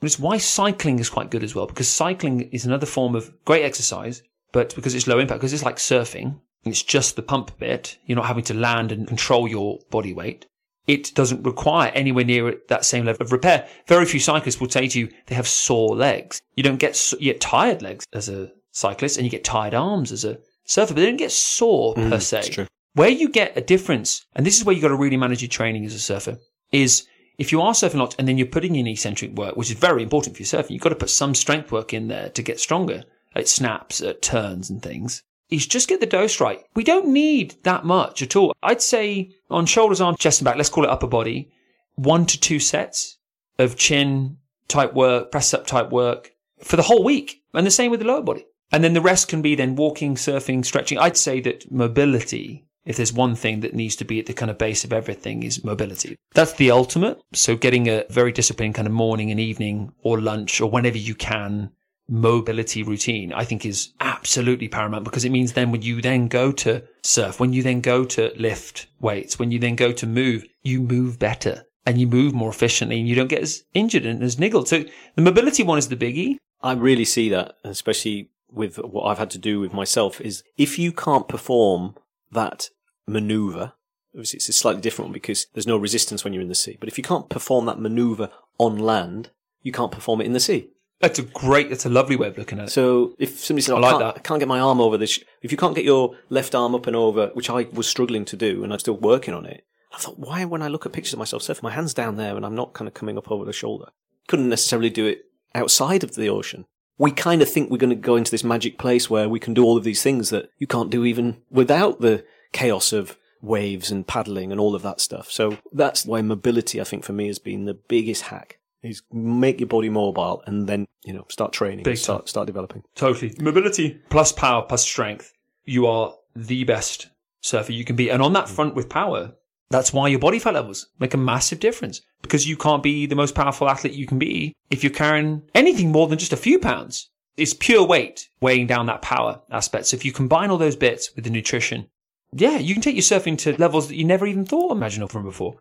It's 0.00 0.18
why 0.18 0.38
cycling 0.38 0.98
is 0.98 1.10
quite 1.10 1.30
good 1.30 1.44
as 1.44 1.54
well, 1.54 1.66
because 1.66 1.88
cycling 1.88 2.48
is 2.50 2.64
another 2.64 2.86
form 2.86 3.14
of 3.14 3.30
great 3.44 3.64
exercise, 3.64 4.22
but 4.52 4.74
because 4.74 4.94
it's 4.94 5.06
low 5.06 5.18
impact, 5.18 5.40
because 5.40 5.52
it's 5.52 5.64
like 5.64 5.76
surfing, 5.76 6.40
it's 6.64 6.82
just 6.82 7.14
the 7.14 7.22
pump 7.22 7.58
bit, 7.58 7.98
you're 8.06 8.16
not 8.16 8.26
having 8.26 8.44
to 8.44 8.54
land 8.54 8.90
and 8.90 9.06
control 9.06 9.46
your 9.46 9.80
body 9.90 10.14
weight. 10.14 10.46
It 10.88 11.14
doesn't 11.14 11.44
require 11.44 11.90
anywhere 11.94 12.24
near 12.24 12.56
that 12.68 12.84
same 12.84 13.04
level 13.04 13.22
of 13.24 13.30
repair. 13.30 13.68
Very 13.86 14.06
few 14.06 14.18
cyclists 14.18 14.58
will 14.60 14.68
say 14.70 14.88
to 14.88 14.98
you 14.98 15.08
they 15.26 15.34
have 15.36 15.46
sore 15.46 15.94
legs. 15.94 16.40
You 16.56 16.62
don't 16.64 16.78
get, 16.78 17.12
you 17.20 17.32
get 17.32 17.40
tired 17.40 17.82
legs 17.82 18.04
as 18.12 18.28
a 18.28 18.50
cyclist 18.72 19.16
and 19.18 19.24
you 19.24 19.30
get 19.30 19.44
tired 19.44 19.74
arms 19.74 20.10
as 20.10 20.24
a 20.24 20.38
surfer, 20.64 20.94
but 20.94 21.00
they 21.00 21.06
don't 21.06 21.16
get 21.16 21.30
sore 21.30 21.94
Mm, 21.94 22.08
per 22.10 22.18
se. 22.20 22.48
true. 22.50 22.66
Where 22.94 23.10
you 23.10 23.28
get 23.28 23.56
a 23.56 23.60
difference, 23.60 24.24
and 24.34 24.44
this 24.44 24.56
is 24.58 24.64
where 24.64 24.72
you've 24.72 24.82
got 24.82 24.88
to 24.88 24.96
really 24.96 25.16
manage 25.18 25.42
your 25.42 25.48
training 25.50 25.84
as 25.84 25.94
a 25.94 25.98
surfer, 26.00 26.38
is 26.72 27.06
if 27.38 27.52
you 27.52 27.60
are 27.60 27.72
surfing 27.72 27.94
a 27.94 27.98
lot 27.98 28.16
and 28.18 28.26
then 28.26 28.38
you're 28.38 28.46
putting 28.48 28.74
in 28.74 28.86
eccentric 28.86 29.32
work, 29.32 29.56
which 29.56 29.70
is 29.70 29.78
very 29.78 30.02
important 30.02 30.36
for 30.36 30.42
your 30.42 30.46
surfing, 30.48 30.70
you've 30.70 30.82
got 30.82 30.88
to 30.88 30.96
put 30.96 31.10
some 31.10 31.34
strength 31.34 31.70
work 31.70 31.92
in 31.94 32.08
there 32.08 32.30
to 32.30 32.42
get 32.42 32.58
stronger 32.58 33.04
at 33.36 33.46
snaps, 33.46 34.00
at 34.00 34.22
turns 34.22 34.68
and 34.70 34.82
things. 34.82 35.22
Is 35.50 35.66
just 35.66 35.88
get 35.88 36.00
the 36.00 36.06
dose 36.06 36.40
right. 36.40 36.62
We 36.76 36.84
don't 36.84 37.08
need 37.08 37.56
that 37.62 37.84
much 37.84 38.20
at 38.20 38.36
all. 38.36 38.54
I'd 38.62 38.82
say 38.82 39.30
on 39.48 39.64
shoulders, 39.64 40.00
arms, 40.00 40.18
chest 40.18 40.40
and 40.40 40.44
back, 40.44 40.56
let's 40.56 40.68
call 40.68 40.84
it 40.84 40.90
upper 40.90 41.06
body, 41.06 41.50
one 41.94 42.26
to 42.26 42.38
two 42.38 42.60
sets 42.60 43.16
of 43.58 43.76
chin 43.76 44.36
type 44.68 44.92
work, 44.92 45.32
press 45.32 45.54
up 45.54 45.66
type 45.66 45.90
work 45.90 46.32
for 46.62 46.76
the 46.76 46.82
whole 46.82 47.02
week. 47.02 47.42
And 47.54 47.66
the 47.66 47.70
same 47.70 47.90
with 47.90 48.00
the 48.00 48.06
lower 48.06 48.22
body. 48.22 48.44
And 48.70 48.84
then 48.84 48.92
the 48.92 49.00
rest 49.00 49.28
can 49.28 49.40
be 49.40 49.54
then 49.54 49.74
walking, 49.74 50.16
surfing, 50.16 50.64
stretching. 50.64 50.98
I'd 50.98 51.16
say 51.16 51.40
that 51.40 51.70
mobility, 51.72 52.66
if 52.84 52.96
there's 52.96 53.12
one 53.12 53.34
thing 53.34 53.60
that 53.60 53.74
needs 53.74 53.96
to 53.96 54.04
be 54.04 54.20
at 54.20 54.26
the 54.26 54.34
kind 54.34 54.50
of 54.50 54.58
base 54.58 54.84
of 54.84 54.92
everything 54.92 55.42
is 55.42 55.64
mobility. 55.64 56.16
That's 56.34 56.52
the 56.52 56.70
ultimate. 56.70 57.20
So 57.32 57.56
getting 57.56 57.88
a 57.88 58.04
very 58.10 58.32
disciplined 58.32 58.74
kind 58.74 58.86
of 58.86 58.92
morning 58.92 59.30
and 59.30 59.40
evening 59.40 59.92
or 60.02 60.20
lunch 60.20 60.60
or 60.60 60.70
whenever 60.70 60.98
you 60.98 61.14
can 61.14 61.70
mobility 62.08 62.82
routine, 62.82 63.32
I 63.32 63.44
think 63.44 63.64
is 63.64 63.92
absolutely 64.00 64.68
paramount 64.68 65.04
because 65.04 65.24
it 65.24 65.30
means 65.30 65.52
then 65.52 65.70
when 65.70 65.82
you 65.82 66.00
then 66.00 66.28
go 66.28 66.50
to 66.52 66.82
surf, 67.02 67.38
when 67.38 67.52
you 67.52 67.62
then 67.62 67.80
go 67.80 68.04
to 68.04 68.32
lift 68.36 68.86
weights, 69.00 69.38
when 69.38 69.50
you 69.50 69.58
then 69.58 69.76
go 69.76 69.92
to 69.92 70.06
move, 70.06 70.46
you 70.62 70.80
move 70.80 71.18
better 71.18 71.64
and 71.84 72.00
you 72.00 72.06
move 72.06 72.34
more 72.34 72.50
efficiently 72.50 72.98
and 72.98 73.08
you 73.08 73.14
don't 73.14 73.28
get 73.28 73.42
as 73.42 73.64
injured 73.74 74.06
and 74.06 74.22
as 74.22 74.38
niggled. 74.38 74.68
So 74.68 74.84
the 75.14 75.22
mobility 75.22 75.62
one 75.62 75.78
is 75.78 75.88
the 75.88 75.96
biggie. 75.96 76.36
I 76.62 76.72
really 76.72 77.04
see 77.04 77.28
that, 77.28 77.56
especially 77.64 78.30
with 78.50 78.76
what 78.76 79.04
I've 79.04 79.18
had 79.18 79.30
to 79.30 79.38
do 79.38 79.60
with 79.60 79.72
myself, 79.72 80.20
is 80.20 80.42
if 80.56 80.78
you 80.78 80.92
can't 80.92 81.28
perform 81.28 81.94
that 82.32 82.70
maneuver, 83.06 83.74
obviously 84.14 84.38
it's 84.38 84.48
a 84.48 84.52
slightly 84.52 84.80
different 84.80 85.08
one 85.08 85.14
because 85.14 85.46
there's 85.54 85.66
no 85.66 85.76
resistance 85.76 86.24
when 86.24 86.32
you're 86.32 86.42
in 86.42 86.48
the 86.48 86.54
sea, 86.54 86.76
but 86.80 86.88
if 86.88 86.98
you 86.98 87.04
can't 87.04 87.28
perform 87.28 87.66
that 87.66 87.80
maneuver 87.80 88.30
on 88.58 88.78
land, 88.78 89.30
you 89.62 89.72
can't 89.72 89.92
perform 89.92 90.20
it 90.20 90.26
in 90.26 90.32
the 90.32 90.40
sea. 90.40 90.70
That's 91.00 91.18
a 91.18 91.22
great, 91.22 91.68
that's 91.70 91.86
a 91.86 91.88
lovely 91.90 92.16
way 92.16 92.28
of 92.28 92.38
looking 92.38 92.58
at 92.58 92.66
it. 92.66 92.70
So 92.70 93.14
if 93.18 93.38
somebody 93.38 93.62
said, 93.62 93.74
I 93.74 93.76
I, 93.76 93.80
like 93.80 93.90
can't, 93.90 94.00
that. 94.00 94.16
I 94.16 94.20
can't 94.20 94.40
get 94.40 94.48
my 94.48 94.58
arm 94.58 94.80
over 94.80 94.96
this, 94.96 95.20
if 95.42 95.52
you 95.52 95.58
can't 95.58 95.74
get 95.74 95.84
your 95.84 96.16
left 96.28 96.54
arm 96.54 96.74
up 96.74 96.86
and 96.86 96.96
over, 96.96 97.28
which 97.34 97.48
I 97.50 97.68
was 97.72 97.86
struggling 97.86 98.24
to 98.26 98.36
do 98.36 98.64
and 98.64 98.72
I'm 98.72 98.78
still 98.80 98.96
working 98.96 99.34
on 99.34 99.46
it, 99.46 99.64
I 99.92 99.98
thought, 99.98 100.18
why 100.18 100.44
when 100.44 100.60
I 100.60 100.68
look 100.68 100.86
at 100.86 100.92
pictures 100.92 101.12
of 101.12 101.18
myself 101.18 101.42
surfing, 101.42 101.62
my 101.62 101.70
hand's 101.70 101.94
down 101.94 102.16
there 102.16 102.36
and 102.36 102.44
I'm 102.44 102.54
not 102.54 102.72
kind 102.72 102.88
of 102.88 102.94
coming 102.94 103.16
up 103.16 103.30
over 103.30 103.44
the 103.44 103.52
shoulder? 103.52 103.86
Couldn't 104.26 104.48
necessarily 104.48 104.90
do 104.90 105.06
it 105.06 105.26
outside 105.54 106.04
of 106.04 106.14
the 106.14 106.28
ocean. 106.28 106.66
We 106.98 107.12
kind 107.12 107.42
of 107.42 107.48
think 107.48 107.70
we're 107.70 107.78
going 107.78 107.90
to 107.90 107.96
go 107.96 108.16
into 108.16 108.30
this 108.30 108.44
magic 108.44 108.76
place 108.76 109.08
where 109.08 109.28
we 109.28 109.38
can 109.38 109.54
do 109.54 109.64
all 109.64 109.76
of 109.76 109.84
these 109.84 110.02
things 110.02 110.30
that 110.30 110.50
you 110.58 110.66
can't 110.66 110.90
do 110.90 111.04
even 111.04 111.38
without 111.48 112.00
the 112.00 112.24
chaos 112.52 112.92
of 112.92 113.16
waves 113.40 113.90
and 113.90 114.06
paddling 114.06 114.50
and 114.50 114.60
all 114.60 114.74
of 114.74 114.82
that 114.82 115.00
stuff. 115.00 115.30
So 115.30 115.58
that's 115.72 116.04
why 116.04 116.22
mobility, 116.22 116.80
I 116.80 116.84
think, 116.84 117.04
for 117.04 117.12
me 117.12 117.28
has 117.28 117.38
been 117.38 117.66
the 117.66 117.74
biggest 117.74 118.22
hack. 118.22 118.57
Is 118.82 119.02
make 119.12 119.58
your 119.58 119.66
body 119.66 119.88
mobile 119.88 120.42
and 120.46 120.68
then 120.68 120.86
you 121.04 121.12
know 121.12 121.26
start 121.28 121.52
training, 121.52 121.82
Big 121.82 121.98
start 121.98 122.28
start 122.28 122.46
developing. 122.46 122.84
Totally. 122.94 123.34
Mobility 123.40 124.00
plus 124.08 124.30
power 124.30 124.62
plus 124.62 124.82
strength. 124.82 125.32
You 125.64 125.86
are 125.86 126.14
the 126.36 126.64
best 126.64 127.08
surfer 127.40 127.72
you 127.72 127.84
can 127.84 127.96
be. 127.96 128.10
And 128.10 128.22
on 128.22 128.32
that 128.34 128.46
mm. 128.46 128.50
front 128.50 128.74
with 128.74 128.88
power, 128.88 129.32
that's 129.70 129.92
why 129.92 130.08
your 130.08 130.18
body 130.18 130.38
fat 130.38 130.54
levels 130.54 130.86
make 130.98 131.14
a 131.14 131.18
massive 131.18 131.60
difference 131.60 132.02
because 132.22 132.46
you 132.48 132.56
can't 132.56 132.82
be 132.82 133.06
the 133.06 133.14
most 133.16 133.34
powerful 133.34 133.68
athlete 133.68 133.92
you 133.92 134.06
can 134.06 134.18
be 134.18 134.54
if 134.70 134.82
you're 134.82 134.92
carrying 134.92 135.42
anything 135.54 135.92
more 135.92 136.06
than 136.08 136.18
just 136.18 136.32
a 136.32 136.36
few 136.36 136.58
pounds. 136.58 137.10
It's 137.36 137.54
pure 137.54 137.86
weight 137.86 138.28
weighing 138.40 138.66
down 138.66 138.86
that 138.86 139.02
power 139.02 139.40
aspect. 139.50 139.86
So 139.86 139.96
if 139.96 140.04
you 140.04 140.12
combine 140.12 140.50
all 140.50 140.58
those 140.58 140.76
bits 140.76 141.14
with 141.14 141.24
the 141.24 141.30
nutrition, 141.30 141.88
yeah, 142.32 142.58
you 142.58 142.74
can 142.74 142.82
take 142.82 142.96
your 142.96 143.02
surfing 143.02 143.38
to 143.38 143.56
levels 143.58 143.88
that 143.88 143.96
you 143.96 144.04
never 144.04 144.26
even 144.26 144.44
thought 144.44 144.72
imaginable 144.72 145.08
from 145.08 145.24
before. 145.24 145.56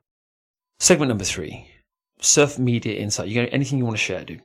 Segment 0.80 1.10
number 1.10 1.24
three. 1.24 1.68
Surf 2.20 2.58
media 2.60 2.94
insight. 3.00 3.28
You 3.28 3.42
got 3.44 3.54
anything 3.54 3.78
you 3.80 3.86
want 3.86 3.98
to 3.98 4.04
share, 4.04 4.24
dude? 4.24 4.42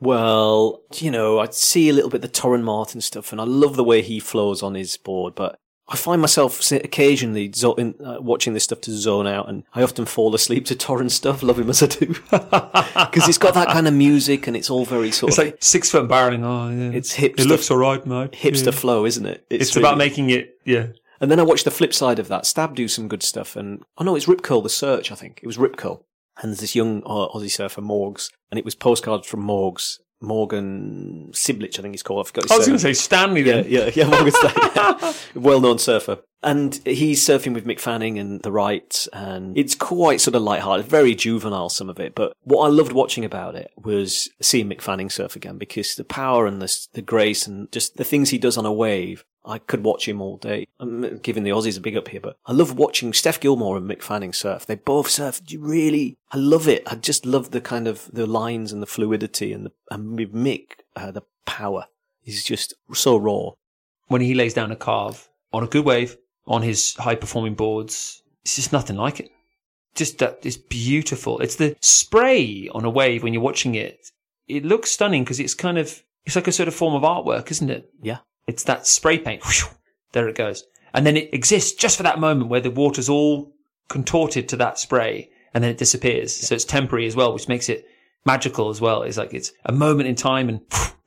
Well, 0.00 0.82
you 0.96 1.10
know, 1.10 1.40
I 1.40 1.48
see 1.50 1.88
a 1.88 1.92
little 1.92 2.10
bit 2.10 2.22
the 2.22 2.28
Torren 2.28 2.62
Martyn 2.62 3.00
stuff, 3.00 3.32
and 3.32 3.40
I 3.40 3.44
love 3.44 3.76
the 3.76 3.84
way 3.84 4.00
he 4.02 4.20
flows 4.20 4.62
on 4.62 4.74
his 4.74 4.96
board, 4.96 5.34
but 5.34 5.58
I 5.88 5.96
find 5.96 6.20
myself 6.20 6.60
occasionally 6.70 7.50
in, 7.78 7.94
uh, 8.04 8.18
watching 8.20 8.52
this 8.54 8.62
stuff 8.64 8.80
to 8.82 8.92
zone 8.92 9.26
out, 9.26 9.48
and 9.48 9.64
I 9.74 9.82
often 9.82 10.04
fall 10.04 10.32
asleep 10.34 10.66
to 10.66 10.76
Torren 10.76 11.10
stuff, 11.10 11.42
love 11.42 11.58
him 11.58 11.70
as 11.70 11.82
I 11.82 11.86
do. 11.86 12.14
Because 12.30 13.28
it's 13.28 13.38
got 13.38 13.54
that 13.54 13.68
kind 13.68 13.88
of 13.88 13.94
music, 13.94 14.46
and 14.46 14.56
it's 14.56 14.70
all 14.70 14.84
very 14.84 15.10
sort 15.10 15.30
It's 15.30 15.38
of. 15.38 15.44
like 15.46 15.56
six 15.60 15.90
foot 15.90 16.08
barreling. 16.08 16.44
Oh, 16.44 16.68
yeah. 16.70 16.96
it's 16.96 17.16
hipster, 17.16 17.40
it 17.40 17.46
looks 17.46 17.70
all 17.70 17.78
right, 17.78 18.04
mate. 18.06 18.32
hipster 18.32 18.66
Yeah. 18.66 18.70
flow, 18.72 19.04
isn't 19.06 19.24
it? 19.26 19.46
It's, 19.50 19.74
about 19.76 19.94
really- 19.96 20.08
making 20.10 20.30
it, 20.30 20.58
yeah. 20.64 20.88
And 21.20 21.30
then 21.30 21.40
I 21.40 21.42
watched 21.42 21.64
the 21.64 21.70
flip 21.72 21.92
side 21.92 22.20
of 22.20 22.28
that. 22.28 22.46
Stab 22.46 22.76
do 22.76 22.86
some 22.86 23.08
good 23.08 23.24
stuff, 23.24 23.56
and 23.56 23.82
oh 23.96 24.04
no, 24.04 24.14
it's 24.14 24.28
Rip 24.28 24.42
Curl, 24.42 24.60
the 24.62 24.68
search. 24.68 25.10
I 25.10 25.16
think 25.16 25.40
it 25.42 25.46
was 25.46 25.58
Rip 25.58 25.76
Curl, 25.76 26.04
and 26.40 26.50
there's 26.50 26.60
this 26.60 26.74
young 26.74 27.02
uh, 27.04 27.28
Aussie 27.34 27.50
surfer 27.50 27.80
Morgs, 27.82 28.30
and 28.50 28.58
it 28.58 28.64
was 28.64 28.74
postcards 28.74 29.26
from 29.26 29.40
Morgs, 29.46 29.98
Morgan 30.20 31.30
Cibilic, 31.32 31.78
I 31.78 31.82
think 31.82 31.94
he's 31.94 32.02
called. 32.02 32.26
I 32.26 32.28
forgot. 32.28 32.44
His 32.44 32.52
I 32.52 32.56
was 32.56 32.66
going 32.66 32.78
to 32.78 32.82
say 32.82 32.92
Stanley 32.94 33.42
Yeah, 33.42 33.62
then. 33.62 33.66
yeah, 33.68 33.90
yeah. 33.94 34.08
Morgan 34.08 34.32
Stanley, 34.32 35.14
well-known 35.34 35.78
surfer, 35.78 36.18
and 36.42 36.74
he's 36.84 37.24
surfing 37.24 37.54
with 37.54 37.64
Mick 37.66 37.78
Fanning 37.80 38.18
and 38.18 38.40
the 38.42 38.50
Wrights, 38.52 39.06
and 39.12 39.56
it's 39.56 39.74
quite 39.74 40.20
sort 40.20 40.34
of 40.34 40.42
light-hearted, 40.42 40.86
very 40.86 41.14
juvenile 41.14 41.68
some 41.68 41.88
of 41.88 42.00
it. 42.00 42.14
But 42.14 42.32
what 42.42 42.64
I 42.64 42.68
loved 42.68 42.92
watching 42.92 43.24
about 43.24 43.54
it 43.54 43.70
was 43.76 44.28
seeing 44.40 44.68
Mick 44.68 44.80
Fanning 44.80 45.10
surf 45.10 45.36
again 45.36 45.56
because 45.58 45.94
the 45.94 46.04
power 46.04 46.46
and 46.46 46.60
the 46.60 46.86
the 46.94 47.02
grace 47.02 47.46
and 47.46 47.70
just 47.72 47.96
the 47.96 48.04
things 48.04 48.30
he 48.30 48.38
does 48.38 48.58
on 48.58 48.66
a 48.66 48.72
wave. 48.72 49.24
I 49.44 49.58
could 49.58 49.82
watch 49.82 50.06
him 50.06 50.20
all 50.20 50.36
day. 50.36 50.66
I'm 50.78 51.18
giving 51.18 51.42
the 51.42 51.50
Aussies 51.50 51.78
a 51.78 51.80
big 51.80 51.96
up 51.96 52.08
here, 52.08 52.20
but 52.20 52.36
I 52.44 52.52
love 52.52 52.76
watching 52.76 53.12
Steph 53.12 53.40
Gilmore 53.40 53.76
and 53.76 53.88
Mick 53.88 54.02
Fanning 54.02 54.32
surf. 54.32 54.66
They 54.66 54.74
both 54.74 55.08
surf 55.08 55.40
really. 55.56 56.18
I 56.30 56.36
love 56.36 56.68
it. 56.68 56.82
I 56.86 56.96
just 56.96 57.24
love 57.24 57.50
the 57.50 57.60
kind 57.60 57.88
of 57.88 58.10
the 58.12 58.26
lines 58.26 58.72
and 58.72 58.82
the 58.82 58.86
fluidity 58.86 59.52
and 59.52 59.64
the 59.64 59.72
and 59.90 60.18
Mick 60.18 60.80
uh, 60.96 61.10
the 61.10 61.22
power. 61.46 61.86
He's 62.20 62.44
just 62.44 62.74
so 62.92 63.16
raw. 63.16 63.52
When 64.08 64.20
he 64.20 64.34
lays 64.34 64.54
down 64.54 64.72
a 64.72 64.76
carve 64.76 65.28
on 65.52 65.62
a 65.62 65.66
good 65.66 65.84
wave 65.84 66.16
on 66.46 66.62
his 66.62 66.94
high 66.96 67.14
performing 67.14 67.54
boards, 67.54 68.22
it's 68.44 68.56
just 68.56 68.72
nothing 68.72 68.96
like 68.96 69.20
it. 69.20 69.30
Just 69.94 70.18
that 70.18 70.40
it's 70.42 70.56
beautiful. 70.56 71.38
It's 71.40 71.56
the 71.56 71.76
spray 71.80 72.68
on 72.72 72.84
a 72.84 72.90
wave 72.90 73.22
when 73.22 73.32
you're 73.32 73.42
watching 73.42 73.74
it. 73.74 73.98
It 74.46 74.64
looks 74.64 74.90
stunning 74.90 75.24
because 75.24 75.40
it's 75.40 75.54
kind 75.54 75.78
of, 75.78 76.02
it's 76.24 76.36
like 76.36 76.48
a 76.48 76.52
sort 76.52 76.68
of 76.68 76.74
form 76.74 76.94
of 76.94 77.02
artwork, 77.02 77.50
isn't 77.50 77.70
it? 77.70 77.90
Yeah. 78.02 78.18
It's 78.48 78.64
that 78.64 78.86
spray 78.86 79.18
paint. 79.18 79.44
There 80.12 80.26
it 80.26 80.34
goes. 80.34 80.64
And 80.94 81.06
then 81.06 81.18
it 81.18 81.32
exists 81.34 81.74
just 81.74 81.98
for 81.98 82.02
that 82.02 82.18
moment 82.18 82.50
where 82.50 82.62
the 82.62 82.70
water's 82.70 83.10
all 83.10 83.52
contorted 83.88 84.48
to 84.48 84.56
that 84.56 84.78
spray 84.78 85.30
and 85.52 85.62
then 85.62 85.70
it 85.70 85.78
disappears. 85.78 86.34
So 86.34 86.54
it's 86.54 86.64
temporary 86.64 87.06
as 87.06 87.14
well, 87.14 87.32
which 87.34 87.46
makes 87.46 87.68
it 87.68 87.86
magical 88.24 88.70
as 88.70 88.80
well. 88.80 89.02
It's 89.02 89.18
like 89.18 89.34
it's 89.34 89.52
a 89.66 89.72
moment 89.72 90.08
in 90.08 90.14
time 90.14 90.48
and 90.48 90.60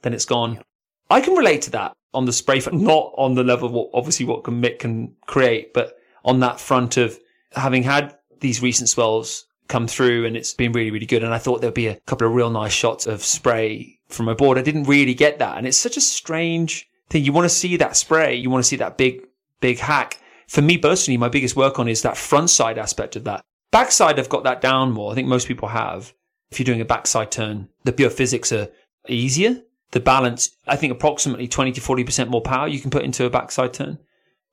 then 0.03 0.13
it's 0.13 0.25
gone. 0.25 0.61
I 1.09 1.19
can 1.19 1.33
relate 1.33 1.63
to 1.63 1.71
that 1.71 1.93
on 2.13 2.25
the 2.25 2.33
spray 2.33 2.61
not 2.71 3.11
on 3.17 3.33
the 3.33 3.43
level 3.43 3.67
of 3.67 3.73
what 3.73 3.89
obviously 3.93 4.25
what 4.25 4.43
Mick 4.43 4.79
can 4.79 5.15
create, 5.25 5.73
but 5.73 5.97
on 6.23 6.41
that 6.41 6.59
front 6.59 6.97
of 6.97 7.19
having 7.53 7.83
had 7.83 8.15
these 8.39 8.61
recent 8.61 8.87
swells 8.87 9.45
come 9.67 9.87
through 9.87 10.25
and 10.25 10.37
it's 10.37 10.53
been 10.53 10.73
really, 10.73 10.91
really 10.91 11.05
good. 11.07 11.23
And 11.23 11.33
I 11.33 11.39
thought 11.39 11.61
there'd 11.61 11.73
be 11.73 11.87
a 11.87 11.99
couple 12.01 12.27
of 12.27 12.33
real 12.33 12.51
nice 12.51 12.73
shots 12.73 13.07
of 13.07 13.23
spray 13.23 13.99
from 14.09 14.27
my 14.27 14.35
board. 14.35 14.59
I 14.59 14.61
didn't 14.61 14.83
really 14.83 15.15
get 15.15 15.39
that. 15.39 15.57
And 15.57 15.65
it's 15.65 15.77
such 15.77 15.97
a 15.97 16.01
strange 16.01 16.87
thing. 17.11 17.23
You 17.23 17.33
want 17.33 17.45
to 17.45 17.55
see 17.55 17.77
that 17.77 17.95
spray. 17.95 18.35
You 18.35 18.49
want 18.49 18.63
to 18.63 18.67
see 18.67 18.77
that 18.77 18.97
big, 18.97 19.25
big 19.59 19.79
hack. 19.79 20.19
For 20.47 20.61
me 20.61 20.77
personally, 20.77 21.17
my 21.17 21.29
biggest 21.29 21.55
work 21.55 21.79
on 21.79 21.87
is 21.87 22.01
that 22.01 22.17
front 22.17 22.49
side 22.49 22.77
aspect 22.77 23.15
of 23.15 23.23
that. 23.25 23.43
Backside, 23.71 24.19
I've 24.19 24.29
got 24.29 24.43
that 24.43 24.61
down 24.61 24.91
more. 24.91 25.11
I 25.11 25.15
think 25.15 25.27
most 25.27 25.47
people 25.47 25.69
have. 25.69 26.13
If 26.51 26.59
you're 26.59 26.65
doing 26.65 26.81
a 26.81 26.85
backside 26.85 27.31
turn, 27.31 27.69
the 27.85 27.93
pure 27.93 28.09
physics 28.09 28.51
are 28.51 28.67
easier. 29.07 29.61
The 29.91 30.01
balance, 30.01 30.49
I 30.67 30.75
think 30.75 30.91
approximately 30.91 31.47
20 31.47 31.73
to 31.73 31.81
40% 31.81 32.27
more 32.27 32.41
power 32.41 32.67
you 32.67 32.79
can 32.79 32.91
put 32.91 33.03
into 33.03 33.25
a 33.25 33.29
backside 33.29 33.73
turn 33.73 33.99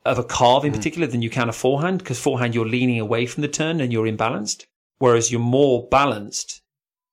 of 0.04 0.18
a 0.18 0.24
carve 0.24 0.64
in 0.64 0.72
hmm. 0.72 0.76
particular 0.76 1.06
than 1.06 1.22
you 1.22 1.30
can 1.30 1.48
a 1.48 1.52
forehand 1.52 1.98
because 1.98 2.20
forehand 2.20 2.54
you're 2.54 2.66
leaning 2.66 3.00
away 3.00 3.26
from 3.26 3.42
the 3.42 3.48
turn 3.48 3.80
and 3.80 3.92
you're 3.92 4.06
imbalanced. 4.06 4.66
Whereas 4.98 5.30
you're 5.30 5.40
more 5.40 5.86
balanced 5.88 6.62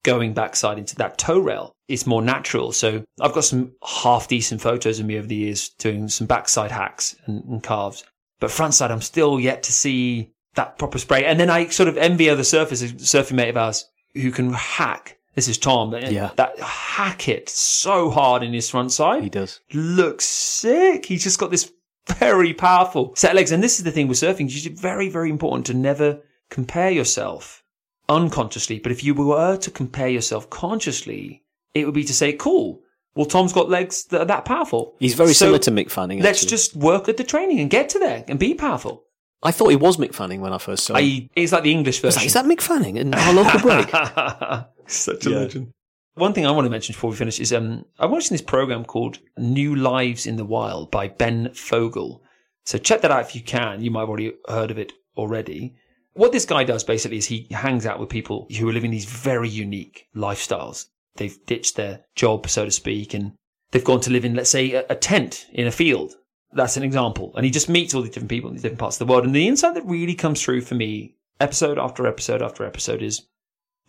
going 0.06 0.34
backside 0.34 0.78
into 0.78 0.96
that 0.96 1.18
toe 1.18 1.40
rail. 1.40 1.74
It's 1.90 2.08
more 2.08 2.22
natural. 2.22 2.72
So 2.72 3.04
I've 3.20 3.34
got 3.34 3.44
some 3.44 3.74
half 3.84 4.28
decent 4.28 4.62
photos 4.62 5.00
of 5.00 5.06
me 5.06 5.18
over 5.18 5.28
the 5.28 5.36
years 5.36 5.70
doing 5.70 6.08
some 6.08 6.28
backside 6.28 6.72
hacks 6.72 7.16
and, 7.26 7.44
and 7.44 7.62
carves. 7.62 8.06
But 8.40 8.52
frontside, 8.52 8.92
I'm 8.92 9.02
still 9.02 9.40
yet 9.40 9.64
to 9.64 9.74
see 9.74 10.32
that 10.54 10.78
proper 10.78 11.00
spray. 11.00 11.26
And 11.26 11.40
then 11.40 11.50
I 11.50 11.68
sort 11.68 11.90
of 11.90 11.98
envy 11.98 12.30
other 12.30 12.44
surfers, 12.44 12.84
a 12.84 12.94
surfing 12.96 13.34
mate 13.34 13.50
of 13.50 13.58
ours 13.58 13.90
who 14.14 14.32
can 14.32 14.54
hack. 14.54 15.18
This 15.34 15.48
is 15.48 15.58
Tom. 15.58 15.94
Yeah. 15.94 16.32
That 16.38 16.58
hack 16.60 17.28
it 17.28 17.50
so 17.50 18.10
hard 18.10 18.42
in 18.44 18.54
his 18.54 18.70
front 18.70 18.92
side. 18.92 19.24
He 19.24 19.30
does. 19.30 19.60
Looks 19.74 20.26
sick. 20.26 21.06
He's 21.06 21.24
just 21.24 21.40
got 21.40 21.52
this 21.52 21.72
very 22.08 22.54
powerful 22.54 23.14
set 23.16 23.32
of 23.32 23.36
legs. 23.36 23.52
And 23.52 23.62
this 23.62 23.80
is 23.80 23.84
the 23.84 23.92
thing 23.92 24.08
with 24.08 24.18
surfing. 24.18 24.46
It's 24.46 24.80
very, 24.80 25.10
very 25.10 25.30
important 25.30 25.66
to 25.68 25.74
never 25.74 26.22
compare 26.50 26.92
yourself 26.92 27.64
unconsciously. 28.10 28.80
But 28.80 28.92
if 28.92 29.04
you 29.04 29.14
were 29.14 29.58
to 29.58 29.72
compare 29.72 30.10
yourself 30.10 30.50
consciously, 30.50 31.44
it 31.74 31.86
would 31.86 31.94
be 31.96 32.04
to 32.04 32.14
say, 32.14 32.34
cool. 32.34 32.82
Well, 33.16 33.26
Tom's 33.26 33.54
got 33.54 33.70
legs 33.70 34.06
that 34.06 34.22
are 34.22 34.26
that 34.26 34.44
powerful. 34.46 34.96
He's 35.00 35.14
very 35.14 35.30
So 35.34 35.46
similar 35.46 35.60
to 35.60 35.72
Mick 35.72 35.90
Fanning. 35.90 36.20
Let's 36.22 36.40
actually. 36.40 36.50
just 36.50 36.76
work 36.76 37.08
at 37.08 37.16
the 37.18 37.24
training 37.24 37.60
and 37.62 37.70
get 37.70 37.90
to 37.90 38.00
there 38.00 38.26
and 38.28 38.38
be 38.38 38.54
powerful. 38.54 39.04
I 39.42 39.52
thought 39.52 39.70
he 39.70 39.76
was 39.78 39.98
Mick 39.98 40.14
Fanning 40.14 40.42
when 40.42 40.52
I 40.54 40.58
first 40.58 40.84
saw 40.86 40.96
him. 40.96 41.04
I, 41.06 41.30
it's 41.36 41.52
like 41.54 41.64
the 41.64 41.72
English 41.72 42.02
version. 42.02 42.18
like, 42.20 42.26
is 42.26 42.34
that 42.34 42.46
Mick 42.46 42.62
Fanning 42.62 42.98
in 42.98 43.14
our 43.14 43.34
local 43.34 43.60
break? 43.62 43.90
Such 44.88 45.26
a 45.28 45.30
Yeah. 45.30 45.38
legend. 45.38 45.72
One 46.16 46.34
thing 46.34 46.46
I 46.46 46.52
want 46.52 46.66
to 46.66 46.70
mention 46.70 46.94
before 46.94 47.10
we 47.10 47.16
finish 47.18 47.40
is 47.40 47.52
um, 47.54 47.86
I'm 48.00 48.10
watching 48.12 48.34
this 48.34 48.42
program 48.42 48.86
called 48.86 49.20
New 49.38 49.76
Lives 49.76 50.26
in 50.26 50.38
the 50.38 50.46
Wild 50.46 50.90
by 50.90 51.08
Ben 51.10 51.52
Fogle. 51.54 52.24
So 52.66 52.78
check 52.78 53.02
that 53.02 53.12
out 53.12 53.22
if 53.22 53.36
you 53.36 53.42
can. 53.42 53.82
You 53.82 53.92
might 53.92 54.02
have 54.02 54.10
already 54.10 54.34
heard 54.48 54.72
of 54.72 54.78
it 54.78 54.94
already. 55.18 55.76
What 56.16 56.32
this 56.32 56.46
guy 56.46 56.64
does 56.64 56.86
basically 56.86 57.18
is 57.18 57.26
he 57.26 57.48
hangs 57.52 57.86
out 57.86 58.00
with 58.00 58.08
people 58.08 58.48
who 58.58 58.70
are 58.70 58.74
living 58.74 58.90
these 58.90 59.04
very 59.04 59.50
unique 59.50 60.08
lifestyles. 60.16 60.86
They've 61.18 61.38
ditched 61.46 61.76
their 61.76 62.06
job, 62.16 62.48
so 62.48 62.64
to 62.64 62.72
speak, 62.72 63.14
and 63.14 63.34
they've 63.72 63.84
gone 63.84 64.00
to 64.00 64.10
live 64.10 64.24
in, 64.24 64.34
let's 64.34 64.50
say, 64.50 64.72
a, 64.72 64.86
a 64.90 64.96
tent 64.96 65.48
in 65.52 65.68
a 65.68 65.72
field. 65.72 66.14
That's 66.54 66.78
an 66.78 66.84
example. 66.84 67.34
And 67.36 67.44
he 67.46 67.52
just 67.52 67.68
meets 67.68 67.94
all 67.94 68.02
these 68.02 68.12
different 68.12 68.30
people 68.30 68.50
in 68.50 68.56
these 68.56 68.64
different 68.64 68.80
parts 68.80 68.96
of 68.96 69.06
the 69.06 69.12
world. 69.12 69.26
And 69.26 69.36
the 69.36 69.48
insight 69.48 69.74
that 69.74 69.86
really 69.86 70.16
comes 70.16 70.42
through 70.42 70.62
for 70.62 70.76
me, 70.76 71.18
episode 71.42 71.78
after 71.78 72.08
episode 72.08 72.42
after 72.42 72.66
episode, 72.66 73.02
is 73.02 73.28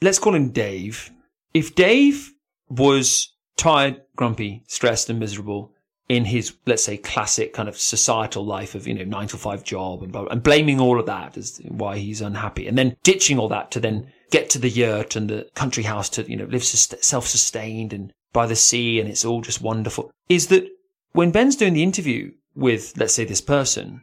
let's 0.03 0.18
call 0.18 0.35
him 0.35 0.51
Dave. 0.51 1.12
If 1.55 1.77
Dave 1.77 2.33
was 2.68 3.33
tired, 3.57 4.03
grumpy, 4.16 4.64
stressed, 4.66 5.09
and 5.11 5.20
miserable 5.20 5.76
in 6.09 6.24
his, 6.24 6.54
let's 6.66 6.84
say, 6.84 6.96
classic 6.96 7.52
kind 7.52 7.68
of 7.68 7.78
societal 7.78 8.44
life 8.44 8.74
of, 8.74 8.86
you 8.86 8.94
know, 8.94 9.04
nine 9.04 9.26
to 9.28 9.36
five 9.36 9.64
job 9.64 10.02
and, 10.02 10.12
blah, 10.12 10.26
and 10.26 10.42
blaming 10.42 10.80
all 10.80 11.00
of 11.00 11.07
that 11.07 11.36
as 11.36 11.61
why 11.66 11.98
he's 11.98 12.20
unhappy 12.20 12.68
and 12.68 12.78
then 12.78 12.96
ditching 13.02 13.38
all 13.38 13.48
that 13.48 13.70
to 13.72 13.80
then 13.80 14.12
get 14.30 14.48
to 14.50 14.59
the 14.59 14.68
yurt 14.68 15.16
and 15.16 15.28
the 15.28 15.48
country 15.54 15.82
house 15.82 16.09
to, 16.09 16.28
you 16.30 16.36
know, 16.36 16.44
live 16.44 16.64
self-sustained 16.64 17.92
and 17.92 18.12
by 18.32 18.46
the 18.46 18.57
sea 18.57 19.00
and 19.00 19.09
it's 19.09 19.24
all 19.24 19.40
just 19.40 19.62
wonderful 19.62 20.11
is 20.28 20.48
that 20.48 20.68
when 21.12 21.30
Ben's 21.30 21.57
doing 21.57 21.72
the 21.72 21.82
interview 21.82 22.32
with, 22.54 22.92
let's 22.96 23.14
say, 23.14 23.24
this 23.24 23.40
person, 23.40 24.02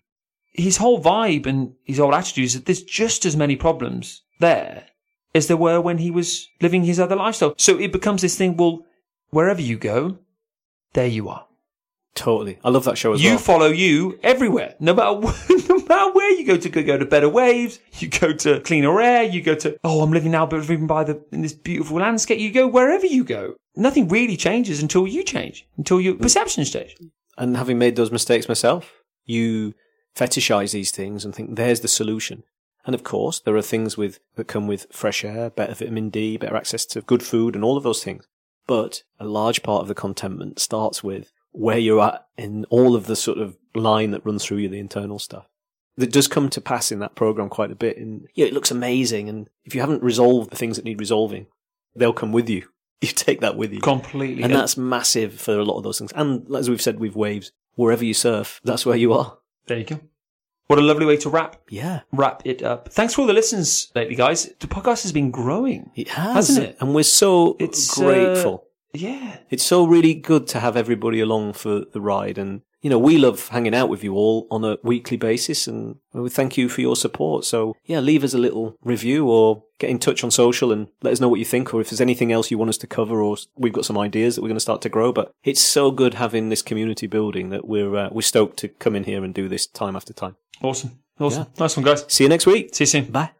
his 0.51 0.77
whole 0.77 1.01
vibe 1.01 1.45
and 1.45 1.73
his 1.83 1.99
whole 1.99 2.13
attitude 2.13 2.45
is 2.45 2.53
that 2.53 2.65
there's 2.65 2.83
just 2.83 3.25
as 3.25 3.37
many 3.37 3.55
problems 3.55 4.23
there 4.39 4.87
as 5.35 5.47
there 5.47 5.57
were 5.57 5.79
when 5.79 5.99
he 5.99 6.11
was 6.11 6.49
living 6.61 6.83
his 6.83 6.99
other 6.99 7.15
lifestyle. 7.15 7.53
So 7.57 7.79
it 7.79 7.91
becomes 7.91 8.21
this 8.21 8.37
thing, 8.37 8.57
well, 8.57 8.85
wherever 9.29 9.61
you 9.61 9.77
go, 9.77 10.19
there 10.93 11.07
you 11.07 11.29
are. 11.29 11.45
Totally. 12.15 12.59
I 12.63 12.69
love 12.69 12.83
that 12.85 12.97
show 12.97 13.13
as 13.13 13.21
You 13.21 13.29
well. 13.29 13.33
You 13.33 13.39
follow 13.39 13.67
you 13.67 14.19
everywhere, 14.23 14.75
no 14.79 14.93
matter 14.93 15.19
no 15.69 15.77
matter 15.87 16.11
where 16.13 16.31
you 16.31 16.45
go 16.45 16.57
to 16.57 16.69
go, 16.69 16.83
go 16.83 16.97
to 16.97 17.05
better 17.05 17.29
waves, 17.29 17.79
you 17.99 18.07
go 18.07 18.33
to 18.33 18.59
cleaner 18.61 19.01
air, 19.01 19.23
you 19.23 19.41
go 19.41 19.55
to 19.55 19.77
oh 19.83 20.01
I'm 20.01 20.11
living 20.11 20.31
now, 20.31 20.45
but 20.45 20.59
living 20.59 20.87
by 20.87 21.03
the 21.03 21.23
in 21.31 21.41
this 21.41 21.53
beautiful 21.53 21.97
landscape. 21.97 22.39
You 22.39 22.51
go 22.51 22.67
wherever 22.67 23.05
you 23.05 23.23
go. 23.23 23.55
Nothing 23.75 24.07
really 24.07 24.37
changes 24.37 24.81
until 24.81 25.07
you 25.07 25.23
change, 25.23 25.67
until 25.77 25.99
your 25.99 26.15
perceptions 26.15 26.69
change. 26.71 26.95
and 27.37 27.57
having 27.57 27.79
made 27.79 27.95
those 27.95 28.11
mistakes 28.11 28.47
myself, 28.47 28.91
you 29.25 29.73
fetishize 30.15 30.71
these 30.73 30.91
things 30.91 31.25
and 31.25 31.33
think 31.33 31.55
there's 31.55 31.79
the 31.81 31.87
solution. 31.87 32.43
And 32.85 32.93
of 32.93 33.03
course, 33.03 33.39
there 33.39 33.55
are 33.55 33.63
things 33.63 33.97
with 33.97 34.19
that 34.35 34.47
come 34.47 34.67
with 34.67 34.85
fresh 34.91 35.23
air, 35.25 35.49
better 35.49 35.73
vitamin 35.73 36.09
D, 36.11 36.37
better 36.37 36.55
access 36.55 36.85
to 36.87 37.01
good 37.01 37.23
food, 37.23 37.55
and 37.55 37.63
all 37.63 37.77
of 37.77 37.83
those 37.83 38.03
things. 38.03 38.27
But 38.67 39.01
a 39.19 39.25
large 39.25 39.63
part 39.63 39.81
of 39.81 39.87
the 39.87 39.95
contentment 39.95 40.59
starts 40.59 41.03
with 41.03 41.31
where 41.53 41.77
you're 41.77 42.01
at 42.01 42.27
in 42.37 42.65
all 42.65 42.95
of 42.95 43.05
the 43.05 43.15
sort 43.15 43.37
of 43.37 43.57
line 43.73 44.11
that 44.11 44.25
runs 44.25 44.43
through 44.43 44.57
you, 44.57 44.69
the 44.69 44.79
internal 44.79 45.17
stuff. 45.19 45.47
That 45.95 46.11
does 46.11 46.27
come 46.27 46.49
to 46.49 46.59
pass 46.61 46.91
in 46.91 46.99
that 46.99 47.15
program 47.15 47.49
quite 47.49 47.71
a 47.71 47.75
bit. 47.75 47.97
And 47.97 48.27
yeah, 48.33 48.47
it 48.47 48.53
looks 48.53 48.71
amazing. 48.71 49.29
And 49.29 49.47
if 49.63 49.75
you 49.75 49.81
haven't 49.81 50.03
resolved 50.03 50.49
the 50.51 50.55
things 50.55 50.75
that 50.75 50.85
need 50.85 50.99
resolving, 50.99 51.45
they'll 51.95 52.13
come 52.13 52.31
with 52.31 52.49
you. 52.49 52.67
You 53.03 53.09
take 53.09 53.41
that 53.41 53.57
with 53.57 53.73
you. 53.73 53.81
Completely. 53.81 54.43
And 54.43 54.55
that's 54.55 54.77
massive 54.77 55.33
for 55.33 55.59
a 55.59 55.65
lot 55.65 55.75
of 55.75 55.83
those 55.83 55.99
things. 55.99 56.13
And 56.15 56.47
as 56.55 56.69
we've 56.69 56.81
said 56.81 57.01
with 57.01 57.17
waves, 57.17 57.51
wherever 57.75 58.05
you 58.05 58.13
surf, 58.13 58.61
that's 58.63 58.85
where 58.85 58.95
you 58.95 59.11
are. 59.11 59.37
there 59.67 59.77
you 59.79 59.83
go. 59.83 59.99
What 60.67 60.79
a 60.79 60.81
lovely 60.81 61.05
way 61.05 61.17
to 61.17 61.29
wrap 61.29 61.57
Yeah, 61.69 62.03
wrap 62.13 62.43
it 62.45 62.63
up. 62.63 62.87
Thanks 62.93 63.13
for 63.13 63.19
all 63.21 63.27
the 63.27 63.33
listens 63.33 63.91
lately, 63.93 64.15
guys. 64.15 64.49
The 64.61 64.67
podcast 64.67 65.03
has 65.03 65.11
been 65.11 65.31
growing. 65.31 65.91
it 65.97 66.07
has, 66.07 66.47
Hasn't 66.47 66.65
it? 66.65 66.77
And 66.79 66.95
we're 66.95 67.03
so 67.03 67.57
It's, 67.59 67.99
uh, 67.99 68.05
grateful. 68.05 68.67
Yeah. 68.93 69.37
It's 69.49 69.63
so 69.63 69.85
really 69.85 70.13
good 70.13 70.47
to 70.47 70.59
have 70.59 70.77
everybody 70.77 71.19
along 71.19 71.53
for 71.53 71.83
the 71.91 72.01
ride. 72.01 72.37
And, 72.37 72.61
you 72.81 72.89
know, 72.89 72.99
we 72.99 73.17
love 73.17 73.47
hanging 73.47 73.73
out 73.73 73.89
with 73.89 74.03
you 74.03 74.13
all 74.15 74.47
on 74.51 74.63
a 74.63 74.77
weekly 74.83 75.17
basis. 75.17 75.67
And 75.67 75.97
we 76.13 76.29
thank 76.29 76.57
you 76.57 76.69
for 76.69 76.81
your 76.81 76.95
support. 76.95 77.45
So, 77.45 77.75
yeah, 77.85 77.99
leave 77.99 78.23
us 78.23 78.33
a 78.33 78.37
little 78.37 78.77
review 78.83 79.27
or 79.27 79.63
get 79.79 79.89
in 79.89 79.99
touch 79.99 80.23
on 80.23 80.31
social 80.31 80.71
and 80.71 80.87
let 81.01 81.13
us 81.13 81.19
know 81.19 81.27
what 81.27 81.39
you 81.39 81.45
think 81.45 81.73
or 81.73 81.81
if 81.81 81.89
there's 81.89 82.01
anything 82.01 82.31
else 82.31 82.51
you 82.51 82.57
want 82.57 82.69
us 82.69 82.77
to 82.77 82.87
cover 82.87 83.21
or 83.21 83.35
we've 83.55 83.73
got 83.73 83.85
some 83.85 83.97
ideas 83.97 84.35
that 84.35 84.41
we're 84.41 84.49
going 84.49 84.55
to 84.55 84.61
start 84.61 84.81
to 84.83 84.89
grow. 84.89 85.11
But 85.11 85.31
it's 85.43 85.61
so 85.61 85.89
good 85.91 86.15
having 86.15 86.49
this 86.49 86.61
community 86.61 87.07
building 87.07 87.49
that 87.49 87.67
we're, 87.67 87.95
uh, 87.95 88.09
we're 88.11 88.21
stoked 88.21 88.57
to 88.59 88.67
come 88.67 88.95
in 88.95 89.05
here 89.05 89.23
and 89.23 89.33
do 89.33 89.49
this 89.49 89.65
time 89.65 89.95
after 89.95 90.13
time. 90.13 90.35
Awesome. 90.61 90.99
Awesome. 91.19 91.47
Nice 91.59 91.77
one, 91.77 91.85
guys. 91.85 92.05
See 92.07 92.23
you 92.23 92.29
next 92.29 92.45
week. 92.45 92.73
See 92.73 92.83
you 92.83 92.87
soon. 92.87 93.05
Bye. 93.05 93.31